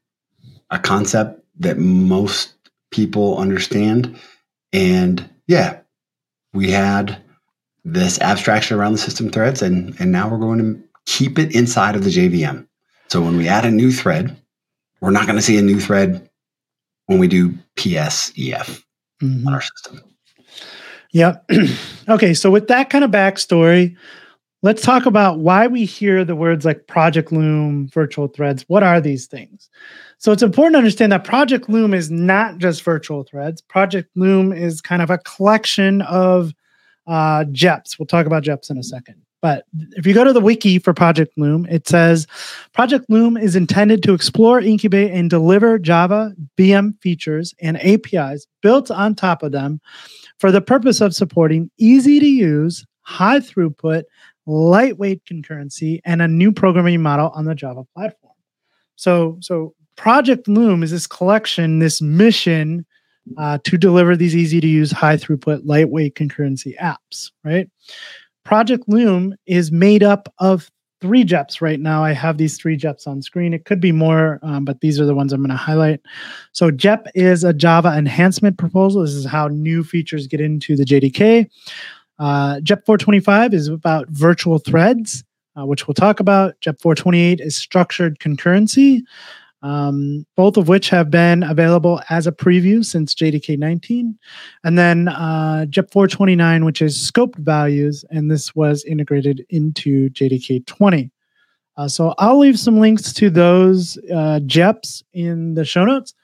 a 0.71 0.79
concept 0.79 1.43
that 1.59 1.77
most 1.77 2.55
people 2.93 3.39
understand. 3.39 4.21
And 4.73 5.29
yeah, 5.49 5.81
we 6.53 6.71
had 6.71 7.21
this 7.85 8.21
abstraction 8.21 8.79
around 8.79 8.93
the 8.93 8.99
system 8.99 9.31
threads, 9.31 9.63
and, 9.63 9.97
and 9.99 10.13
now 10.13 10.29
we're 10.29 10.39
going 10.39 10.61
to 10.61 10.81
keep 11.07 11.41
it 11.41 11.57
inside 11.57 11.97
of 11.97 12.05
the 12.05 12.11
JVM. 12.11 12.69
So 13.09 13.21
when 13.21 13.37
we 13.37 13.49
add 13.49 13.65
a 13.65 13.71
new 13.73 13.91
thread, 13.91 14.40
we're 15.01 15.11
not 15.11 15.27
going 15.27 15.37
to 15.37 15.43
see 15.43 15.59
a 15.59 15.63
new 15.63 15.81
thread 15.81 16.29
when 17.07 17.19
we 17.19 17.29
do 17.29 17.51
PSEF 17.77 18.83
mm-hmm. 19.23 19.47
on 19.47 19.55
our 19.55 19.63
system. 19.63 20.01
Yep. 21.13 21.51
okay, 22.09 22.35
so 22.35 22.51
with 22.51 22.69
that 22.69 22.91
kind 22.91 23.05
of 23.05 23.11
backstory, 23.11 23.97
let's 24.63 24.83
talk 24.83 25.07
about 25.07 25.39
why 25.39 25.67
we 25.67 25.85
hear 25.85 26.25
the 26.25 26.37
words 26.37 26.65
like 26.65 26.87
Project 26.87 27.33
Loom, 27.33 27.89
virtual 27.89 28.29
threads. 28.29 28.65
What 28.69 28.83
are 28.83 29.01
these 29.01 29.27
things? 29.27 29.69
So 30.19 30.33
it's 30.33 30.43
important 30.43 30.75
to 30.75 30.79
understand 30.79 31.13
that 31.13 31.25
Project 31.25 31.69
Loom 31.69 31.95
is 31.95 32.11
not 32.11 32.59
just 32.59 32.83
virtual 32.83 33.25
threads. 33.25 33.61
Project 33.61 34.11
Loom 34.15 34.53
is 34.53 34.81
kind 34.81 35.03
of 35.03 35.11
a 35.11 35.19
collection 35.19 36.03
of 36.03 36.53
uh, 37.07 37.45
JEPs. 37.51 37.99
We'll 37.99 38.07
talk 38.07 38.27
about 38.27 38.45
JEPs 38.45 38.71
in 38.71 38.79
a 38.79 38.83
second. 38.83 39.23
But 39.43 39.65
if 39.73 40.07
you 40.07 40.13
go 40.13 40.25
to 40.25 40.33
the 40.33 40.41
wiki 40.41 40.79
for 40.79 40.93
Project 40.93 41.33
Loom, 41.39 41.67
it 41.71 41.89
says 41.89 42.27
Project 42.75 43.07
Loom 43.09 43.37
is 43.37 43.57
intended 43.57 44.03
to 44.03 44.13
explore, 44.13 44.61
incubate, 44.61 45.13
and 45.13 45.31
deliver 45.31 45.79
Java 45.79 46.35
VM 46.59 47.01
features 47.01 47.55
and 47.61 47.83
APIs 47.83 48.47
built 48.61 48.91
on 48.91 49.15
top 49.15 49.43
of 49.43 49.53
them 49.53 49.81
for 50.39 50.53
the 50.53 50.61
purpose 50.61 51.01
of 51.01 51.15
supporting 51.15 51.71
easy 51.79 52.21
to 52.21 52.27
use, 52.27 52.85
high 53.03 53.41
throughput, 53.41 54.05
lightweight 54.47 55.25
concurrency, 55.25 56.01
and 56.05 56.21
a 56.21 56.29
new 56.29 56.53
programming 56.53 57.01
model 57.03 57.31
on 57.35 57.45
the 57.47 57.55
Java 57.55 57.85
platform. 57.95 58.35
So, 58.97 59.39
so 59.41 59.75
Project 59.97 60.49
Loom 60.49 60.83
is 60.83 60.91
this 60.91 61.07
collection, 61.07 61.79
this 61.79 62.03
mission 62.03 62.85
uh, 63.39 63.59
to 63.65 63.79
deliver 63.79 64.17
these 64.17 64.35
easy 64.35 64.61
to 64.61 64.67
use, 64.67 64.91
high 64.91 65.17
throughput, 65.17 65.63
lightweight 65.65 66.15
concurrency 66.15 66.77
apps, 66.79 67.31
right? 67.45 67.69
Project 68.45 68.85
Loom 68.89 69.35
is 69.47 69.71
made 69.71 70.03
up 70.03 70.33
of 70.39 70.71
three 71.01 71.25
JEPs 71.25 71.61
right 71.61 71.81
now. 71.81 72.05
I 72.05 72.13
have 72.13 72.37
these 72.37 72.59
three 72.59 72.77
JEPs 72.77 73.07
on 73.07 73.23
screen. 73.23 73.55
It 73.55 73.65
could 73.65 73.81
be 73.81 73.93
more, 73.93 74.39
um, 74.43 74.65
but 74.65 74.81
these 74.81 75.01
are 75.01 75.07
the 75.07 75.15
ones 75.15 75.33
I'm 75.33 75.41
going 75.41 75.51
to 75.51 75.57
highlight. 75.57 76.01
So, 76.53 76.71
JEP 76.71 77.07
is 77.15 77.45
a 77.45 77.53
Java 77.53 77.97
enhancement 77.97 78.59
proposal. 78.59 79.03
This 79.03 79.15
is 79.15 79.27
how 79.27 79.49
new 79.49 79.83
features 79.83 80.27
get 80.27 80.41
into 80.41 80.77
the 80.77 80.85
JDK. 80.85 81.49
Uh, 82.19 82.61
JEP 82.61 82.85
425 82.85 83.55
is 83.55 83.69
about 83.69 84.09
virtual 84.11 84.59
threads, 84.59 85.25
uh, 85.59 85.65
which 85.65 85.89
we'll 85.89 85.95
talk 85.95 86.21
about. 86.21 86.61
JEP 86.61 86.81
428 86.83 87.41
is 87.41 87.57
structured 87.57 88.19
concurrency 88.19 89.03
um, 89.63 90.27
both 90.37 90.57
of 90.57 90.69
which 90.69 90.89
have 90.89 91.11
been 91.11 91.43
available 91.43 92.01
as 92.09 92.27
a 92.27 92.33
preview 92.33 92.85
since 92.85 93.15
JDK 93.15 93.59
19. 93.59 94.19
And 94.65 94.79
then 94.79 95.09
uh, 95.09 95.67
JEP 95.67 95.91
429, 95.91 96.65
which 96.65 96.83
is 96.83 96.97
scoped 96.97 97.37
values, 97.37 98.05
and 98.11 98.31
this 98.31 98.55
was 98.55 98.85
integrated 98.85 99.45
into 99.51 100.11
JDK 100.11 100.67
20. 100.67 101.11
Uh, 101.77 101.89
so 101.89 102.15
I'll 102.19 102.39
leave 102.39 102.59
some 102.59 102.79
links 102.79 103.13
to 103.15 103.31
those 103.31 103.97
uh, 104.11 104.41
JEPs 104.45 105.03
in 105.13 105.55
the 105.55 105.65
show 105.65 105.85
notes. 105.85 106.15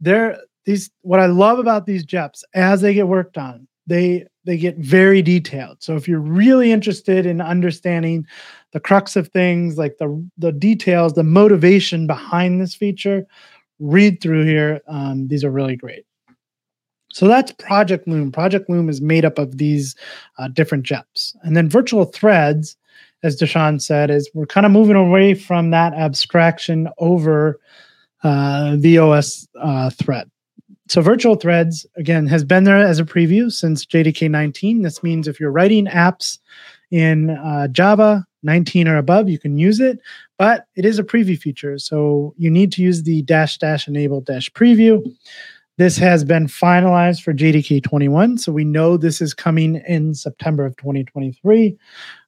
There, 0.00 0.38
these 0.64 0.90
what 1.02 1.20
I 1.20 1.26
love 1.26 1.58
about 1.58 1.86
these 1.86 2.04
JEPs 2.04 2.42
as 2.54 2.80
they 2.80 2.94
get 2.94 3.08
worked 3.08 3.38
on, 3.38 3.68
they 3.86 4.26
they 4.44 4.56
get 4.56 4.76
very 4.78 5.22
detailed. 5.22 5.82
So 5.82 5.94
if 5.94 6.08
you're 6.08 6.18
really 6.18 6.72
interested 6.72 7.26
in 7.26 7.40
understanding 7.40 8.26
the 8.72 8.80
crux 8.80 9.16
of 9.16 9.28
things, 9.28 9.78
like 9.78 9.98
the 9.98 10.28
the 10.38 10.52
details, 10.52 11.12
the 11.12 11.22
motivation 11.22 12.06
behind 12.06 12.60
this 12.60 12.74
feature, 12.74 13.26
read 13.78 14.20
through 14.20 14.44
here. 14.44 14.80
Um, 14.88 15.28
these 15.28 15.44
are 15.44 15.50
really 15.50 15.76
great. 15.76 16.04
So 17.12 17.28
that's 17.28 17.52
Project 17.52 18.08
Loom. 18.08 18.32
Project 18.32 18.70
Loom 18.70 18.88
is 18.88 19.02
made 19.02 19.24
up 19.24 19.38
of 19.38 19.58
these 19.58 19.94
uh, 20.38 20.48
different 20.48 20.86
JEPs, 20.86 21.36
and 21.42 21.56
then 21.56 21.68
virtual 21.68 22.06
threads, 22.06 22.76
as 23.22 23.38
DaShaun 23.38 23.80
said, 23.80 24.10
is 24.10 24.30
we're 24.34 24.46
kind 24.46 24.66
of 24.66 24.72
moving 24.72 24.96
away 24.96 25.34
from 25.34 25.70
that 25.70 25.92
abstraction 25.92 26.88
over 26.98 27.60
uh, 28.24 28.76
the 28.78 28.98
OS 28.98 29.46
uh, 29.60 29.90
thread. 29.90 30.30
So 30.88 31.00
virtual 31.00 31.36
threads 31.36 31.86
again 31.96 32.26
has 32.26 32.44
been 32.44 32.64
there 32.64 32.76
as 32.76 32.98
a 32.98 33.04
preview 33.04 33.52
since 33.52 33.84
JDK 33.84 34.30
19. 34.30 34.82
This 34.82 35.02
means 35.02 35.28
if 35.28 35.38
you're 35.38 35.52
writing 35.52 35.86
apps 35.86 36.38
in 36.90 37.30
uh, 37.30 37.68
Java 37.68 38.26
19 38.42 38.88
or 38.88 38.96
above, 38.96 39.28
you 39.28 39.38
can 39.38 39.56
use 39.56 39.80
it, 39.80 39.98
but 40.38 40.66
it 40.76 40.84
is 40.84 40.98
a 40.98 41.04
preview 41.04 41.38
feature. 41.38 41.78
So 41.78 42.34
you 42.36 42.50
need 42.50 42.72
to 42.72 42.82
use 42.82 43.02
the 43.02 43.22
dash 43.22 43.58
dash 43.58 43.88
enable 43.88 44.20
dash 44.20 44.50
preview. 44.50 45.02
This 45.78 45.96
has 45.96 46.24
been 46.24 46.46
finalized 46.46 47.22
for 47.22 47.32
JDK 47.32 47.82
21. 47.82 48.38
So 48.38 48.52
we 48.52 48.64
know 48.64 48.96
this 48.96 49.20
is 49.20 49.32
coming 49.32 49.82
in 49.88 50.14
September 50.14 50.66
of 50.66 50.76
2023 50.76 51.76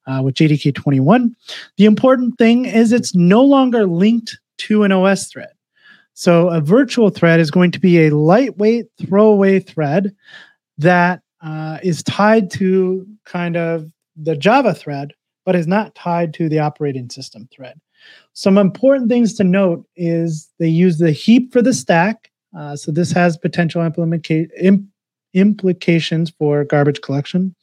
uh, 0.07 0.23
with 0.25 0.35
JDK 0.35 0.75
21. 0.75 1.37
The 1.77 1.85
important 1.85 2.39
thing 2.39 2.65
is 2.65 2.93
it's 2.93 3.15
no 3.15 3.43
longer 3.43 3.87
linked 3.87 4.39
to 4.59 4.83
an 4.83 4.93
OS 4.93 5.29
thread. 5.29 5.53
So 6.15 6.49
a 6.49 6.61
virtual 6.61 7.11
thread 7.11 7.41
is 7.41 7.51
going 7.51 7.73
to 7.73 7.81
be 7.81 8.07
a 8.07 8.11
lightweight 8.11 8.87
throwaway 9.05 9.59
thread 9.59 10.15
that 10.79 11.21
uh, 11.43 11.79
is 11.83 12.03
tied 12.05 12.51
to 12.53 13.07
kind 13.25 13.57
of 13.57 13.91
the 14.17 14.37
Java 14.37 14.75
thread, 14.75 15.13
but 15.45 15.57
is 15.57 15.67
not 15.67 15.95
tied 15.95 16.35
to 16.35 16.49
the 16.49 16.59
operating 16.59 17.09
system 17.11 17.49
thread. 17.55 17.81
Some 18.33 18.59
important 18.59 19.09
things 19.09 19.35
to 19.35 19.45
note 19.45 19.87
is 19.97 20.51
they 20.59 20.69
use 20.69 20.99
the 20.99 21.13
heap 21.13 21.53
for 21.53 21.63
the 21.63 21.73
stack. 21.73 22.31
Uh, 22.57 22.77
so 22.77 22.93
this 22.93 23.13
has 23.13 23.37
potential 23.37 23.83
implementa- 23.83 24.49
imp- 24.61 24.87
implications 25.33 26.31
for 26.31 26.65
garbage 26.65 27.01
collection. 27.01 27.55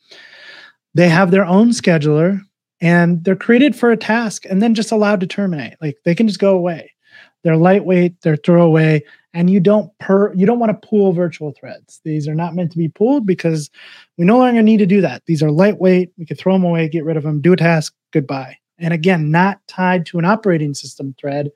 They 0.94 1.10
have 1.10 1.32
their 1.32 1.46
own 1.46 1.70
scheduler 1.70 2.42
and 2.82 3.24
they're 3.24 3.36
created 3.36 3.76
for 3.76 3.92
a 3.92 3.98
task 3.98 4.46
and 4.50 4.62
then 4.62 4.74
just 4.74 4.92
allowed 4.92 5.20
to 5.22 5.28
terminate. 5.28 5.76
Like 5.82 5.98
they 6.04 6.16
can 6.16 6.28
just 6.28 6.40
go 6.40 6.56
away. 6.56 6.92
They're 7.44 7.58
lightweight, 7.58 8.22
they're 8.22 8.36
throwaway, 8.36 9.04
and 9.34 9.50
you 9.50 9.60
don't 9.60 9.98
per 10.00 10.34
you 10.34 10.46
don't 10.46 10.60
want 10.60 10.70
to 10.70 10.88
pool 10.88 11.14
virtual 11.14 11.52
threads. 11.52 12.02
These 12.04 12.28
are 12.28 12.36
not 12.36 12.56
meant 12.56 12.72
to 12.72 12.78
be 12.78 12.90
pooled 12.90 13.26
because 13.26 13.70
we 14.18 14.26
no 14.26 14.38
longer 14.38 14.62
need 14.62 14.78
to 14.78 14.86
do 14.86 15.02
that. 15.02 15.24
These 15.26 15.42
are 15.42 15.52
lightweight. 15.52 16.12
We 16.18 16.26
can 16.26 16.38
throw 16.38 16.54
them 16.54 16.64
away, 16.64 16.90
get 16.90 17.06
rid 17.06 17.18
of 17.18 17.24
them, 17.24 17.42
do 17.42 17.54
a 17.54 17.58
task, 17.58 17.94
goodbye. 18.12 18.58
And 18.78 18.94
again, 18.94 19.32
not 19.32 19.60
tied 19.68 20.06
to 20.08 20.20
an 20.20 20.26
operating 20.26 20.74
system 20.74 21.16
thread, 21.20 21.52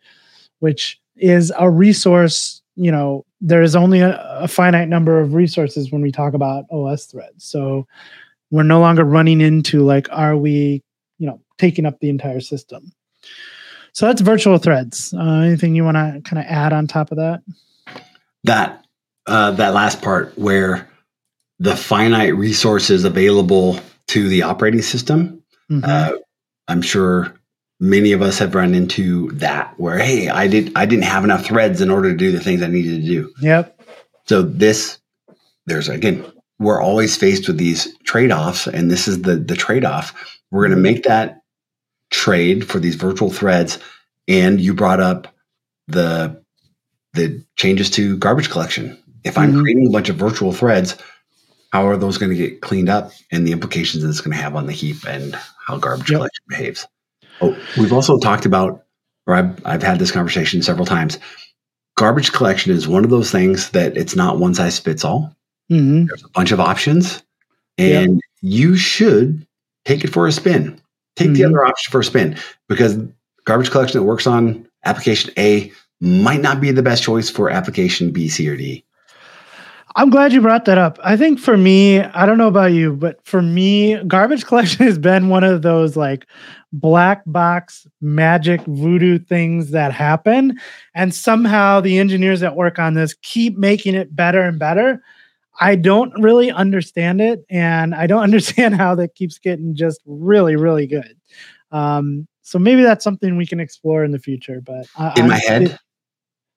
which 0.60 1.00
is 1.16 1.52
a 1.58 1.70
resource. 1.70 2.62
You 2.76 2.92
know, 2.92 3.26
there 3.42 3.62
is 3.62 3.76
only 3.76 4.02
a, 4.02 4.20
a 4.40 4.48
finite 4.48 4.90
number 4.90 5.20
of 5.20 5.34
resources 5.34 5.92
when 5.92 6.02
we 6.02 6.12
talk 6.12 6.34
about 6.34 6.66
OS 6.72 7.06
threads. 7.06 7.44
So 7.46 7.88
we're 8.52 8.64
no 8.64 8.80
longer 8.80 9.04
running 9.04 9.42
into 9.42 9.82
like, 9.84 10.08
are 10.12 10.38
we, 10.38 10.84
you 11.18 11.28
know, 11.28 11.42
taking 11.58 11.86
up 11.86 12.00
the 12.00 12.10
entire 12.10 12.42
system? 12.42 12.92
So 13.96 14.08
that's 14.08 14.20
virtual 14.20 14.58
threads. 14.58 15.14
Uh, 15.14 15.40
anything 15.46 15.74
you 15.74 15.86
want 15.86 15.96
to 15.96 16.22
kind 16.30 16.38
of 16.38 16.52
add 16.52 16.74
on 16.74 16.86
top 16.86 17.12
of 17.12 17.18
that? 17.18 17.42
That 18.44 18.84
uh, 19.26 19.52
that 19.52 19.74
last 19.74 20.02
part 20.02 20.38
where 20.38 20.90
the 21.60 21.78
finite 21.78 22.36
resources 22.36 23.06
available 23.06 23.80
to 24.08 24.28
the 24.28 24.44
operating 24.44 24.82
system. 24.82 25.42
Mm-hmm. 25.72 25.86
Uh, 25.86 26.20
I'm 26.68 26.82
sure 26.82 27.40
many 27.80 28.12
of 28.12 28.22
us 28.22 28.38
have 28.40 28.54
run 28.54 28.76
into 28.76 29.32
that 29.32 29.74
where 29.80 29.98
hey, 29.98 30.28
I 30.28 30.48
did 30.48 30.74
I 30.76 30.86
didn't 30.86 31.06
have 31.06 31.24
enough 31.24 31.46
threads 31.46 31.80
in 31.80 31.90
order 31.90 32.12
to 32.12 32.18
do 32.18 32.34
the 32.34 32.42
things 32.42 32.62
I 32.62 32.68
needed 32.68 33.02
to 33.02 33.08
do. 33.08 33.34
Yep. 33.40 33.82
So 34.26 34.42
this 34.42 35.00
there's 35.68 35.88
again 35.88 36.26
we're 36.60 36.82
always 36.82 37.16
faced 37.16 37.48
with 37.48 37.58
these 37.58 37.98
trade-offs 38.04 38.68
and 38.68 38.92
this 38.92 39.08
is 39.08 39.22
the 39.22 39.38
the 39.38 39.56
trade-off. 39.56 40.14
We're 40.52 40.68
going 40.68 40.78
to 40.78 40.84
make 40.84 41.04
that 41.04 41.40
trade 42.16 42.66
for 42.68 42.80
these 42.80 42.96
virtual 42.96 43.30
threads 43.30 43.78
and 44.28 44.62
you 44.62 44.74
brought 44.74 45.02
up 45.02 45.28
the 45.88 46.42
the 47.14 47.44
changes 47.58 47.90
to 47.90 48.18
garbage 48.18 48.50
collection. 48.50 48.98
If 49.24 49.38
I'm 49.38 49.52
mm-hmm. 49.52 49.62
creating 49.62 49.88
a 49.88 49.92
bunch 49.92 50.10
of 50.10 50.16
virtual 50.16 50.52
threads, 50.52 50.98
how 51.72 51.88
are 51.88 51.98
those 51.98 52.18
going 52.18 52.32
to 52.32 52.38
get 52.38 52.62
cleaned 52.62 52.90
up 52.90 53.12
and 53.32 53.46
the 53.46 53.52
implications 53.52 54.04
that 54.04 54.10
it's 54.10 54.22
going 54.22 54.36
to 54.36 54.42
have 54.42 54.56
on 54.56 54.66
the 54.66 54.74
heap 54.74 54.98
and 55.08 55.36
how 55.66 55.78
garbage 55.78 56.10
yep. 56.10 56.20
collection 56.20 56.44
behaves? 56.48 56.88
Oh, 57.42 57.58
we've 57.78 57.94
also 57.94 58.18
talked 58.18 58.46
about, 58.46 58.86
or 59.28 59.36
I've, 59.36 59.66
I've 59.66 59.84
had 59.84 60.00
this 60.00 60.12
conversation 60.12 60.62
several 60.62 60.86
times. 60.86 61.20
Garbage 61.96 62.32
collection 62.32 62.72
is 62.72 62.88
one 62.88 63.04
of 63.04 63.10
those 63.10 63.32
things 63.32 63.72
that 63.72 63.96
it's 63.98 64.16
not 64.16 64.40
one 64.40 64.54
size 64.54 64.80
fits 64.80 65.04
all. 65.06 65.36
Mm-hmm. 65.72 66.06
There's 66.06 66.24
a 66.24 66.30
bunch 66.30 66.52
of 66.52 66.60
options, 66.60 67.24
and 67.78 68.16
yep. 68.16 68.22
you 68.42 68.76
should 68.76 69.46
take 69.86 70.04
it 70.04 70.10
for 70.10 70.28
a 70.28 70.32
spin. 70.32 70.80
Take 71.16 71.28
mm-hmm. 71.28 71.34
the 71.34 71.46
other 71.46 71.66
option 71.66 71.92
for 71.92 72.00
a 72.00 72.04
spin 72.04 72.38
because 72.68 72.98
garbage 73.46 73.72
collection 73.72 74.00
that 74.00 74.06
works 74.06 74.28
on 74.28 74.68
application 74.84 75.32
A 75.38 75.72
might 76.02 76.42
not 76.42 76.60
be 76.60 76.72
the 76.72 76.84
best 76.84 77.04
choice 77.04 77.30
for 77.30 77.50
application 77.50 78.12
B, 78.12 78.28
C, 78.28 78.48
or 78.50 78.58
D. 78.58 78.86
I'm 79.98 80.10
glad 80.10 80.34
you 80.34 80.42
brought 80.42 80.66
that 80.66 80.78
up. 80.78 81.00
I 81.04 81.16
think 81.16 81.40
for 81.40 81.56
me, 81.56 82.02
I 82.02 82.26
don't 82.26 82.38
know 82.38 82.50
about 82.50 82.74
you, 82.74 82.94
but 82.94 83.26
for 83.26 83.42
me, 83.42 83.96
garbage 84.04 84.46
collection 84.48 84.86
has 84.86 84.98
been 84.98 85.30
one 85.30 85.46
of 85.46 85.62
those 85.62 85.96
like 85.96 86.28
black 86.74 87.24
box 87.26 87.88
magic 88.02 88.62
voodoo 88.66 89.18
things 89.18 89.72
that 89.72 89.94
happen. 89.94 90.60
And 90.94 91.16
somehow 91.16 91.80
the 91.80 91.98
engineers 91.98 92.42
that 92.42 92.58
work 92.58 92.78
on 92.78 92.94
this 92.94 93.14
keep 93.22 93.58
making 93.58 93.96
it 93.96 94.14
better 94.14 94.42
and 94.42 94.60
better. 94.60 95.02
I 95.60 95.76
don't 95.76 96.14
really 96.22 96.52
understand 96.52 97.22
it. 97.22 97.46
And 97.50 97.96
I 97.96 98.08
don't 98.08 98.24
understand 98.24 98.76
how 98.76 98.96
that 98.96 99.16
keeps 99.16 99.38
getting 99.38 99.76
just 99.76 100.02
really, 100.06 100.56
really 100.56 100.88
good. 100.88 101.16
Um, 101.72 102.28
so 102.42 102.60
maybe 102.60 102.84
that's 102.84 103.04
something 103.04 103.38
we 103.38 103.48
can 103.48 103.60
explore 103.60 104.04
in 104.04 104.12
the 104.12 104.20
future. 104.20 104.62
But 104.62 104.86
in 105.18 105.24
I'm, 105.24 105.28
my 105.30 105.40
head, 105.40 105.64
it, 105.64 105.80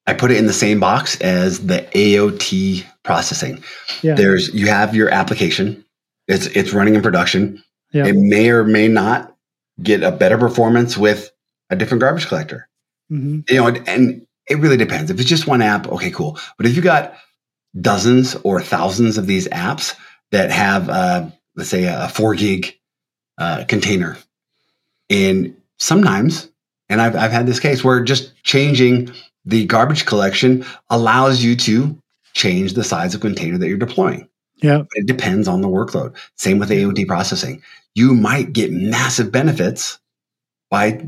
I 0.06 0.14
put 0.14 0.30
it 0.30 0.36
in 0.36 0.46
the 0.46 0.52
same 0.52 0.80
box 0.80 1.20
as 1.20 1.66
the 1.66 1.80
AOT 1.94 2.84
processing. 3.04 3.62
Yeah. 4.02 4.14
There's 4.14 4.52
you 4.54 4.66
have 4.68 4.94
your 4.94 5.08
application. 5.08 5.84
It's 6.26 6.46
it's 6.48 6.72
running 6.72 6.94
in 6.94 7.02
production. 7.02 7.62
Yeah. 7.92 8.06
It 8.06 8.16
may 8.16 8.50
or 8.50 8.64
may 8.64 8.86
not 8.86 9.34
get 9.82 10.02
a 10.02 10.12
better 10.12 10.36
performance 10.36 10.98
with 10.98 11.30
a 11.70 11.76
different 11.76 12.02
garbage 12.02 12.26
collector. 12.26 12.68
Mm-hmm. 13.10 13.40
You 13.48 13.56
know, 13.56 13.68
and 13.86 14.26
it 14.48 14.58
really 14.58 14.76
depends. 14.76 15.10
If 15.10 15.18
it's 15.20 15.28
just 15.28 15.46
one 15.46 15.62
app, 15.62 15.88
okay, 15.88 16.10
cool. 16.10 16.38
But 16.56 16.66
if 16.66 16.76
you 16.76 16.82
got 16.82 17.14
dozens 17.80 18.34
or 18.36 18.60
thousands 18.60 19.18
of 19.18 19.26
these 19.26 19.48
apps 19.48 19.94
that 20.30 20.50
have, 20.50 20.88
uh, 20.88 21.28
let's 21.56 21.70
say, 21.70 21.84
a 21.84 22.08
four 22.08 22.34
gig 22.34 22.74
uh, 23.38 23.64
container, 23.68 24.16
and 25.10 25.56
sometimes, 25.78 26.50
and 26.88 27.00
I've 27.00 27.16
I've 27.16 27.32
had 27.32 27.46
this 27.46 27.60
case 27.60 27.84
where 27.84 28.02
just 28.02 28.32
changing 28.42 29.12
the 29.44 29.64
garbage 29.66 30.06
collection 30.06 30.64
allows 30.90 31.42
you 31.42 31.56
to 31.56 31.96
change 32.34 32.74
the 32.74 32.84
size 32.84 33.14
of 33.14 33.20
container 33.20 33.58
that 33.58 33.68
you're 33.68 33.78
deploying. 33.78 34.28
Yeah. 34.62 34.82
It 34.92 35.06
depends 35.06 35.48
on 35.48 35.60
the 35.60 35.68
workload. 35.68 36.16
Same 36.36 36.58
with 36.58 36.70
AOT 36.70 37.06
processing. 37.06 37.62
You 37.94 38.14
might 38.14 38.52
get 38.52 38.72
massive 38.72 39.32
benefits 39.32 39.98
by 40.70 41.06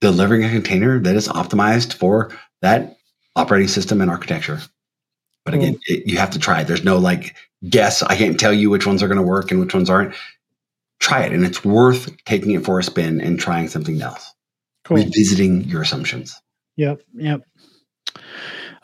delivering 0.00 0.44
a 0.44 0.50
container 0.50 0.98
that 1.00 1.14
is 1.14 1.28
optimized 1.28 1.92
for 1.94 2.30
that 2.62 2.96
operating 3.36 3.68
system 3.68 4.00
and 4.00 4.10
architecture. 4.10 4.60
But 5.44 5.54
again, 5.54 5.78
it, 5.86 6.06
you 6.06 6.18
have 6.18 6.30
to 6.30 6.38
try 6.38 6.60
it. 6.60 6.68
There's 6.68 6.84
no 6.84 6.98
like 6.98 7.34
guess. 7.68 8.02
I 8.02 8.16
can't 8.16 8.38
tell 8.38 8.52
you 8.52 8.70
which 8.70 8.86
ones 8.86 9.02
are 9.02 9.08
going 9.08 9.18
to 9.18 9.26
work 9.26 9.50
and 9.50 9.60
which 9.60 9.74
ones 9.74 9.90
aren't. 9.90 10.14
Try 11.00 11.24
it, 11.24 11.32
and 11.32 11.44
it's 11.44 11.64
worth 11.64 12.14
taking 12.26 12.52
it 12.52 12.64
for 12.64 12.78
a 12.78 12.82
spin 12.82 13.20
and 13.20 13.40
trying 13.40 13.66
something 13.68 14.00
else. 14.00 14.32
Cool. 14.84 14.98
Revisiting 14.98 15.64
your 15.64 15.82
assumptions. 15.82 16.40
Yep. 16.76 17.02
Yep. 17.14 17.42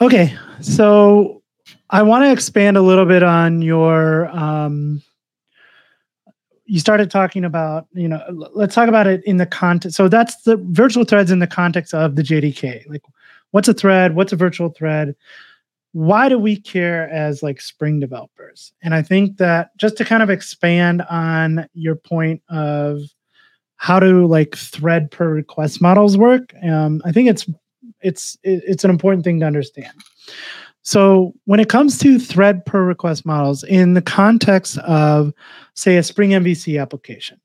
Okay, 0.01 0.37
so 0.61 1.43
I 1.91 2.03
want 2.03 2.25
to 2.25 2.33
expand 2.33 2.77
a 2.77 2.83
little 2.83 3.07
bit 3.07 3.23
on 3.23 3.63
your. 3.63 4.29
Um, 4.29 5.03
you 6.69 6.81
started 6.81 7.11
talking 7.11 7.45
about, 7.45 7.87
you 7.95 8.07
know, 8.07 8.23
let's 8.53 8.75
talk 8.75 8.89
about 8.89 9.07
it 9.07 9.25
in 9.25 9.39
the 9.39 9.47
context. 9.47 9.97
So 9.97 10.07
that's 10.07 10.43
the 10.43 10.59
virtual 10.69 11.05
threads 11.05 11.31
in 11.31 11.39
the 11.39 11.47
context 11.47 11.95
of 11.95 12.17
the 12.17 12.23
JDK. 12.23 12.87
Like, 12.89 13.03
what's 13.53 13.69
a 13.69 13.75
thread? 13.75 14.15
What's 14.15 14.35
a 14.35 14.37
virtual 14.37 14.69
thread? 14.69 15.17
Why 15.93 16.29
do 16.29 16.39
we 16.39 16.57
care 16.57 17.09
as 17.11 17.43
like 17.43 17.61
Spring 17.61 17.99
developers? 17.99 18.73
And 18.83 18.95
I 18.95 19.03
think 19.03 19.39
that 19.39 19.77
just 19.77 19.97
to 19.97 20.05
kind 20.05 20.23
of 20.23 20.31
expand 20.31 21.03
on 21.03 21.67
your 21.73 21.97
point 21.97 22.43
of 22.49 23.01
how 23.77 23.99
do 23.99 24.27
like 24.27 24.57
thread 24.57 25.11
per 25.11 25.29
request 25.29 25.81
models 25.81 26.19
work, 26.19 26.53
um, 26.63 27.01
I 27.05 27.13
think 27.13 27.29
it's 27.29 27.49
it's 28.01 28.37
it's 28.43 28.85
an 28.85 28.91
important 28.91 29.25
thing 29.25 29.41
to 29.41 29.47
understand. 29.47 29.93
So 30.83 31.35
when 31.45 31.61
it 31.61 31.69
comes 31.69 31.99
to 31.99 32.19
thread 32.19 32.65
per 32.65 32.83
request 32.83 33.27
models 33.27 33.63
in 33.65 33.95
the 33.95 34.03
context 34.03 34.79
of 34.79 35.33
say 35.75 35.97
a 35.97 36.03
Spring 36.03 36.31
MVC 36.31 36.81
application, 36.81 37.41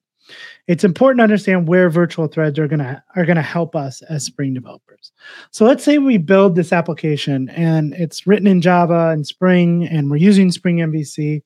it's 0.68 0.84
important 0.84 1.20
to 1.20 1.24
understand 1.24 1.68
where 1.68 1.90
virtual 1.90 2.28
threads 2.28 2.58
are 2.58 2.68
gonna 2.68 3.04
are 3.16 3.26
gonna 3.26 3.42
help 3.42 3.76
us 3.76 4.02
as 4.04 4.26
Spring 4.26 4.54
developers. 4.54 5.12
So 5.52 5.66
let's 5.66 5.84
say 5.84 5.98
we 5.98 6.18
build 6.18 6.56
this 6.56 6.72
application 6.72 7.50
and 7.50 7.94
it's 7.94 8.26
written 8.26 8.48
in 8.48 8.62
Java 8.62 9.10
and 9.10 9.28
Spring 9.28 9.88
and 9.88 10.10
we're 10.10 10.18
using 10.18 10.52
Spring 10.52 10.78
MVC 10.78 11.42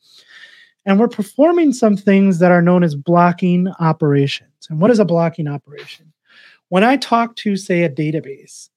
and 0.85 0.99
we're 0.99 1.07
performing 1.07 1.73
some 1.73 1.97
things 1.97 2.39
that 2.39 2.51
are 2.51 2.61
known 2.61 2.83
as 2.83 2.95
blocking 2.95 3.67
operations. 3.79 4.67
And 4.69 4.79
what 4.79 4.91
is 4.91 4.99
a 4.99 5.05
blocking 5.05 5.47
operation? 5.47 6.13
When 6.69 6.83
I 6.83 6.97
talk 6.97 7.35
to 7.37 7.55
say 7.55 7.83
a 7.83 7.89
database 7.89 8.69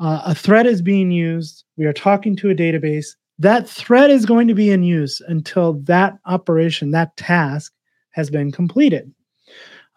uh, 0.00 0.22
a 0.24 0.34
thread 0.34 0.66
is 0.66 0.80
being 0.80 1.10
used. 1.10 1.64
We 1.76 1.84
are 1.84 1.92
talking 1.92 2.34
to 2.36 2.50
a 2.50 2.54
database. 2.54 3.16
That 3.38 3.68
thread 3.68 4.10
is 4.10 4.24
going 4.24 4.48
to 4.48 4.54
be 4.54 4.70
in 4.70 4.82
use 4.82 5.20
until 5.20 5.74
that 5.84 6.18
operation, 6.24 6.90
that 6.92 7.16
task 7.16 7.72
has 8.10 8.30
been 8.30 8.50
completed. 8.50 9.12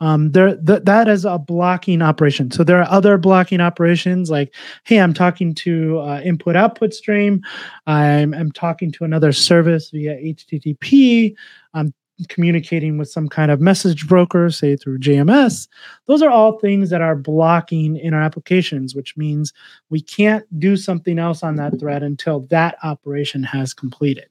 Um, 0.04 0.34
there, 0.34 0.58
th- 0.58 0.84
that 0.84 1.08
is 1.08 1.24
a 1.24 1.40
blocking 1.40 2.02
operation. 2.02 2.52
So 2.52 2.66
there 2.66 2.78
are 2.82 2.92
other 2.92 3.18
blocking 3.18 3.62
operations 3.62 4.30
like, 4.30 4.54
hey, 4.84 5.00
I'm 5.00 5.14
talking 5.14 5.56
to 5.56 6.00
uh, 6.00 6.20
input 6.26 6.58
output 6.58 6.94
stream. 6.94 7.42
I'm, 7.88 8.34
I'm 8.34 8.52
talking 8.52 8.92
to 8.92 9.06
another 9.06 9.32
service 9.32 9.92
via 9.92 10.18
HTTP. 10.18 11.34
I'm 11.74 11.94
communicating 12.28 12.98
with 12.98 13.10
some 13.10 13.30
kind 13.30 13.50
of 13.50 13.62
message 13.62 14.06
broker, 14.06 14.50
say 14.50 14.76
through 14.76 15.00
JMS, 15.00 15.70
those 16.08 16.22
are 16.22 16.30
all 16.30 16.60
things 16.60 16.90
that 16.90 17.02
are 17.02 17.16
blocking 17.16 17.96
in 17.96 18.14
our 18.14 18.22
applications, 18.22 18.94
which 18.94 19.16
means 19.16 19.54
we 19.90 20.02
can't 20.02 20.44
do 20.60 20.76
something 20.76 21.18
else 21.18 21.44
on 21.44 21.56
that 21.56 21.80
thread 21.80 22.04
until 22.04 22.42
that 22.48 22.76
operation 22.84 23.42
has 23.42 23.74
completed. 23.74 24.28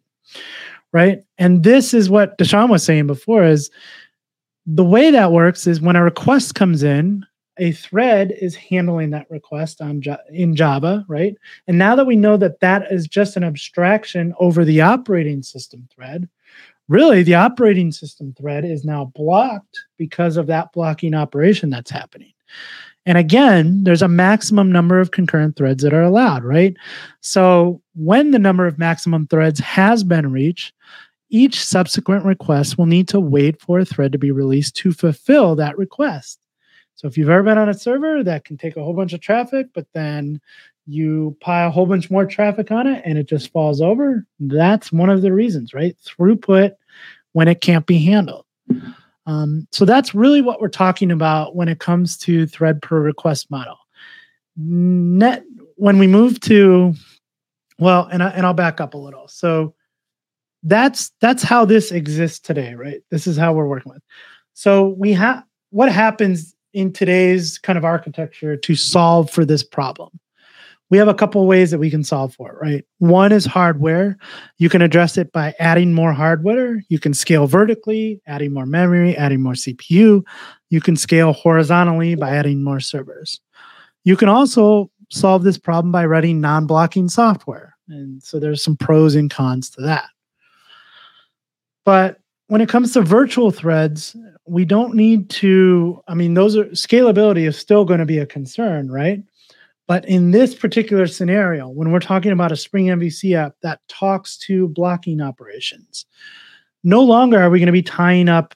Right. 0.93 1.21
And 1.39 1.63
this 1.63 1.95
is 1.95 2.11
what 2.11 2.37
DaShaun 2.37 2.69
was 2.69 2.85
saying 2.85 3.07
before 3.07 3.45
is 3.45 3.71
the 4.67 4.85
way 4.85 5.11
that 5.11 5.33
works 5.33 5.67
is 5.67 5.81
when 5.81 5.97
a 5.97 6.05
request 6.05 6.55
comes 6.55 6.83
in, 6.83 7.25
a 7.59 7.73
thread 7.73 8.33
is 8.41 8.55
handling 8.55 9.11
that 9.11 9.31
request 9.31 9.81
on 9.81 10.03
in 10.31 10.57
Java, 10.57 11.05
right? 11.09 11.35
And 11.67 11.79
now 11.79 11.95
that 11.97 12.07
we 12.07 12.17
know 12.17 12.37
that 12.39 12.61
that 12.61 12.91
is 12.91 13.07
just 13.07 13.37
an 13.37 13.45
abstraction 13.45 14.35
over 14.39 14.65
the 14.65 14.81
operating 14.81 15.43
system 15.43 15.87
thread, 15.95 16.29
really 16.89 17.23
the 17.23 17.35
operating 17.35 17.93
system 17.93 18.35
thread 18.39 18.65
is 18.65 18.85
now 18.85 19.13
blocked 19.15 19.79
because 19.99 20.37
of 20.37 20.47
that 20.47 20.73
blocking 20.73 21.15
operation 21.15 21.69
that's 21.69 21.91
happening. 21.91 22.33
And 23.05 23.19
again, 23.19 23.83
there's 23.83 24.03
a 24.03 24.09
maximum 24.09 24.71
number 24.71 25.01
of 25.01 25.11
concurrent 25.11 25.57
threads 25.57 25.83
that 25.83 25.93
are 25.93 26.03
allowed, 26.03 26.45
right? 26.45 26.77
So 27.21 27.83
when 27.95 28.31
the 28.31 28.39
number 28.39 28.67
of 28.67 28.79
maximum 28.79 29.27
threads 29.27 29.59
has 29.61 30.05
been 30.05 30.31
reached, 30.31 30.73
each 31.33 31.65
subsequent 31.65 32.27
request 32.27 32.77
will 32.77 32.87
need 32.87 33.09
to 33.09 33.19
wait 33.19 33.61
for 33.61 33.79
a 33.79 33.85
thread 33.87 34.13
to 34.13 34.19
be 34.19 34.31
released 34.31 34.77
to 34.77 34.93
fulfill 34.93 35.57
that 35.57 35.79
request. 35.79 36.39
So 36.95 37.09
if 37.09 37.17
you've 37.17 37.31
ever 37.31 37.43
been 37.43 37.57
on 37.57 37.71
a 37.71 37.75
server 37.75 38.23
that 38.23 38.45
can 38.45 38.59
take 38.59 38.77
a 38.77 38.85
whole 38.85 38.93
bunch 38.93 39.15
of 39.15 39.21
traffic, 39.21 39.69
but 39.75 39.87
then 39.95 40.41
you 40.87 41.35
pile 41.41 41.69
a 41.69 41.71
whole 41.71 41.87
bunch 41.87 42.11
more 42.11 42.27
traffic 42.27 42.71
on 42.71 42.87
it 42.87 43.03
and 43.07 43.17
it 43.17 43.27
just 43.27 43.51
falls 43.51 43.81
over, 43.81 44.27
that's 44.41 44.93
one 44.93 45.09
of 45.09 45.23
the 45.23 45.33
reasons, 45.33 45.73
right? 45.73 45.97
Throughput 46.05 46.73
when 47.33 47.49
it 47.49 47.63
can't 47.63 47.87
be 47.87 47.99
handled. 47.99 48.45
Um, 49.25 49.67
so 49.73 49.87
that's 49.87 50.15
really 50.15 50.43
what 50.43 50.61
we're 50.61 50.69
talking 50.69 51.11
about 51.11 51.57
when 51.57 51.69
it 51.69 51.79
comes 51.79 52.19
to 52.19 52.47
thread 52.47 52.83
per 52.83 53.01
request 53.01 53.51
model. 53.51 53.79
Net 54.57 55.45
when 55.77 55.99
we 55.99 56.07
move 56.07 56.41
to, 56.41 56.93
well, 57.79 58.07
and 58.13 58.23
I, 58.23 58.29
and 58.31 58.45
I'll 58.45 58.53
back 58.53 58.83
up 58.83 58.93
a 58.93 58.99
little. 58.99 59.29
So 59.29 59.75
that's 60.63 61.11
that's 61.21 61.43
how 61.43 61.65
this 61.65 61.91
exists 61.91 62.39
today, 62.39 62.75
right? 62.75 63.01
This 63.11 63.27
is 63.27 63.37
how 63.37 63.53
we're 63.53 63.67
working 63.67 63.93
with. 63.93 64.03
So 64.55 64.89
we 64.99 65.13
have 65.13 65.45
what 65.71 65.91
happens 65.91 66.55
in 66.73 66.93
today's 66.93 67.59
kind 67.59 67.77
of 67.77 67.85
architecture 67.85 68.57
to 68.57 68.75
solve 68.75 69.31
for 69.31 69.45
this 69.45 69.63
problem 69.63 70.21
we 70.93 70.99
have 70.99 71.09
a 71.09 71.15
couple 71.15 71.47
ways 71.47 71.71
that 71.71 71.79
we 71.79 71.89
can 71.89 72.05
solve 72.05 72.35
for 72.35 72.51
it, 72.51 72.57
right? 72.61 72.85
One 72.99 73.33
is 73.33 73.47
hardware. 73.47 74.19
You 74.59 74.69
can 74.69 74.83
address 74.83 75.17
it 75.17 75.33
by 75.33 75.55
adding 75.59 75.95
more 75.95 76.13
hardware. 76.13 76.83
You 76.91 76.99
can 76.99 77.15
scale 77.15 77.47
vertically, 77.47 78.21
adding 78.27 78.53
more 78.53 78.67
memory, 78.67 79.17
adding 79.17 79.43
more 79.43 79.55
CPU. 79.55 80.23
You 80.69 80.81
can 80.83 80.97
scale 80.97 81.33
horizontally 81.33 82.15
by 82.15 82.37
adding 82.37 82.63
more 82.63 82.79
servers. 82.79 83.41
You 84.05 84.19
can 84.19 84.29
also 84.29 84.91
solve 85.11 85.45
this 85.45 85.57
problem 85.57 85.93
by 85.93 86.05
writing 86.05 86.43
non 86.43 86.67
blocking 86.67 87.09
software. 87.09 87.75
And 87.89 88.23
so 88.23 88.39
there's 88.39 88.63
some 88.63 88.77
pros 88.77 89.15
and 89.15 89.31
cons 89.31 89.71
to 89.71 89.81
that. 89.81 90.11
But 91.85 92.21
when 92.49 92.61
it 92.61 92.69
comes 92.69 92.93
to 92.93 93.03
virtual 93.03 93.51
threads, 93.51 94.17
we 94.47 94.65
don't 94.65 94.95
need 94.95 95.31
to, 95.31 96.03
I 96.09 96.15
mean, 96.15 96.35
those 96.35 96.57
are 96.57 96.67
scalability 96.67 97.47
is 97.47 97.59
still 97.59 97.85
going 97.85 98.01
to 98.01 98.07
be 98.07 98.19
a 98.19 98.27
concern, 98.27 98.91
right? 98.91 99.23
But 99.89 100.05
in 100.09 100.31
this 100.31 100.55
particular 100.55 101.07
scenario, 101.07 101.69
when 101.69 101.91
we're 101.91 102.01
talking 102.01 102.33
about 102.33 102.53
a 102.53 102.57
Spring 102.57 102.87
MVC 102.87 103.37
app 103.37 103.55
that 103.63 103.81
talks 103.89 104.37
to 104.39 104.69
blocking 104.69 105.21
operations, 105.21 106.07
no 106.85 107.03
longer 107.03 107.41
are 107.41 107.51
we 107.51 107.59
going 107.59 107.67
to 107.67 107.73
be 107.73 107.83
tying 107.83 108.29
up 108.29 108.55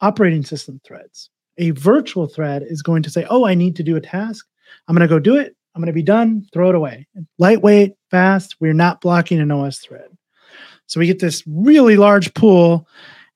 operating 0.00 0.44
system 0.44 0.80
threads. 0.84 1.30
A 1.58 1.70
virtual 1.70 2.26
thread 2.26 2.64
is 2.66 2.82
going 2.82 3.02
to 3.04 3.10
say, 3.10 3.26
Oh, 3.30 3.46
I 3.46 3.54
need 3.54 3.76
to 3.76 3.82
do 3.82 3.96
a 3.96 4.00
task. 4.00 4.46
I'm 4.88 4.94
going 4.94 5.08
to 5.08 5.14
go 5.14 5.18
do 5.18 5.36
it. 5.36 5.56
I'm 5.74 5.80
going 5.80 5.86
to 5.86 5.92
be 5.92 6.02
done, 6.02 6.46
throw 6.52 6.68
it 6.68 6.74
away. 6.74 7.06
Lightweight, 7.38 7.94
fast. 8.10 8.56
We're 8.60 8.74
not 8.74 9.00
blocking 9.00 9.40
an 9.40 9.50
OS 9.50 9.78
thread. 9.78 10.13
So 10.94 11.00
we 11.00 11.08
get 11.08 11.18
this 11.18 11.42
really 11.48 11.96
large 11.96 12.32
pool 12.34 12.86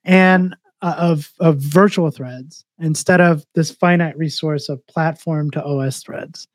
and 0.05 0.55
uh, 0.81 0.95
of, 0.97 1.29
of 1.41 1.57
virtual 1.57 2.09
threads 2.09 2.63
instead 2.79 3.19
of 3.19 3.45
this 3.53 3.69
finite 3.69 4.17
resource 4.17 4.69
of 4.69 4.87
platform 4.87 5.51
to 5.51 5.61
OS 5.61 6.01
threads. 6.01 6.47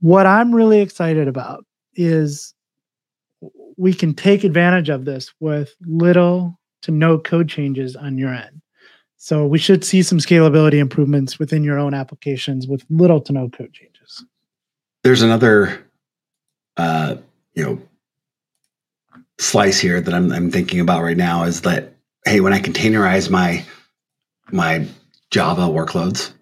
What 0.00 0.24
I'm 0.24 0.54
really 0.54 0.80
excited 0.80 1.28
about 1.28 1.66
is 1.96 2.54
we 3.76 3.92
can 3.92 4.14
take 4.14 4.42
advantage 4.42 4.88
of 4.88 5.04
this 5.04 5.34
with 5.38 5.74
little 5.82 6.58
to 6.80 6.92
no 6.92 7.18
code 7.18 7.50
changes 7.50 7.94
on 7.94 8.16
your 8.16 8.32
end. 8.32 8.62
So 9.18 9.44
we 9.44 9.58
should 9.58 9.84
see 9.84 10.02
some 10.02 10.16
scalability 10.16 10.78
improvements 10.78 11.38
within 11.38 11.62
your 11.62 11.78
own 11.78 11.92
applications 11.92 12.66
with 12.66 12.86
little 12.88 13.20
to 13.20 13.34
no 13.34 13.50
code 13.50 13.74
changes. 13.74 14.24
There's 15.04 15.20
another, 15.20 15.86
uh, 16.78 17.16
you 17.52 17.62
know, 17.62 17.82
slice 19.38 19.78
here 19.78 20.00
that 20.00 20.14
I'm, 20.14 20.32
I'm 20.32 20.50
thinking 20.50 20.80
about 20.80 21.02
right 21.02 21.16
now 21.16 21.44
is 21.44 21.62
that 21.62 21.92
hey, 22.24 22.40
when 22.40 22.52
I 22.52 22.60
containerize 22.60 23.30
my 23.30 23.64
my 24.50 24.86
Java 25.30 25.62
workloads, 25.62 26.32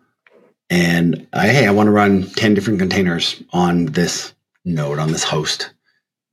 and 0.71 1.27
I, 1.33 1.49
hey, 1.49 1.67
I 1.67 1.71
want 1.71 1.87
to 1.87 1.93
run 1.93 2.25
10 2.31 2.55
different 2.55 2.79
containers 2.79 3.43
on 3.53 3.87
this 3.87 4.35
node, 4.65 4.99
on 4.99 5.13
this 5.13 5.25
host. 5.25 5.73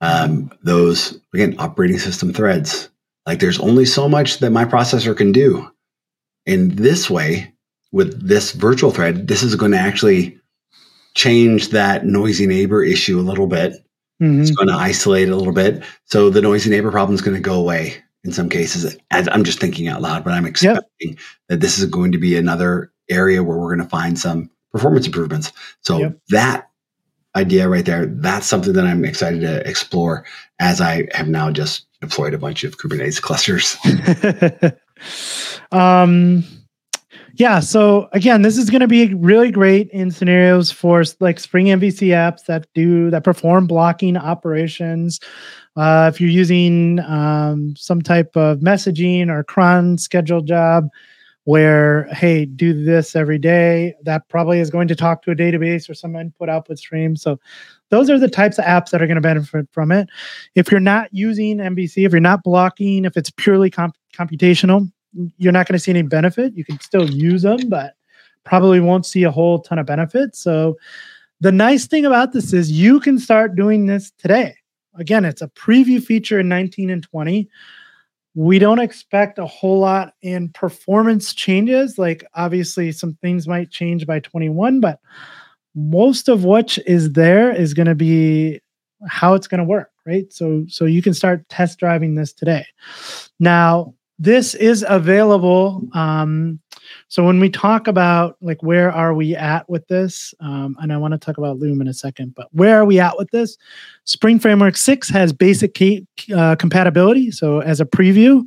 Um, 0.02 0.52
those, 0.64 1.20
again, 1.34 1.56
operating 1.60 2.00
system 2.00 2.34
threads. 2.34 2.90
Like 3.26 3.40
there's 3.40 3.60
only 3.60 3.86
so 3.86 4.10
much 4.10 4.40
that 4.40 4.50
my 4.50 4.66
processor 4.66 5.16
can 5.16 5.32
do. 5.32 5.70
In 6.46 6.76
this 6.76 7.10
way, 7.10 7.54
with 7.92 8.28
this 8.28 8.52
virtual 8.54 8.90
thread, 8.90 9.28
this 9.28 9.44
is 9.44 9.56
going 9.56 9.74
to 9.74 9.78
actually 9.78 10.40
change 11.14 11.70
that 11.70 12.06
noisy 12.06 12.48
neighbor 12.48 12.84
issue 12.84 13.20
a 13.20 13.22
little 13.22 13.48
bit. 13.48 13.74
Mm-hmm. 14.22 14.42
It's 14.42 14.52
going 14.52 14.68
to 14.68 14.76
isolate 14.76 15.28
it 15.28 15.32
a 15.32 15.36
little 15.36 15.54
bit. 15.54 15.84
So 16.06 16.30
the 16.30 16.42
noisy 16.42 16.70
neighbor 16.70 16.92
problem 16.92 17.16
is 17.16 17.22
going 17.22 17.36
to 17.36 17.42
go 17.42 17.56
away 17.56 18.04
in 18.24 18.32
some 18.32 18.50
cases. 18.50 18.96
As 19.10 19.28
I'm 19.32 19.44
just 19.44 19.60
thinking 19.60 19.88
out 19.88 20.02
loud, 20.02 20.24
but 20.24 20.34
I'm 20.34 20.46
expecting 20.46 21.10
yep. 21.10 21.20
that 21.50 21.60
this 21.60 21.80
is 21.80 21.86
going 21.86 22.12
to 22.12 22.18
be 22.18 22.38
another 22.38 22.92
area 23.10 23.44
where 23.44 23.58
we're 23.58 23.76
going 23.76 23.86
to 23.86 23.90
find 23.90 24.20
some 24.20 24.52
performance 24.72 25.08
improvements. 25.08 25.52
So 25.82 25.98
yep. 25.98 26.18
that 26.30 26.70
idea 27.36 27.68
right 27.68 27.86
there, 27.86 28.06
that's 28.06 28.46
something 28.46 28.74
that 28.74 28.86
I'm 28.86 29.06
excited 29.06 29.42
to 29.42 29.68
explore 29.68 30.26
as 30.60 30.82
I 30.82 31.08
have 31.14 31.28
now 31.28 31.52
just 31.52 31.88
deployed 32.00 32.34
a 32.34 32.38
bunch 32.38 32.64
of 32.64 32.78
Kubernetes 32.78 33.22
clusters. 33.22 33.78
um, 35.72 36.44
yeah. 37.42 37.60
So 37.60 38.08
again, 38.12 38.44
this 38.44 38.56
is 38.56 38.70
going 38.70 38.82
to 38.82 38.88
be 38.88 39.16
really 39.16 39.50
great 39.50 39.90
in 39.90 40.12
scenarios 40.12 40.70
for 40.70 41.04
like 41.20 41.40
Spring 41.40 41.66
MVC 41.66 42.10
apps 42.10 42.46
that 42.46 42.68
do 42.76 43.10
that 43.10 43.24
perform 43.24 43.66
blocking 43.66 44.16
operations. 44.16 45.20
Uh, 45.76 46.12
if 46.14 46.22
you're 46.22 46.30
using 46.30 47.00
um, 47.00 47.74
some 47.76 48.00
type 48.00 48.38
of 48.38 48.60
messaging 48.60 49.30
or 49.30 49.44
cron 49.44 49.98
schedule 49.98 50.42
job, 50.42 50.88
where 51.46 52.04
hey 52.12 52.46
do 52.46 52.86
this 52.86 53.16
every 53.16 53.40
day 53.40 53.96
that 54.04 54.30
probably 54.30 54.60
is 54.60 54.70
going 54.70 54.88
to 54.88 54.96
talk 54.96 55.24
to 55.24 55.32
a 55.32 55.36
database 55.36 55.90
or 55.90 55.96
some 55.96 56.16
input 56.16 56.48
output 56.48 56.78
stream 56.78 57.16
so 57.16 57.40
those 57.90 58.12
are 58.12 58.20
the 58.20 58.30
types 58.30 58.60
of 58.60 58.66
apps 58.66 58.92
that 58.92 59.02
are 59.02 59.08
going 59.08 59.16
to 59.16 59.22
benefit 59.22 59.68
from 59.72 59.92
it 59.92 60.08
if 60.54 60.70
you're 60.70 60.80
not 60.80 61.10
using 61.12 61.58
mvc 61.58 62.06
if 62.06 62.12
you're 62.12 62.22
not 62.22 62.44
blocking 62.44 63.06
if 63.06 63.18
it's 63.18 63.32
purely 63.32 63.72
comp- 63.72 63.98
computational 64.16 64.88
you're 65.38 65.52
not 65.52 65.68
going 65.68 65.78
to 65.78 65.80
see 65.80 65.92
any 65.92 66.02
benefit 66.02 66.56
you 66.56 66.66
can 66.66 66.80
still 66.80 67.10
use 67.10 67.42
them 67.42 67.70
but 67.70 67.96
probably 68.44 68.80
won't 68.80 69.06
see 69.06 69.24
a 69.24 69.32
whole 69.32 69.60
ton 69.60 69.80
of 69.80 69.86
benefit 69.86 70.36
so 70.36 70.78
the 71.40 71.52
nice 71.52 71.88
thing 71.88 72.06
about 72.06 72.34
this 72.34 72.54
is 72.54 72.72
you 72.72 73.00
can 73.00 73.18
start 73.20 73.56
doing 73.56 73.86
this 73.86 74.12
today 74.18 74.56
again 74.98 75.26
it's 75.26 75.42
a 75.42 75.48
preview 75.50 76.02
feature 76.04 76.40
in 76.40 76.48
19 76.48 76.90
and 76.90 77.04
20 77.04 77.50
we 78.36 78.60
don't 78.60 78.80
expect 78.80 79.40
a 79.40 79.46
whole 79.46 79.80
lot 79.80 80.14
in 80.22 80.50
performance 80.50 81.34
changes. 81.34 81.98
Like, 81.98 82.24
obviously, 82.36 82.92
some 82.92 83.16
things 83.16 83.48
might 83.48 83.72
change 83.72 84.06
by 84.08 84.20
21, 84.20 84.80
but 84.80 85.00
most 85.76 86.30
of 86.30 86.44
what 86.44 86.78
is 86.86 87.14
there 87.14 87.52
is 87.52 87.74
going 87.74 87.88
to 87.88 87.96
be 87.96 88.62
how 89.08 89.34
it's 89.34 89.48
going 89.48 89.60
to 89.60 89.66
work, 89.66 89.90
right? 90.06 90.32
So, 90.32 90.66
so 90.68 90.86
you 90.86 91.02
can 91.02 91.14
start 91.14 91.48
test 91.50 91.80
driving 91.80 92.16
this 92.16 92.32
today. 92.32 92.66
Now, 93.40 93.96
this 94.22 94.54
is 94.54 94.86
available. 94.88 95.82
Um, 95.94 96.60
so 97.08 97.26
when 97.26 97.40
we 97.40 97.50
talk 97.50 97.88
about 97.88 98.38
like 98.40 98.62
where 98.62 98.92
are 98.92 99.16
we 99.16 99.36
at 99.36 99.68
with 99.68 99.88
this, 99.88 100.36
um, 100.40 100.78
and 100.80 100.94
I 100.94 100.98
want 100.98 101.14
to 101.14 101.18
talk 101.18 101.40
about 101.40 101.58
Loom 101.58 101.82
in 101.82 101.88
a 101.88 101.94
second, 101.94 102.36
but 102.36 102.48
where 102.52 102.80
are 102.80 102.86
we 102.86 103.00
at 103.00 103.18
with 103.18 103.32
this? 103.32 103.58
Spring 104.04 104.38
Framework 104.38 104.78
Six 104.78 105.10
has 105.10 105.34
basic 105.34 105.76
uh, 106.36 106.56
compatibility. 106.58 107.32
So 107.32 107.62
as 107.62 107.82
a 107.82 107.86
preview, 107.86 108.44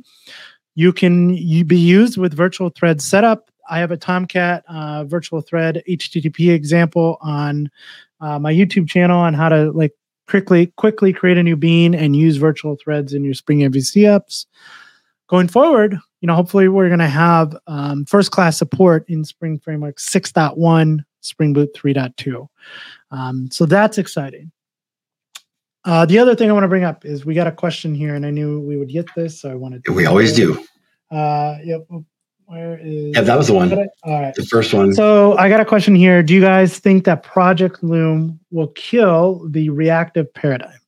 you 0.75 0.93
can 0.93 1.35
be 1.65 1.77
used 1.77 2.17
with 2.17 2.33
virtual 2.33 2.69
thread 2.69 3.01
setup. 3.01 3.51
I 3.69 3.79
have 3.79 3.91
a 3.91 3.97
Tomcat 3.97 4.63
uh, 4.69 5.03
virtual 5.03 5.41
thread 5.41 5.83
HTTP 5.89 6.53
example 6.53 7.17
on 7.19 7.69
uh, 8.21 8.39
my 8.39 8.53
YouTube 8.53 8.87
channel 8.87 9.19
on 9.19 9.33
how 9.33 9.49
to 9.49 9.71
like 9.71 9.91
quickly 10.29 10.67
quickly 10.77 11.11
create 11.11 11.37
a 11.37 11.43
new 11.43 11.57
bean 11.57 11.93
and 11.93 12.15
use 12.15 12.37
virtual 12.37 12.77
threads 12.77 13.13
in 13.13 13.25
your 13.25 13.33
Spring 13.33 13.59
MVC 13.59 14.03
apps 14.03 14.45
going 15.27 15.47
forward, 15.47 15.97
you 16.21 16.27
know, 16.27 16.35
hopefully 16.35 16.67
we're 16.67 16.87
going 16.87 16.99
to 16.99 17.07
have 17.07 17.55
um, 17.67 18.05
first 18.05 18.31
class 18.31 18.57
support 18.57 19.05
in 19.07 19.23
Spring 19.23 19.59
Framework 19.59 19.97
6.1, 19.97 21.03
Spring 21.21 21.53
Boot 21.53 21.73
3.2. 21.75 22.47
Um, 23.11 23.49
so 23.51 23.65
that's 23.65 23.97
exciting. 23.97 24.51
Uh, 25.83 26.05
the 26.05 26.17
other 26.17 26.35
thing 26.35 26.49
I 26.49 26.53
want 26.53 26.63
to 26.63 26.67
bring 26.67 26.83
up 26.83 27.05
is 27.05 27.25
we 27.25 27.35
got 27.35 27.45
a 27.45 27.51
question 27.51 27.93
here, 27.93 28.15
and 28.15 28.25
I 28.25 28.31
knew 28.31 28.59
we 28.59 28.75
would 28.75 28.89
get 28.89 29.05
this, 29.15 29.39
so 29.39 29.51
I 29.51 29.55
wanted. 29.55 29.85
to. 29.85 29.93
We 29.93 30.07
always 30.07 30.33
do. 30.33 30.63
Uh, 31.11 31.57
yep. 31.63 31.87
Where 32.47 32.79
is? 32.79 33.15
Yeah, 33.15 33.21
that 33.21 33.37
was 33.37 33.47
the 33.47 33.53
one. 33.53 33.71
All 34.03 34.21
right, 34.21 34.33
the 34.33 34.45
first 34.45 34.73
one. 34.73 34.93
So 34.93 35.37
I 35.37 35.49
got 35.49 35.59
a 35.59 35.65
question 35.65 35.95
here. 35.95 36.21
Do 36.21 36.33
you 36.33 36.41
guys 36.41 36.79
think 36.79 37.05
that 37.05 37.23
Project 37.23 37.83
Loom 37.83 38.39
will 38.51 38.67
kill 38.69 39.47
the 39.49 39.69
reactive 39.69 40.31
paradigm? 40.33 40.79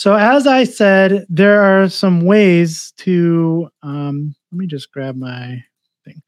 So, 0.00 0.14
as 0.14 0.46
I 0.46 0.64
said, 0.64 1.26
there 1.28 1.60
are 1.60 1.86
some 1.90 2.22
ways 2.22 2.94
to. 3.00 3.68
Um, 3.82 4.34
let 4.50 4.58
me 4.58 4.66
just 4.66 4.90
grab 4.92 5.14
my 5.14 5.62
thing. 6.06 6.22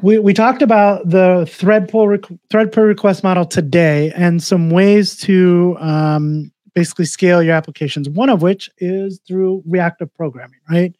We, 0.00 0.18
we 0.18 0.32
talked 0.32 0.62
about 0.62 1.06
the 1.06 1.46
thread 1.50 1.86
pull 1.86 2.08
rec- 2.08 2.24
thread 2.48 2.72
per 2.72 2.86
request 2.86 3.22
model 3.22 3.44
today 3.44 4.10
and 4.16 4.42
some 4.42 4.70
ways 4.70 5.18
to 5.18 5.76
um, 5.80 6.50
basically 6.74 7.04
scale 7.04 7.42
your 7.42 7.54
applications. 7.54 8.08
One 8.08 8.30
of 8.30 8.40
which 8.40 8.70
is 8.78 9.20
through 9.28 9.62
reactive 9.66 10.14
programming, 10.14 10.60
right? 10.70 10.96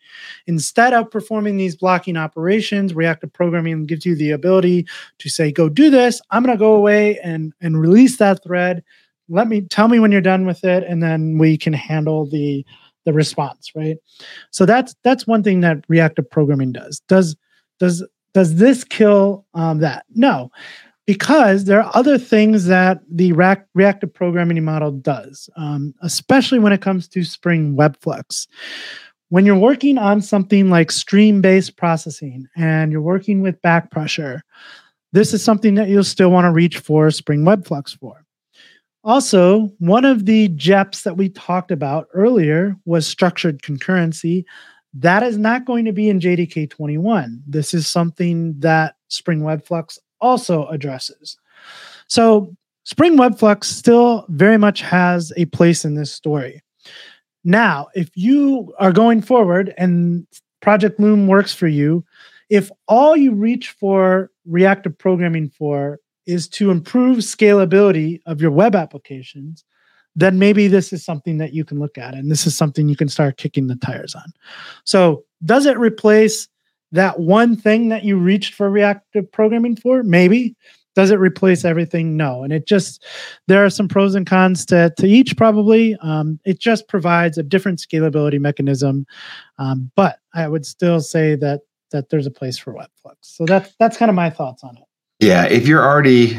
Instead 0.47 0.93
of 0.93 1.11
performing 1.11 1.57
these 1.57 1.75
blocking 1.75 2.19
operations, 2.19 2.93
reactive 2.93 3.33
programming 3.33 3.87
gives 3.87 4.05
you 4.05 4.15
the 4.15 4.33
ability 4.33 4.87
to 5.21 5.31
say, 5.31 5.53
"Go 5.53 5.71
do 5.71 5.89
this." 5.89 6.21
I'm 6.31 6.43
going 6.43 6.55
to 6.55 6.61
go 6.61 6.75
away 6.75 7.19
and 7.21 7.55
and 7.63 7.81
release 7.81 8.19
that 8.19 8.45
thread 8.45 8.85
let 9.29 9.49
me 9.49 9.61
tell 9.61 9.89
me 9.89 9.99
when 9.99 10.13
you're 10.13 10.21
done 10.21 10.47
with 10.47 10.65
it 10.65 10.85
and 10.85 11.03
then 11.03 11.39
we 11.39 11.57
can 11.57 11.73
handle 11.73 12.27
the 12.29 12.65
the 13.05 13.13
response 13.13 13.73
right 13.75 13.99
so 14.51 14.67
that's 14.67 14.95
that's 15.03 15.27
one 15.27 15.43
thing 15.43 15.61
that 15.61 15.85
reactive 15.89 16.29
programming 16.31 16.73
does 16.73 17.01
does 17.09 17.37
Does 17.79 18.03
does 18.33 18.57
this 18.57 18.85
kill 18.85 19.47
um, 19.55 19.81
that? 19.81 20.05
No, 20.15 20.51
because 21.07 21.65
there 21.65 21.83
are 21.83 21.91
other 21.95 22.19
things 22.19 22.67
that 22.67 23.01
the 23.11 23.33
reactive 23.75 24.13
programming 24.13 24.63
model 24.65 24.91
does, 24.93 25.49
um, 25.57 25.95
especially 26.03 26.59
when 26.59 26.73
it 26.73 26.83
comes 26.83 27.09
to 27.09 27.25
Spring 27.25 27.77
WebFlux. 27.77 28.47
When 29.31 29.47
you're 29.47 29.57
working 29.59 29.99
on 29.99 30.21
something 30.21 30.69
like 30.69 30.91
stream 30.91 31.41
based 31.41 31.77
processing 31.77 32.47
and 32.57 32.93
you're 32.93 33.01
working 33.01 33.41
with 33.41 33.61
back 33.63 33.91
pressure, 33.91 34.43
this 35.13 35.33
is 35.33 35.43
something 35.43 35.77
that 35.77 35.89
you'll 35.89 36.05
still 36.05 36.31
want 36.31 36.45
to 36.45 36.53
reach 36.53 36.79
for 36.79 37.11
Spring 37.11 37.43
WebFlux 37.43 37.99
for. 37.99 38.26
Also, 39.07 39.73
one 39.79 40.05
of 40.05 40.27
the 40.27 40.49
JEPs 40.49 41.05
that 41.05 41.17
we 41.17 41.29
talked 41.29 41.71
about 41.71 42.09
earlier 42.13 42.75
was 42.87 43.07
structured 43.07 43.63
concurrency. 43.63 44.45
That 44.95 45.23
is 45.23 45.39
not 45.39 45.65
going 45.65 45.85
to 45.85 45.93
be 45.93 46.11
in 46.11 46.19
JDK 46.19 46.69
21. 46.69 47.41
This 47.47 47.73
is 47.73 47.87
something 47.87 48.59
that 48.59 48.97
Spring 49.07 49.43
WebFlux 49.43 50.01
also 50.21 50.67
addresses. 50.67 51.39
So, 52.09 52.57
Spring 52.83 53.17
WebFlux 53.17 53.65
still 53.65 54.27
very 54.29 54.59
much 54.59 54.81
has 54.81 55.33
a 55.37 55.45
place 55.47 55.85
in 55.85 55.95
this 55.95 56.13
story. 56.13 56.61
Now, 57.45 57.87
if 57.95 58.11
you 58.17 58.75
are 58.81 58.93
going 58.93 59.23
forward 59.23 59.73
and 59.79 60.27
Project 60.63 60.99
Loom 60.99 61.29
works 61.29 61.55
for 61.55 61.69
you, 61.69 62.05
if 62.51 62.73
all 62.89 63.17
you 63.17 63.35
reach 63.35 63.71
for 63.71 64.33
reactive 64.45 64.99
programming 64.99 65.49
for 65.51 66.01
is 66.27 66.49
to 66.49 66.71
improve 66.71 67.19
scalability 67.19 68.21
of 68.27 68.41
your 68.41 68.51
web 68.51 68.75
applications, 68.75 69.65
then 70.15 70.39
maybe 70.39 70.67
this 70.67 70.93
is 70.93 71.05
something 71.05 71.39
that 71.39 71.53
you 71.53 71.65
can 71.65 71.79
look 71.79 71.99
at 71.99 72.15
and 72.15 72.31
this 72.31 72.47
is 72.47 72.57
something 72.57 72.89
you 72.89 72.97
can 72.97 73.09
start 73.09 73.37
kicking 73.37 73.67
the 73.67 73.77
tires 73.77 74.15
on. 74.15 74.33
So, 74.85 75.25
does 75.45 75.67
it 75.67 75.79
replace 75.79 76.49
that 76.93 77.21
one 77.21 77.57
thing 77.57 77.91
that 77.91 78.05
you 78.05 78.17
reached 78.17 78.55
for 78.55 78.71
reactive 78.71 79.31
programming 79.31 79.77
for? 79.77 80.03
Maybe. 80.03 80.57
Does 80.95 81.11
it 81.11 81.19
replace 81.19 81.67
everything? 81.67 82.17
No. 82.17 82.43
And 82.43 82.55
it 82.55 82.67
just, 82.67 83.05
there 83.49 83.63
are 83.63 83.69
some 83.69 83.87
pros 83.87 84.15
and 84.15 84.27
cons 84.27 84.65
to, 84.67 84.91
to 84.97 85.07
each 85.07 85.37
probably. 85.37 85.95
Um, 86.01 86.41
it 86.47 86.59
just 86.59 86.89
provides 86.89 87.37
a 87.37 87.43
different 87.43 87.81
scalability 87.81 88.41
mechanism. 88.41 89.07
Um, 89.59 89.91
but 89.95 90.21
I 90.33 90.49
would 90.49 90.65
still 90.65 91.01
say 91.01 91.35
that 91.37 91.61
that 91.91 92.09
there's 92.11 92.27
a 92.27 92.31
place 92.31 92.59
for 92.59 92.73
Webflux. 92.73 93.17
So 93.21 93.45
that's 93.45 93.75
that's 93.79 93.97
kind 93.97 94.09
of 94.09 94.15
my 94.15 94.31
thoughts 94.31 94.65
on 94.65 94.77
it. 94.77 94.86
Yeah, 95.21 95.45
if 95.47 95.67
you're 95.67 95.85
already 95.85 96.39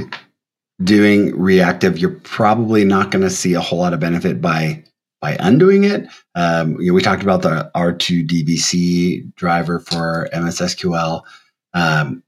doing 0.83 1.37
reactive, 1.37 1.97
you're 1.97 2.19
probably 2.23 2.85
not 2.85 3.11
going 3.11 3.23
to 3.23 3.29
see 3.29 3.53
a 3.53 3.61
whole 3.61 3.79
lot 3.79 3.93
of 3.93 3.99
benefit 3.99 4.41
by 4.41 4.83
by 5.19 5.35
undoing 5.39 5.83
it. 5.83 6.07
Um, 6.35 6.79
you 6.79 6.87
know, 6.87 6.93
we 6.93 7.01
talked 7.01 7.23
about 7.23 7.41
the 7.41 7.71
R2DBC 7.75 9.33
driver 9.35 9.79
for 9.79 10.29
MSSQL. 10.31 11.23
Um, 11.73 12.21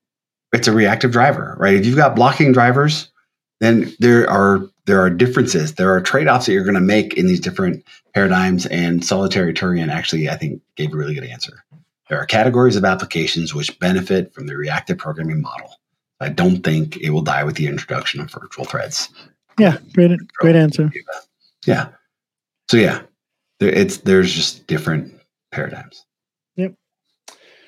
it's 0.54 0.68
a 0.68 0.72
reactive 0.72 1.12
driver, 1.12 1.56
right? 1.60 1.76
If 1.76 1.86
you've 1.86 1.95
got 1.95 2.16
blocking 2.16 2.52
drivers, 2.52 3.12
then 3.60 3.93
there 4.00 4.28
are 4.30 4.62
there 4.86 5.00
are 5.00 5.10
differences. 5.12 5.76
There 5.76 5.93
are 5.93 6.02
trade 6.02 6.28
offs 6.28 6.47
that 6.47 6.54
you're 6.54 6.64
going 6.64 6.74
to 6.74 6.82
make 6.82 7.14
in 7.14 7.28
these 7.28 7.39
different 7.39 7.84
paradigms. 8.16 8.66
And 8.68 9.06
Solitary 9.06 9.54
Turian 9.54 9.89
actually, 9.89 10.30
I 10.30 10.36
think, 10.36 10.62
gave 10.76 10.93
a 10.93 10.97
really 10.97 11.14
good 11.14 11.26
answer. 11.26 11.64
There 12.10 12.18
are 12.18 12.26
categories 12.26 12.76
of 12.76 12.84
applications 12.84 13.54
which 13.54 13.78
benefit 13.78 14.34
from 14.34 14.47
the 14.47 14.58
reactive 14.58 14.97
programming 14.97 15.41
model. 15.41 15.79
I 16.20 16.30
don't 16.30 16.63
think 16.63 16.97
it 16.97 17.11
will 17.11 17.22
die 17.22 17.43
with 17.43 17.55
the 17.55 17.67
introduction 17.67 18.20
of 18.20 18.32
virtual 18.32 18.65
threads. 18.65 19.09
Yeah, 19.57 19.78
great, 19.93 20.11
great 20.36 20.55
answer. 20.55 20.91
Yeah. 21.65 21.89
So 22.70 22.78
yeah, 22.78 23.01
there, 23.59 23.70
it's 23.70 23.97
there's 23.97 24.34
just 24.34 24.67
different 24.67 25.13
paradigms. 25.51 26.05
Yep. 26.55 26.76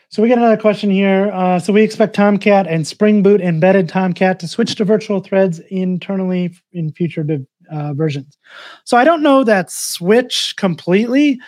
So 0.10 0.22
we 0.22 0.30
got 0.30 0.38
another 0.38 0.58
question 0.58 0.90
here. 0.90 1.32
Uh, 1.34 1.60
so 1.60 1.72
we 1.74 1.84
expect 1.84 2.16
Tomcat 2.16 2.68
and 2.68 2.86
Spring 2.86 3.24
Boot 3.24 3.42
embedded 3.42 3.88
Tomcat 3.88 4.40
to 4.42 4.48
switch 4.48 4.76
to 4.76 4.86
virtual 4.86 5.22
threads 5.22 5.60
internally 5.70 6.54
in 6.74 6.92
future 6.92 7.26
uh, 7.72 7.94
versions. 7.94 8.38
So 8.84 8.98
I 8.98 9.04
don't 9.04 9.24
know 9.24 9.44
that 9.44 9.72
switch 9.72 10.56
completely 10.58 11.40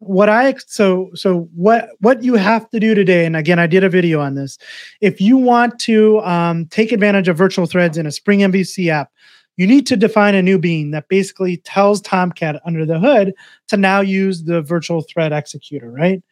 what 0.00 0.30
i 0.30 0.54
so 0.66 1.10
so 1.14 1.48
what 1.54 1.90
what 2.00 2.24
you 2.24 2.34
have 2.34 2.68
to 2.70 2.80
do 2.80 2.94
today 2.94 3.26
and 3.26 3.36
again 3.36 3.58
i 3.58 3.66
did 3.66 3.84
a 3.84 3.88
video 3.88 4.18
on 4.18 4.34
this. 4.34 4.58
If 5.02 5.20
you 5.20 5.36
want 5.36 5.78
to 5.80 6.20
um, 6.20 6.66
take 6.66 6.90
advantage 6.90 7.28
of 7.28 7.36
virtual 7.36 7.66
threads 7.66 7.98
in 7.98 8.06
a 8.06 8.10
spring 8.10 8.40
mvc 8.40 8.88
app 8.88 9.10
you 9.56 9.66
need 9.66 9.86
to 9.86 9.96
define 9.96 10.34
a 10.34 10.42
new 10.42 10.58
bean 10.58 10.90
that 10.92 11.08
basically 11.08 11.58
tells 11.58 12.00
tomcat 12.00 12.62
under 12.64 12.86
the 12.86 12.98
hood 12.98 13.34
to 13.68 13.76
now 13.76 14.00
use 14.00 14.44
the 14.44 14.62
virtual 14.62 15.02
thread 15.02 15.32
executor 15.32 15.90
right? 15.90 16.22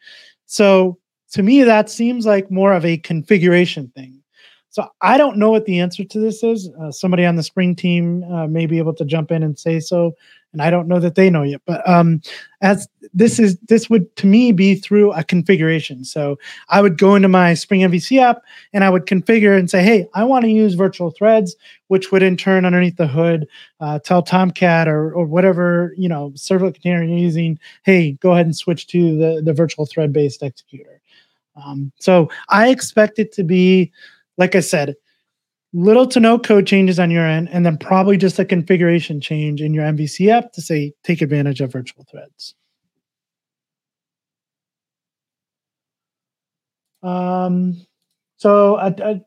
So 0.47 0.97
to 1.31 1.43
me 1.43 1.61
that 1.61 1.91
seems 1.91 2.25
like 2.25 2.49
more 2.49 2.73
of 2.73 2.85
a 2.85 2.97
configuration 2.97 3.91
thing 3.95 4.19
so 4.69 4.87
I 5.01 5.17
don't 5.17 5.37
know 5.37 5.51
what 5.51 5.65
the 5.65 5.79
answer 5.79 6.03
to 6.03 6.19
this 6.19 6.43
is. 6.43 6.69
Uh, 6.81 6.91
somebody 6.91 7.25
on 7.25 7.35
the 7.35 7.43
spring 7.43 7.75
team 7.75 8.23
uh, 8.31 8.47
may 8.47 8.65
be 8.65 8.77
able 8.77 8.93
to 8.95 9.05
jump 9.05 9.31
in 9.31 9.43
and 9.43 9.57
say 9.57 9.79
so 9.79 10.15
and 10.51 10.61
I 10.61 10.69
don't 10.69 10.87
know 10.87 10.99
that 10.99 11.15
they 11.15 11.29
know 11.29 11.43
yet. 11.43 11.61
But 11.65 11.87
um, 11.87 12.21
as 12.61 12.87
this 13.13 13.39
is 13.39 13.57
this 13.67 13.89
would 13.89 14.13
to 14.17 14.27
me 14.27 14.51
be 14.51 14.75
through 14.75 15.11
a 15.11 15.23
configuration. 15.23 16.03
So 16.03 16.39
I 16.69 16.81
would 16.81 16.97
go 16.97 17.15
into 17.15 17.27
my 17.27 17.53
Spring 17.53 17.81
MVC 17.81 18.19
app 18.19 18.41
and 18.73 18.83
I 18.83 18.89
would 18.89 19.05
configure 19.05 19.57
and 19.57 19.69
say, 19.69 19.83
hey, 19.83 20.07
I 20.13 20.23
want 20.23 20.43
to 20.45 20.51
use 20.51 20.73
virtual 20.73 21.11
threads, 21.11 21.55
which 21.87 22.11
would 22.11 22.23
in 22.23 22.37
turn 22.37 22.65
underneath 22.65 22.97
the 22.97 23.07
hood 23.07 23.47
uh, 23.79 23.99
tell 23.99 24.23
Tomcat 24.23 24.87
or 24.87 25.13
or 25.13 25.25
whatever 25.25 25.93
you 25.97 26.09
know 26.09 26.31
servlet 26.31 26.73
container 26.73 27.03
you're 27.03 27.17
using, 27.17 27.59
hey, 27.83 28.13
go 28.13 28.31
ahead 28.33 28.45
and 28.45 28.55
switch 28.55 28.87
to 28.87 29.17
the 29.17 29.41
the 29.43 29.53
virtual 29.53 29.85
thread 29.85 30.11
based 30.11 30.41
executor. 30.41 31.01
Um, 31.55 31.91
so 31.99 32.29
I 32.47 32.69
expect 32.69 33.19
it 33.19 33.33
to 33.33 33.43
be, 33.43 33.91
like 34.39 34.55
I 34.55 34.61
said, 34.61 34.95
little 35.73 36.07
to 36.07 36.19
no 36.19 36.39
code 36.39 36.65
changes 36.65 36.99
on 36.99 37.11
your 37.11 37.27
end, 37.27 37.49
and 37.51 37.65
then 37.65 37.77
probably 37.77 38.17
just 38.17 38.39
a 38.39 38.45
configuration 38.45 39.21
change 39.21 39.61
in 39.61 39.73
your 39.73 39.83
MVC 39.83 40.29
app 40.29 40.53
to 40.53 40.61
say 40.61 40.93
take 41.03 41.21
advantage 41.21 41.61
of 41.61 41.71
virtual 41.71 42.05
threads. 42.09 42.55
Um, 47.03 47.85
so 48.37 48.77
a, 48.77 48.93
a, 48.99 49.21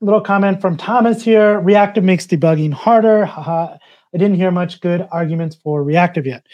little 0.00 0.20
comment 0.22 0.60
from 0.60 0.76
Thomas 0.76 1.22
here: 1.22 1.60
reactive 1.60 2.02
makes 2.02 2.26
debugging 2.26 2.72
harder. 2.72 3.26
I 3.26 3.78
didn't 4.12 4.36
hear 4.36 4.50
much 4.50 4.80
good 4.80 5.06
arguments 5.12 5.54
for 5.56 5.82
reactive 5.84 6.26
yet. 6.26 6.46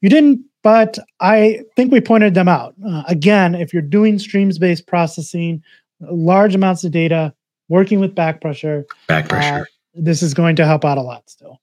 You 0.00 0.08
didn't, 0.08 0.44
but 0.62 0.98
I 1.20 1.60
think 1.76 1.92
we 1.92 2.00
pointed 2.00 2.32
them 2.32 2.48
out. 2.48 2.74
Uh, 2.86 3.02
again, 3.06 3.54
if 3.54 3.74
you're 3.74 3.82
doing 3.82 4.18
streams-based 4.18 4.86
processing, 4.86 5.62
large 6.00 6.54
amounts 6.54 6.84
of 6.84 6.92
data, 6.92 7.34
working 7.70 8.00
with 8.00 8.14
back 8.14 8.42
pressure. 8.42 8.84
Back 9.08 9.30
pressure. 9.30 9.62
Uh, 9.62 9.64
this 9.94 10.22
is 10.22 10.34
going 10.34 10.56
to 10.56 10.66
help 10.66 10.84
out 10.84 10.98
a 10.98 11.00
lot 11.00 11.30
still. 11.30 11.58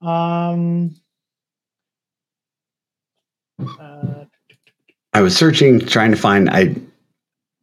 Um, 0.00 0.96
uh, 3.60 4.24
I 5.12 5.20
was 5.20 5.36
searching, 5.36 5.78
trying 5.80 6.10
to 6.10 6.16
find. 6.16 6.50
I 6.50 6.74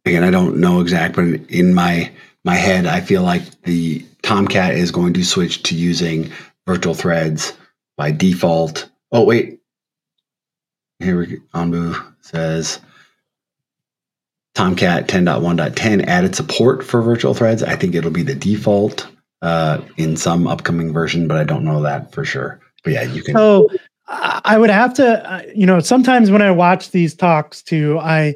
again, 0.06 0.24
I 0.24 0.30
don't 0.30 0.56
know 0.56 0.80
exact, 0.80 1.16
but 1.16 1.24
in 1.50 1.74
my 1.74 2.10
my 2.44 2.54
head, 2.54 2.86
I 2.86 3.00
feel 3.00 3.22
like 3.22 3.62
the 3.62 4.04
Tomcat 4.22 4.74
is 4.74 4.90
going 4.90 5.12
to 5.14 5.24
switch 5.24 5.62
to 5.64 5.74
using 5.74 6.30
virtual 6.66 6.94
threads 6.94 7.52
by 7.96 8.12
default. 8.12 8.88
Oh 9.12 9.24
wait, 9.24 9.60
here 10.98 11.18
we 11.18 11.26
go. 11.26 11.36
Anbu 11.54 12.14
says 12.20 12.80
Tomcat 14.56 15.06
10.1.10 15.06 16.06
added 16.06 16.34
support 16.34 16.82
for 16.82 17.02
virtual 17.02 17.34
threads. 17.34 17.62
I 17.62 17.76
think 17.76 17.94
it'll 17.94 18.10
be 18.10 18.22
the 18.22 18.34
default 18.34 19.06
uh, 19.42 19.82
in 19.98 20.16
some 20.16 20.46
upcoming 20.46 20.94
version, 20.94 21.28
but 21.28 21.36
I 21.36 21.44
don't 21.44 21.62
know 21.62 21.82
that 21.82 22.10
for 22.10 22.24
sure. 22.24 22.58
But 22.82 22.94
yeah, 22.94 23.02
you 23.02 23.22
can. 23.22 23.34
So 23.34 23.68
I 24.08 24.56
would 24.56 24.70
have 24.70 24.94
to, 24.94 25.30
uh, 25.30 25.42
you 25.54 25.66
know, 25.66 25.80
sometimes 25.80 26.30
when 26.30 26.40
I 26.40 26.50
watch 26.50 26.90
these 26.92 27.14
talks 27.14 27.62
too, 27.62 27.98
I 27.98 28.34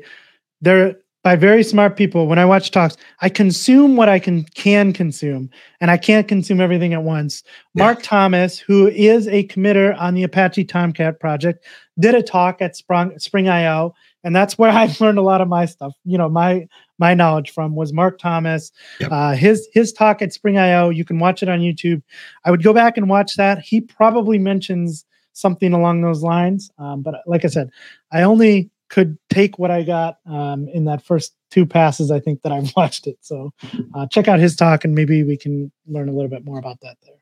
they're 0.60 0.94
by 1.22 1.36
very 1.36 1.62
smart 1.62 1.96
people. 1.96 2.26
When 2.26 2.38
I 2.38 2.44
watch 2.44 2.70
talks, 2.70 2.98
I 3.22 3.30
consume 3.30 3.96
what 3.96 4.10
I 4.10 4.18
can 4.18 4.44
can 4.44 4.92
consume, 4.92 5.48
and 5.80 5.90
I 5.90 5.96
can't 5.96 6.28
consume 6.28 6.60
everything 6.60 6.92
at 6.92 7.02
once. 7.02 7.42
Yeah. 7.74 7.84
Mark 7.84 8.02
Thomas, 8.02 8.58
who 8.58 8.88
is 8.88 9.26
a 9.28 9.46
committer 9.46 9.98
on 9.98 10.12
the 10.12 10.24
Apache 10.24 10.64
Tomcat 10.66 11.18
project, 11.18 11.64
did 11.98 12.14
a 12.14 12.22
talk 12.22 12.60
at 12.60 12.76
Spring 12.76 13.18
Spring 13.18 13.48
IO 13.48 13.94
and 14.24 14.34
that's 14.34 14.58
where 14.58 14.70
I've 14.80 15.00
learned 15.00 15.18
a 15.18 15.22
lot 15.22 15.40
of 15.40 15.48
my 15.48 15.66
stuff. 15.66 15.94
You 16.04 16.18
know, 16.18 16.28
my 16.28 16.66
my 16.98 17.14
knowledge 17.14 17.50
from 17.50 17.74
was 17.74 17.92
Mark 17.92 18.18
Thomas. 18.18 18.72
Yep. 19.00 19.12
Uh, 19.12 19.32
his 19.32 19.68
his 19.72 19.92
talk 19.92 20.22
at 20.22 20.32
Spring 20.32 20.58
IO. 20.58 20.90
You 20.90 21.04
can 21.04 21.18
watch 21.18 21.42
it 21.42 21.48
on 21.48 21.60
YouTube. 21.60 22.02
I 22.44 22.50
would 22.50 22.62
go 22.62 22.72
back 22.72 22.96
and 22.96 23.08
watch 23.08 23.36
that. 23.36 23.60
He 23.60 23.80
probably 23.80 24.38
mentions 24.38 25.04
something 25.32 25.72
along 25.72 26.02
those 26.02 26.22
lines. 26.22 26.70
Um, 26.78 27.02
but 27.02 27.22
like 27.26 27.44
I 27.44 27.48
said, 27.48 27.70
I 28.12 28.22
only 28.22 28.70
could 28.88 29.16
take 29.28 29.58
what 29.58 29.70
I 29.70 29.84
got 29.84 30.18
um, 30.26 30.68
in 30.68 30.84
that 30.86 31.02
first 31.02 31.34
two 31.50 31.64
passes. 31.64 32.10
I 32.10 32.20
think 32.20 32.42
that 32.42 32.52
I've 32.52 32.72
watched 32.76 33.06
it. 33.06 33.16
So 33.20 33.52
uh, 33.94 34.06
check 34.06 34.28
out 34.28 34.38
his 34.40 34.56
talk, 34.56 34.84
and 34.84 34.94
maybe 34.94 35.22
we 35.22 35.36
can 35.36 35.72
learn 35.86 36.08
a 36.08 36.12
little 36.12 36.30
bit 36.30 36.44
more 36.44 36.58
about 36.58 36.80
that 36.82 36.96
there. 37.02 37.14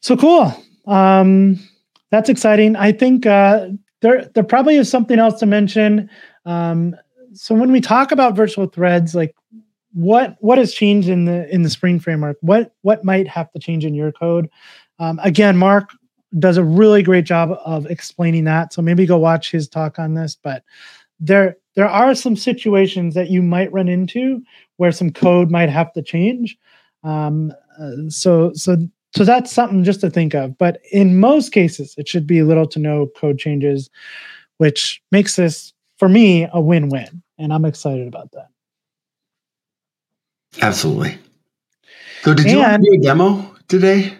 So 0.00 0.16
cool. 0.16 0.54
Um, 0.86 1.60
that's 2.10 2.28
exciting. 2.28 2.76
I 2.76 2.92
think 2.92 3.26
uh, 3.26 3.68
there 4.00 4.30
there 4.34 4.44
probably 4.44 4.76
is 4.76 4.90
something 4.90 5.18
else 5.18 5.38
to 5.40 5.46
mention. 5.46 6.10
Um, 6.44 6.96
so 7.32 7.54
when 7.54 7.72
we 7.72 7.80
talk 7.80 8.12
about 8.12 8.34
virtual 8.36 8.66
threads, 8.66 9.14
like 9.14 9.34
what 9.92 10.36
what 10.40 10.58
has 10.58 10.72
changed 10.72 11.08
in 11.08 11.24
the 11.24 11.52
in 11.52 11.62
the 11.62 11.70
Spring 11.70 12.00
framework? 12.00 12.36
What 12.40 12.74
what 12.82 13.04
might 13.04 13.28
have 13.28 13.50
to 13.52 13.58
change 13.58 13.84
in 13.84 13.94
your 13.94 14.12
code? 14.12 14.48
Um, 14.98 15.18
again, 15.22 15.56
Mark 15.56 15.90
does 16.38 16.56
a 16.56 16.64
really 16.64 17.02
great 17.02 17.24
job 17.24 17.58
of 17.64 17.86
explaining 17.86 18.44
that. 18.44 18.72
So 18.72 18.82
maybe 18.82 19.06
go 19.06 19.18
watch 19.18 19.50
his 19.50 19.68
talk 19.68 19.98
on 19.98 20.14
this. 20.14 20.36
But 20.40 20.62
there 21.18 21.56
there 21.74 21.88
are 21.88 22.14
some 22.14 22.36
situations 22.36 23.14
that 23.14 23.30
you 23.30 23.42
might 23.42 23.72
run 23.72 23.88
into 23.88 24.42
where 24.76 24.92
some 24.92 25.10
code 25.10 25.50
might 25.50 25.68
have 25.68 25.92
to 25.92 26.02
change. 26.02 26.56
Um, 27.02 27.52
uh, 27.80 28.08
so 28.08 28.52
so 28.54 28.76
so 29.14 29.24
that's 29.24 29.52
something 29.52 29.84
just 29.84 30.00
to 30.02 30.10
think 30.10 30.34
of. 30.34 30.56
But 30.58 30.80
in 30.92 31.18
most 31.18 31.52
cases, 31.52 31.94
it 31.98 32.08
should 32.08 32.26
be 32.26 32.42
little 32.42 32.66
to 32.68 32.78
no 32.78 33.08
code 33.16 33.38
changes, 33.38 33.90
which 34.58 35.02
makes 35.10 35.36
this 35.36 35.72
for 35.98 36.08
me 36.08 36.48
a 36.52 36.60
win-win, 36.60 37.22
and 37.38 37.52
I'm 37.52 37.64
excited 37.64 38.06
about 38.06 38.30
that. 38.32 38.48
Absolutely. 40.62 41.18
So, 42.22 42.34
did 42.34 42.50
you 42.50 42.58
want 42.58 42.82
to 42.82 42.90
do 42.90 43.00
a 43.00 43.02
demo 43.02 43.56
today? 43.68 44.16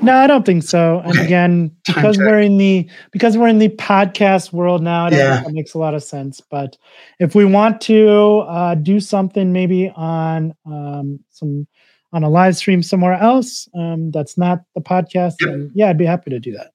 No, 0.00 0.14
I 0.14 0.26
don't 0.26 0.44
think 0.44 0.62
so. 0.62 1.00
And 1.00 1.12
okay. 1.12 1.24
again, 1.24 1.74
because 1.86 2.18
we're 2.18 2.40
in 2.40 2.58
the 2.58 2.88
because 3.10 3.36
we're 3.36 3.48
in 3.48 3.58
the 3.58 3.70
podcast 3.70 4.52
world 4.52 4.82
now, 4.82 5.08
yeah. 5.08 5.42
that 5.42 5.52
makes 5.52 5.74
a 5.74 5.78
lot 5.78 5.94
of 5.94 6.02
sense. 6.02 6.40
But 6.40 6.76
if 7.18 7.34
we 7.34 7.44
want 7.44 7.80
to 7.82 8.40
uh, 8.40 8.74
do 8.76 9.00
something 9.00 9.52
maybe 9.52 9.90
on 9.94 10.54
um, 10.66 11.20
some 11.30 11.66
on 12.12 12.22
a 12.22 12.28
live 12.28 12.56
stream 12.56 12.82
somewhere 12.82 13.14
else 13.14 13.68
um, 13.74 14.10
that's 14.10 14.36
not 14.36 14.62
the 14.74 14.80
podcast, 14.80 15.34
yep. 15.40 15.70
yeah, 15.74 15.88
I'd 15.88 15.98
be 15.98 16.04
happy 16.04 16.30
to 16.30 16.38
do 16.38 16.52
that. 16.52 16.72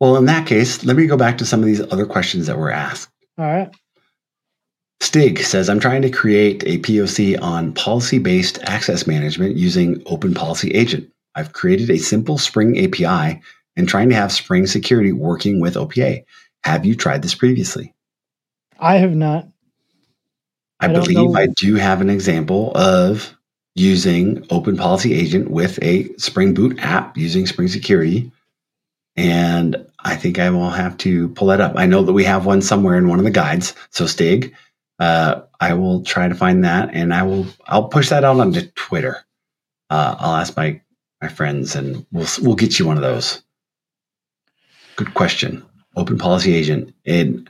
Well, 0.00 0.16
in 0.16 0.26
that 0.26 0.46
case, 0.46 0.84
let 0.84 0.96
me 0.96 1.06
go 1.06 1.16
back 1.16 1.38
to 1.38 1.46
some 1.46 1.60
of 1.60 1.66
these 1.66 1.80
other 1.92 2.06
questions 2.06 2.46
that 2.46 2.58
were 2.58 2.70
asked. 2.70 3.10
All 3.36 3.44
right. 3.44 3.70
Stig 5.00 5.40
says, 5.40 5.68
I'm 5.68 5.80
trying 5.80 6.02
to 6.02 6.10
create 6.10 6.64
a 6.66 6.78
POC 6.78 7.40
on 7.40 7.72
policy 7.72 8.18
based 8.18 8.58
access 8.64 9.06
management 9.06 9.56
using 9.56 10.02
Open 10.06 10.34
Policy 10.34 10.70
Agent. 10.72 11.10
I've 11.34 11.52
created 11.52 11.90
a 11.90 11.98
simple 11.98 12.38
Spring 12.38 12.76
API 12.78 13.40
and 13.76 13.88
trying 13.88 14.08
to 14.08 14.14
have 14.16 14.32
Spring 14.32 14.66
security 14.66 15.12
working 15.12 15.60
with 15.60 15.74
OPA. 15.74 16.24
Have 16.64 16.84
you 16.84 16.96
tried 16.96 17.22
this 17.22 17.34
previously? 17.34 17.94
I 18.78 18.96
have 18.96 19.14
not. 19.14 19.48
I, 20.80 20.86
I 20.86 20.92
believe 20.92 21.34
I 21.34 21.46
do 21.56 21.76
have 21.76 22.00
an 22.00 22.10
example 22.10 22.72
of 22.74 23.36
using 23.78 24.44
Open 24.50 24.76
Policy 24.76 25.14
Agent 25.14 25.50
with 25.50 25.78
a 25.82 26.12
Spring 26.16 26.52
Boot 26.52 26.78
app 26.80 27.16
using 27.16 27.46
Spring 27.46 27.68
Security. 27.68 28.30
And 29.16 29.76
I 30.00 30.16
think 30.16 30.38
I 30.38 30.50
will 30.50 30.70
have 30.70 30.96
to 30.98 31.28
pull 31.30 31.48
that 31.48 31.60
up. 31.60 31.72
I 31.76 31.86
know 31.86 32.02
that 32.02 32.12
we 32.12 32.24
have 32.24 32.46
one 32.46 32.62
somewhere 32.62 32.96
in 32.96 33.08
one 33.08 33.18
of 33.18 33.24
the 33.24 33.30
guides. 33.30 33.74
So 33.90 34.06
Stig, 34.06 34.54
uh, 34.98 35.42
I 35.60 35.74
will 35.74 36.02
try 36.02 36.28
to 36.28 36.34
find 36.34 36.64
that 36.64 36.90
and 36.92 37.14
I 37.14 37.22
will 37.22 37.46
I'll 37.66 37.88
push 37.88 38.08
that 38.10 38.24
out 38.24 38.40
onto 38.40 38.66
Twitter. 38.74 39.24
Uh, 39.90 40.16
I'll 40.18 40.36
ask 40.36 40.56
my 40.56 40.80
my 41.20 41.28
friends 41.28 41.74
and 41.74 42.04
we'll 42.12 42.28
we'll 42.42 42.56
get 42.56 42.78
you 42.78 42.86
one 42.86 42.96
of 42.96 43.02
those. 43.02 43.42
Good 44.96 45.14
question. 45.14 45.64
Open 45.96 46.18
Policy 46.18 46.54
Agent. 46.54 46.94
And 47.06 47.48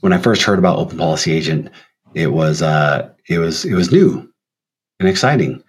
when 0.00 0.12
I 0.12 0.18
first 0.18 0.42
heard 0.42 0.58
about 0.58 0.78
Open 0.78 0.98
Policy 0.98 1.32
Agent, 1.32 1.70
it 2.14 2.32
was 2.32 2.62
uh, 2.62 3.10
it 3.28 3.38
was 3.38 3.64
it 3.64 3.74
was 3.74 3.92
new 3.92 4.28
and 5.00 5.08
exciting, 5.08 5.62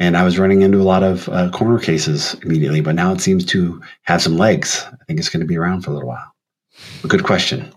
and 0.00 0.16
I 0.16 0.24
was 0.24 0.38
running 0.38 0.62
into 0.62 0.80
a 0.80 0.82
lot 0.82 1.02
of 1.02 1.28
uh, 1.28 1.50
corner 1.50 1.78
cases 1.78 2.34
immediately. 2.42 2.80
But 2.80 2.94
now 2.94 3.12
it 3.12 3.20
seems 3.20 3.44
to 3.46 3.80
have 4.02 4.22
some 4.22 4.38
legs. 4.38 4.84
I 4.86 5.04
think 5.04 5.20
it's 5.20 5.28
going 5.28 5.42
to 5.42 5.46
be 5.46 5.58
around 5.58 5.82
for 5.82 5.90
a 5.90 5.94
little 5.94 6.08
while. 6.08 6.34
A 7.04 7.06
good 7.06 7.22
question. 7.22 7.72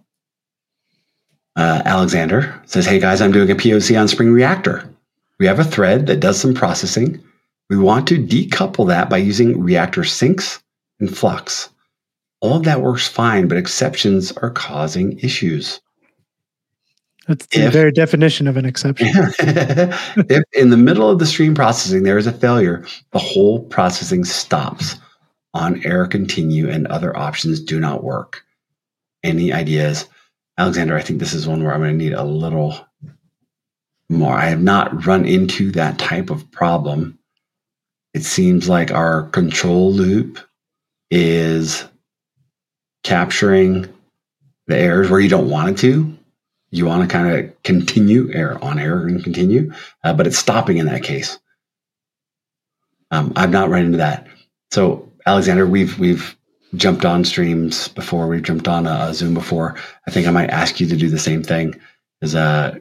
Uh, 1.55 1.84
Alexander 1.86 2.59
says, 2.65 2.86
Hey 2.86 2.99
guys, 2.99 3.21
I'm 3.21 3.34
doing 3.34 3.51
a 3.51 3.55
POC 3.55 3.99
on 3.99 4.07
Spring 4.07 4.32
Reactor. 4.32 4.89
We 5.38 5.45
have 5.45 5.59
a 5.59 5.65
thread 5.65 6.07
that 6.07 6.21
does 6.21 6.39
some 6.39 6.53
processing. 6.53 7.21
We 7.69 7.78
want 7.78 8.07
to 8.07 8.26
decouple 8.26 8.88
that 8.88 9.09
by 9.09 9.17
using 9.17 9.61
Reactor 9.61 10.05
sinks 10.05 10.63
and 10.99 11.15
flux. 11.15 11.69
All 12.39 12.57
of 12.57 12.63
that 12.63 12.82
works 12.82 13.07
fine, 13.07 13.47
but 13.47 13.57
exceptions 13.57 14.32
are 14.32 14.49
causing 14.49 15.19
issues. 15.19 15.82
That's 17.28 17.45
the 17.47 17.65
if, 17.65 17.74
very 17.74 17.91
definition 17.91 18.47
of 18.47 18.57
an 18.57 18.65
exception. 18.65 19.07
if 19.39 20.43
in 20.53 20.69
the 20.69 20.78
middle 20.78 21.09
of 21.09 21.19
the 21.19 21.26
stream 21.26 21.55
processing 21.55 22.03
there 22.03 22.17
is 22.17 22.28
a 22.28 22.34
failure, 22.34 22.86
the 23.11 23.19
whole 23.19 23.63
processing 23.65 24.26
stops 24.26 24.95
on 25.53 25.84
error 25.86 26.07
continue 26.07 26.69
and 26.69 26.88
other 26.88 27.15
options 27.17 27.61
do 27.61 27.80
not 27.80 28.03
work. 28.03 28.43
Any 29.24 29.53
ideas? 29.53 30.07
Alexander, 30.57 30.97
I 30.97 31.01
think 31.01 31.19
this 31.19 31.34
is 31.34 31.47
one 31.47 31.63
where 31.63 31.74
I'm 31.74 31.80
going 31.80 31.97
to 31.97 32.03
need 32.03 32.13
a 32.13 32.24
little 32.24 32.78
more. 34.09 34.36
I 34.36 34.45
have 34.45 34.61
not 34.61 35.05
run 35.05 35.26
into 35.26 35.71
that 35.71 35.97
type 35.97 36.30
of 36.30 36.49
problem. 36.51 37.17
It 38.13 38.24
seems 38.24 38.69
like 38.69 38.91
our 38.91 39.24
control 39.30 39.91
loop 39.91 40.39
is 41.09 41.86
capturing 43.03 43.88
the 44.67 44.78
errors 44.78 45.09
where 45.09 45.19
you 45.19 45.30
don't 45.30 45.49
want 45.49 45.69
it 45.69 45.78
to. 45.80 46.12
You 46.74 46.88
want 46.88 47.07
to 47.07 47.13
kind 47.13 47.32
of 47.32 47.61
continue 47.61 48.34
error 48.34 48.57
on 48.63 48.80
error 48.80 49.05
and 49.05 49.24
continue, 49.24 49.71
uh, 50.03 50.13
but 50.13 50.26
it's 50.26 50.39
stopping 50.39 50.78
in 50.78 50.88
that 50.88 51.03
case. 51.03 51.38
Um, 53.11 53.32
I've 53.36 53.51
not 53.51 53.69
run 53.69 53.86
into 53.86 53.99
that. 53.99 54.26
So, 54.71 55.07
Alexander, 55.28 55.67
we've 55.67 55.99
we've 55.99 56.36
jumped 56.76 57.05
on 57.05 57.26
streams 57.26 57.89
before. 57.89 58.28
We've 58.28 58.41
jumped 58.41 58.67
on 58.67 58.88
a, 58.88 59.09
a, 59.09 59.13
Zoom 59.13 59.36
before. 59.36 59.76
I 60.07 60.11
think 60.11 60.26
I 60.26 60.32
might 60.32 60.49
ask 60.49 60.80
you 60.80 60.88
to 60.88 60.97
do 60.97 61.09
the 61.09 61.19
same 61.19 61.43
thing. 61.43 61.80
Is 62.24 62.34
uh, 62.34 62.80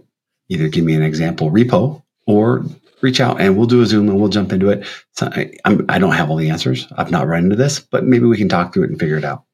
either 0.48 0.68
give 0.68 0.84
me 0.84 0.94
an 0.94 1.02
example 1.02 1.50
repo 1.50 2.02
or 2.26 2.64
reach 3.02 3.20
out 3.20 3.42
and 3.42 3.58
we'll 3.58 3.66
do 3.66 3.82
a 3.82 3.86
Zoom 3.86 4.08
and 4.08 4.18
we'll 4.18 4.30
jump 4.30 4.54
into 4.54 4.70
it. 4.70 4.86
So 5.12 5.28
I, 5.32 5.52
I'm, 5.66 5.84
I 5.90 5.98
do 5.98 6.06
not 6.06 6.16
have 6.16 6.30
all 6.30 6.36
the 6.36 6.48
answers. 6.48 6.86
I've 6.96 7.10
not 7.10 7.26
run 7.26 7.44
into 7.44 7.56
this, 7.56 7.78
but 7.78 8.04
maybe 8.04 8.24
we 8.24 8.38
can 8.38 8.48
talk 8.48 8.72
through 8.72 8.84
it 8.84 8.90
and 8.90 8.98
figure 8.98 9.18
it 9.18 9.24
out. 9.24 9.44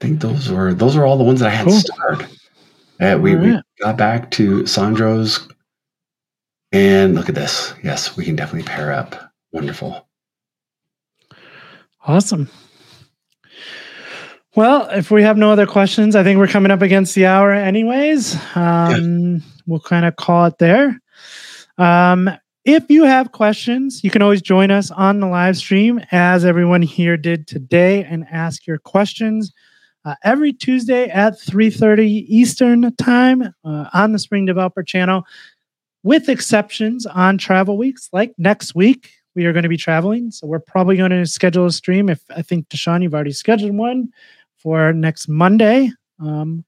I 0.00 0.06
think 0.06 0.20
those 0.20 0.50
were 0.50 0.72
those 0.72 0.96
are 0.96 1.04
all 1.04 1.18
the 1.18 1.24
ones 1.24 1.40
that 1.40 1.48
I 1.48 1.54
had 1.54 1.66
cool. 1.66 1.78
started. 1.78 2.28
Uh, 3.00 3.18
we, 3.20 3.34
right. 3.34 3.56
we 3.56 3.84
got 3.84 3.96
back 3.96 4.30
to 4.32 4.66
Sandro's, 4.66 5.46
and 6.72 7.14
look 7.14 7.28
at 7.28 7.34
this. 7.34 7.74
Yes, 7.82 8.16
we 8.16 8.24
can 8.24 8.36
definitely 8.36 8.66
pair 8.66 8.92
up. 8.92 9.32
Wonderful. 9.52 10.06
Awesome. 12.06 12.48
Well, 14.56 14.88
if 14.90 15.10
we 15.10 15.22
have 15.22 15.36
no 15.36 15.52
other 15.52 15.66
questions, 15.66 16.16
I 16.16 16.24
think 16.24 16.38
we're 16.38 16.48
coming 16.48 16.72
up 16.72 16.82
against 16.82 17.14
the 17.14 17.26
hour, 17.26 17.52
anyways. 17.52 18.36
Um, 18.54 19.34
yeah. 19.34 19.38
We'll 19.66 19.80
kind 19.80 20.06
of 20.06 20.16
call 20.16 20.46
it 20.46 20.58
there. 20.58 20.98
Um, 21.78 22.30
if 22.64 22.90
you 22.90 23.04
have 23.04 23.32
questions, 23.32 24.02
you 24.02 24.10
can 24.10 24.22
always 24.22 24.42
join 24.42 24.70
us 24.70 24.90
on 24.90 25.20
the 25.20 25.26
live 25.26 25.56
stream, 25.56 26.00
as 26.10 26.44
everyone 26.44 26.82
here 26.82 27.16
did 27.16 27.46
today, 27.46 28.04
and 28.04 28.26
ask 28.30 28.66
your 28.66 28.78
questions 28.78 29.52
uh, 30.04 30.14
every 30.24 30.52
Tuesday 30.52 31.08
at 31.08 31.34
3:30 31.34 32.24
Eastern 32.28 32.94
time 32.96 33.42
uh, 33.64 33.86
on 33.92 34.12
the 34.12 34.18
Spring 34.18 34.46
Developer 34.46 34.82
Channel, 34.82 35.24
with 36.02 36.28
exceptions 36.28 37.06
on 37.06 37.38
travel 37.38 37.76
weeks 37.76 38.08
like 38.12 38.32
next 38.38 38.74
week 38.74 39.12
we 39.34 39.46
are 39.46 39.52
going 39.52 39.62
to 39.62 39.68
be 39.68 39.76
traveling. 39.76 40.30
So 40.30 40.46
we're 40.46 40.58
probably 40.58 40.96
going 40.96 41.10
to 41.10 41.26
schedule 41.26 41.66
a 41.66 41.72
stream. 41.72 42.08
If 42.08 42.20
I 42.34 42.42
think 42.42 42.68
DaShaun, 42.68 43.02
you've 43.02 43.14
already 43.14 43.32
scheduled 43.32 43.76
one 43.76 44.08
for 44.56 44.92
next 44.92 45.28
Monday, 45.28 45.92
um, 46.18 46.64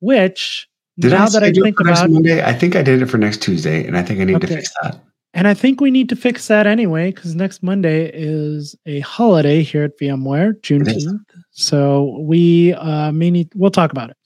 which 0.00 0.68
did 0.98 1.12
now 1.12 1.24
I 1.24 1.28
that 1.30 1.42
I 1.42 1.52
think 1.52 1.80
about 1.80 2.10
Monday, 2.10 2.42
I 2.42 2.52
think 2.52 2.76
I 2.76 2.82
did 2.82 3.02
it 3.02 3.06
for 3.06 3.18
next 3.18 3.42
Tuesday, 3.42 3.86
and 3.86 3.96
I 3.96 4.02
think 4.02 4.20
I 4.20 4.24
need 4.24 4.36
okay. 4.36 4.46
to 4.46 4.56
fix 4.56 4.72
that. 4.82 5.00
And 5.38 5.46
I 5.46 5.54
think 5.54 5.80
we 5.80 5.92
need 5.92 6.08
to 6.08 6.16
fix 6.16 6.48
that 6.48 6.66
anyway 6.66 7.12
because 7.12 7.36
next 7.36 7.62
Monday 7.62 8.10
is 8.12 8.74
a 8.86 8.98
holiday 9.00 9.62
here 9.62 9.84
at 9.84 9.96
VMware, 9.96 10.60
Juneteenth. 10.62 11.20
So 11.52 12.18
we 12.22 12.74
uh, 12.74 13.12
may 13.12 13.30
need. 13.30 13.48
We'll 13.54 13.70
talk 13.70 13.92
about 13.92 14.10
it. 14.10 14.16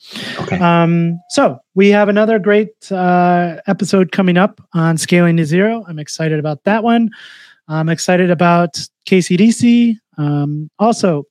Okay. 0.41 0.59
Um, 0.59 1.21
so 1.29 1.59
we 1.75 1.91
have 1.91 2.09
another 2.09 2.39
great 2.39 2.91
uh, 2.91 3.57
episode 3.67 4.11
coming 4.13 4.39
up 4.39 4.63
on 4.73 4.97
scaling 4.97 5.37
to 5.37 5.45
zero. 5.45 5.85
I'm 5.87 5.99
excited 5.99 6.39
about 6.39 6.65
that 6.65 6.83
one. 6.83 7.11
I'm 7.69 7.91
excited 7.91 8.31
about 8.31 8.81
KCDC. 9.07 9.97
Um, 10.17 10.71
also, 10.79 11.25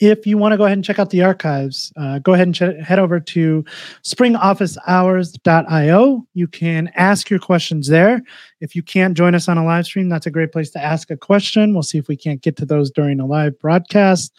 if 0.00 0.26
you 0.26 0.38
want 0.38 0.52
to 0.52 0.56
go 0.56 0.64
ahead 0.64 0.78
and 0.78 0.84
check 0.84 0.98
out 0.98 1.10
the 1.10 1.22
archives, 1.22 1.92
uh, 1.96 2.18
go 2.18 2.32
ahead 2.32 2.46
and 2.46 2.54
ch- 2.54 2.82
head 2.84 2.98
over 2.98 3.20
to 3.20 3.62
springofficehours.io. 4.02 6.26
You 6.32 6.48
can 6.48 6.90
ask 6.94 7.28
your 7.28 7.38
questions 7.38 7.88
there. 7.88 8.22
If 8.60 8.74
you 8.74 8.82
can't 8.82 9.14
join 9.16 9.34
us 9.34 9.46
on 9.48 9.58
a 9.58 9.64
live 9.64 9.84
stream, 9.84 10.08
that's 10.08 10.24
a 10.26 10.30
great 10.30 10.52
place 10.52 10.70
to 10.70 10.82
ask 10.82 11.10
a 11.10 11.16
question. 11.16 11.74
We'll 11.74 11.82
see 11.82 11.98
if 11.98 12.08
we 12.08 12.16
can't 12.16 12.40
get 12.40 12.56
to 12.56 12.64
those 12.64 12.90
during 12.90 13.20
a 13.20 13.26
live 13.26 13.58
broadcast. 13.58 14.32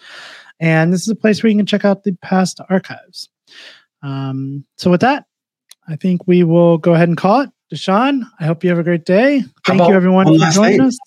And 0.60 0.92
this 0.92 1.02
is 1.02 1.10
a 1.10 1.16
place 1.16 1.44
where 1.44 1.52
you 1.52 1.58
can 1.58 1.68
check 1.68 1.86
out 1.86 2.04
the 2.04 2.14
past 2.22 2.60
archives. 2.70 3.30
Um, 4.02 4.66
so, 4.78 4.90
with 4.90 5.02
that, 5.02 5.26
I 5.88 5.96
think 5.96 6.26
we 6.28 6.44
will 6.44 6.80
go 6.80 6.96
ahead 6.96 7.08
and 7.08 7.18
call 7.18 7.42
it. 7.42 7.52
DaShaun, 7.74 8.22
I 8.40 8.46
hope 8.46 8.64
you 8.64 8.70
have 8.70 8.78
a 8.80 8.84
great 8.84 9.06
day. 9.06 9.44
Thank 9.66 9.82
you, 9.82 9.94
everyone, 9.94 10.28
for 10.28 10.38
joining 10.52 10.78
thing? 10.78 10.88
us. 10.88 10.98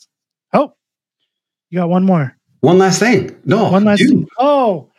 Oh, 0.53 0.75
you 1.71 1.79
got 1.79 1.89
one 1.89 2.05
more. 2.05 2.38
One 2.61 2.79
last 2.79 2.99
thing. 2.99 3.37
No, 3.45 3.71
one 3.71 3.85
last 3.85 4.03
thing. 4.07 4.27
Oh, 4.39 4.91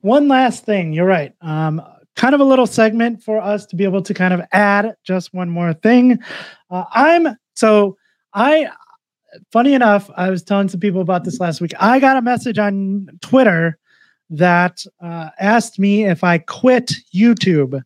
one 0.00 0.28
last 0.28 0.64
thing. 0.64 0.92
You're 0.92 1.06
right. 1.06 1.32
Um, 1.40 1.82
kind 2.16 2.34
of 2.34 2.40
a 2.40 2.44
little 2.44 2.66
segment 2.66 3.22
for 3.22 3.40
us 3.40 3.66
to 3.66 3.76
be 3.76 3.84
able 3.84 4.02
to 4.02 4.14
kind 4.14 4.34
of 4.34 4.40
add 4.52 4.94
just 5.04 5.34
one 5.34 5.48
more 5.48 5.72
thing. 5.72 6.18
Uh, 6.70 6.84
I'm 6.92 7.36
so 7.54 7.96
I 8.34 8.68
funny 9.52 9.74
enough, 9.74 10.10
I 10.16 10.30
was 10.30 10.42
telling 10.42 10.68
some 10.68 10.80
people 10.80 11.00
about 11.00 11.24
this 11.24 11.40
last 11.40 11.60
week. 11.60 11.72
I 11.78 12.00
got 12.00 12.16
a 12.16 12.22
message 12.22 12.58
on 12.58 13.08
Twitter 13.20 13.78
that 14.30 14.84
uh, 15.00 15.30
asked 15.38 15.78
me 15.78 16.04
if 16.04 16.22
I 16.22 16.38
quit 16.38 16.92
YouTube. 17.14 17.80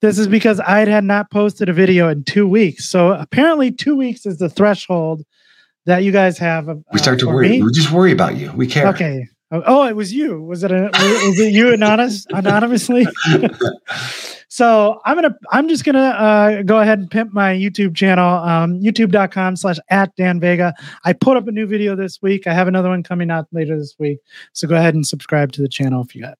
This 0.00 0.18
is 0.18 0.28
because 0.28 0.60
I 0.60 0.84
had 0.84 1.04
not 1.04 1.30
posted 1.30 1.68
a 1.68 1.72
video 1.72 2.08
in 2.08 2.24
two 2.24 2.46
weeks. 2.46 2.88
So 2.88 3.12
apparently, 3.12 3.72
two 3.72 3.96
weeks 3.96 4.26
is 4.26 4.38
the 4.38 4.48
threshold 4.48 5.24
that 5.88 6.04
you 6.04 6.12
guys 6.12 6.38
have. 6.38 6.68
Uh, 6.68 6.76
we 6.92 6.98
start 6.98 7.18
to 7.20 7.26
worry. 7.26 7.48
Me. 7.48 7.62
We 7.62 7.72
just 7.72 7.90
worry 7.90 8.12
about 8.12 8.36
you. 8.36 8.52
We 8.52 8.66
care. 8.66 8.88
Okay. 8.88 9.26
Oh, 9.50 9.86
it 9.86 9.96
was 9.96 10.12
you. 10.12 10.42
Was 10.42 10.62
it? 10.62 10.70
A, 10.70 10.90
was 10.92 11.40
it 11.40 11.54
you 11.54 11.72
anonymous 11.72 12.26
anonymously? 12.30 13.06
so 14.48 15.00
I'm 15.06 15.16
gonna. 15.16 15.34
I'm 15.50 15.68
just 15.68 15.84
gonna 15.84 15.98
uh, 15.98 16.62
go 16.62 16.78
ahead 16.78 16.98
and 16.98 17.10
pimp 17.10 17.32
my 17.32 17.54
YouTube 17.54 17.96
channel. 17.96 18.28
Um, 18.44 18.78
YouTube.com/slash 18.78 19.78
at 19.88 20.14
Dan 20.16 20.38
Vega. 20.38 20.74
I 21.04 21.14
put 21.14 21.38
up 21.38 21.48
a 21.48 21.52
new 21.52 21.66
video 21.66 21.96
this 21.96 22.20
week. 22.20 22.46
I 22.46 22.52
have 22.52 22.68
another 22.68 22.90
one 22.90 23.02
coming 23.02 23.30
out 23.30 23.46
later 23.50 23.78
this 23.78 23.96
week. 23.98 24.18
So 24.52 24.68
go 24.68 24.76
ahead 24.76 24.94
and 24.94 25.06
subscribe 25.06 25.52
to 25.52 25.62
the 25.62 25.68
channel 25.68 26.04
if 26.04 26.14
you 26.14 26.20
got. 26.20 26.36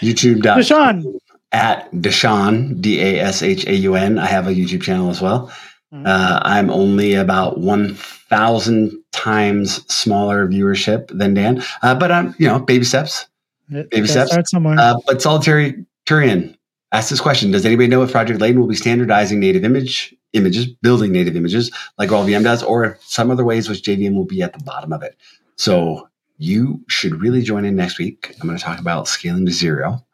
YouTube.com 0.00 0.62
DaShaun 0.62 1.18
at 1.52 1.92
DaShaun 1.92 2.80
D 2.80 3.02
A 3.02 3.20
S 3.20 3.42
H 3.42 3.66
A 3.66 3.74
U 3.74 3.94
N. 3.94 4.18
I 4.18 4.26
have 4.26 4.48
a 4.48 4.54
YouTube 4.54 4.80
channel 4.80 5.10
as 5.10 5.20
well. 5.20 5.52
Mm-hmm. 5.92 6.06
Uh, 6.06 6.40
I'm 6.42 6.70
only 6.70 7.14
about 7.14 7.58
one 7.58 7.94
thousand 7.94 8.92
times 9.12 9.84
smaller 9.92 10.46
viewership 10.48 11.16
than 11.16 11.34
Dan, 11.34 11.62
uh, 11.82 11.94
but 11.94 12.10
I'm 12.10 12.34
you 12.38 12.48
know 12.48 12.58
baby 12.58 12.84
steps, 12.84 13.26
it, 13.70 13.88
baby 13.90 14.08
steps. 14.08 14.32
Start 14.32 14.48
somewhere. 14.48 14.76
Uh, 14.78 14.96
but 15.06 15.22
solitary 15.22 15.86
Turian 16.04 16.56
asked 16.90 17.10
this 17.10 17.20
question: 17.20 17.52
Does 17.52 17.64
anybody 17.64 17.86
know 17.86 18.02
if 18.02 18.10
Project 18.10 18.40
Leyden 18.40 18.60
will 18.60 18.66
be 18.66 18.74
standardizing 18.74 19.38
native 19.38 19.64
image 19.64 20.12
images, 20.32 20.66
building 20.66 21.12
native 21.12 21.36
images 21.36 21.70
like 21.98 22.10
GraalVM 22.10 22.42
does, 22.42 22.64
or 22.64 22.98
some 23.02 23.30
other 23.30 23.44
ways 23.44 23.68
which 23.68 23.82
JVM 23.82 24.14
will 24.14 24.24
be 24.24 24.42
at 24.42 24.52
the 24.52 24.64
bottom 24.64 24.92
of 24.92 25.04
it? 25.04 25.16
So 25.54 26.08
you 26.38 26.84
should 26.88 27.20
really 27.20 27.42
join 27.42 27.64
in 27.64 27.76
next 27.76 27.98
week. 27.98 28.34
I'm 28.40 28.48
going 28.48 28.58
to 28.58 28.64
talk 28.64 28.80
about 28.80 29.06
scaling 29.06 29.46
to 29.46 29.52
zero, 29.52 30.04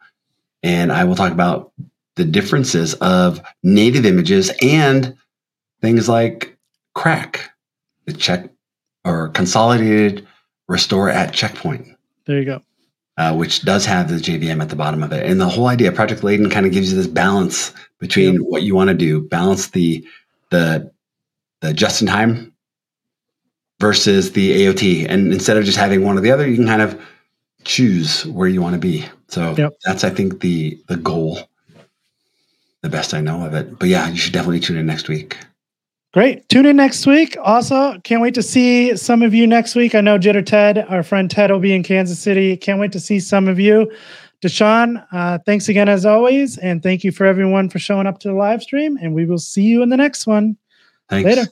and 0.62 0.92
I 0.92 1.04
will 1.04 1.16
talk 1.16 1.32
about 1.32 1.72
the 2.16 2.24
differences 2.26 2.92
of 2.94 3.40
native 3.62 4.04
images 4.04 4.52
and 4.60 5.16
things 5.82 6.08
like 6.08 6.56
CRaC, 6.96 7.40
the 8.06 8.14
check 8.14 8.48
or 9.04 9.28
consolidated 9.30 10.26
restore 10.68 11.10
at 11.10 11.34
checkpoint. 11.34 11.86
There 12.26 12.38
you 12.38 12.44
go. 12.44 12.62
Uh, 13.18 13.34
which 13.34 13.62
does 13.62 13.84
have 13.84 14.08
the 14.08 14.16
JVM 14.16 14.62
at 14.62 14.70
the 14.70 14.76
bottom 14.76 15.02
of 15.02 15.12
it. 15.12 15.26
And 15.26 15.38
the 15.38 15.48
whole 15.48 15.66
idea, 15.66 15.92
Project 15.92 16.24
Leyden 16.24 16.48
kind 16.48 16.64
of 16.64 16.72
gives 16.72 16.90
you 16.90 16.96
this 16.96 17.06
balance 17.06 17.74
between 17.98 18.34
yep. 18.34 18.42
what 18.42 18.62
you 18.62 18.74
want 18.74 18.88
to 18.88 18.94
do, 18.94 19.20
balance 19.20 19.68
the 19.68 20.06
the 20.48 20.90
the 21.60 21.74
just 21.74 22.00
in 22.00 22.08
time 22.08 22.54
versus 23.80 24.32
the 24.32 24.62
AOT. 24.62 25.06
And 25.08 25.32
instead 25.32 25.58
of 25.58 25.64
just 25.64 25.76
having 25.76 26.04
one 26.04 26.16
or 26.16 26.22
the 26.22 26.30
other, 26.30 26.48
you 26.48 26.56
can 26.56 26.66
kind 26.66 26.80
of 26.80 26.98
choose 27.64 28.24
where 28.26 28.48
you 28.48 28.62
want 28.62 28.74
to 28.74 28.80
be. 28.80 29.04
So 29.28 29.54
yep. 29.58 29.74
that's 29.84 30.04
I 30.04 30.10
think 30.10 30.40
the 30.40 30.80
the 30.88 30.96
goal, 30.96 31.38
the 32.80 32.88
best 32.88 33.12
I 33.12 33.20
know 33.20 33.44
of 33.44 33.52
it. 33.52 33.78
But 33.78 33.88
yeah, 33.88 34.08
you 34.08 34.16
should 34.16 34.32
definitely 34.32 34.60
tune 34.60 34.78
in 34.78 34.86
next 34.86 35.08
week. 35.08 35.36
Great. 36.12 36.46
Tune 36.50 36.66
in 36.66 36.76
next 36.76 37.06
week. 37.06 37.38
Also, 37.42 37.98
can't 38.00 38.20
wait 38.20 38.34
to 38.34 38.42
see 38.42 38.94
some 38.96 39.22
of 39.22 39.32
you 39.32 39.46
next 39.46 39.74
week. 39.74 39.94
I 39.94 40.02
know 40.02 40.18
JitterTed, 40.18 40.90
our 40.90 41.02
friend 41.02 41.30
Ted, 41.30 41.50
will 41.50 41.58
be 41.58 41.72
in 41.72 41.82
Kansas 41.82 42.18
City. 42.18 42.54
Can't 42.54 42.78
wait 42.78 42.92
to 42.92 43.00
see 43.00 43.18
some 43.18 43.48
of 43.48 43.58
you. 43.58 43.90
DaShaun, 44.42 45.06
uh, 45.12 45.38
thanks 45.46 45.70
again 45.70 45.88
as 45.88 46.04
always. 46.04 46.58
And 46.58 46.82
thank 46.82 47.02
you 47.02 47.12
for 47.12 47.24
everyone 47.24 47.70
for 47.70 47.78
showing 47.78 48.06
up 48.06 48.18
to 48.20 48.28
the 48.28 48.34
live 48.34 48.62
stream. 48.62 48.98
And 49.00 49.14
we 49.14 49.24
will 49.24 49.38
see 49.38 49.62
you 49.62 49.82
in 49.82 49.88
the 49.88 49.96
next 49.96 50.26
one. 50.26 50.56
Thanks. 51.08 51.24
Later. 51.24 51.46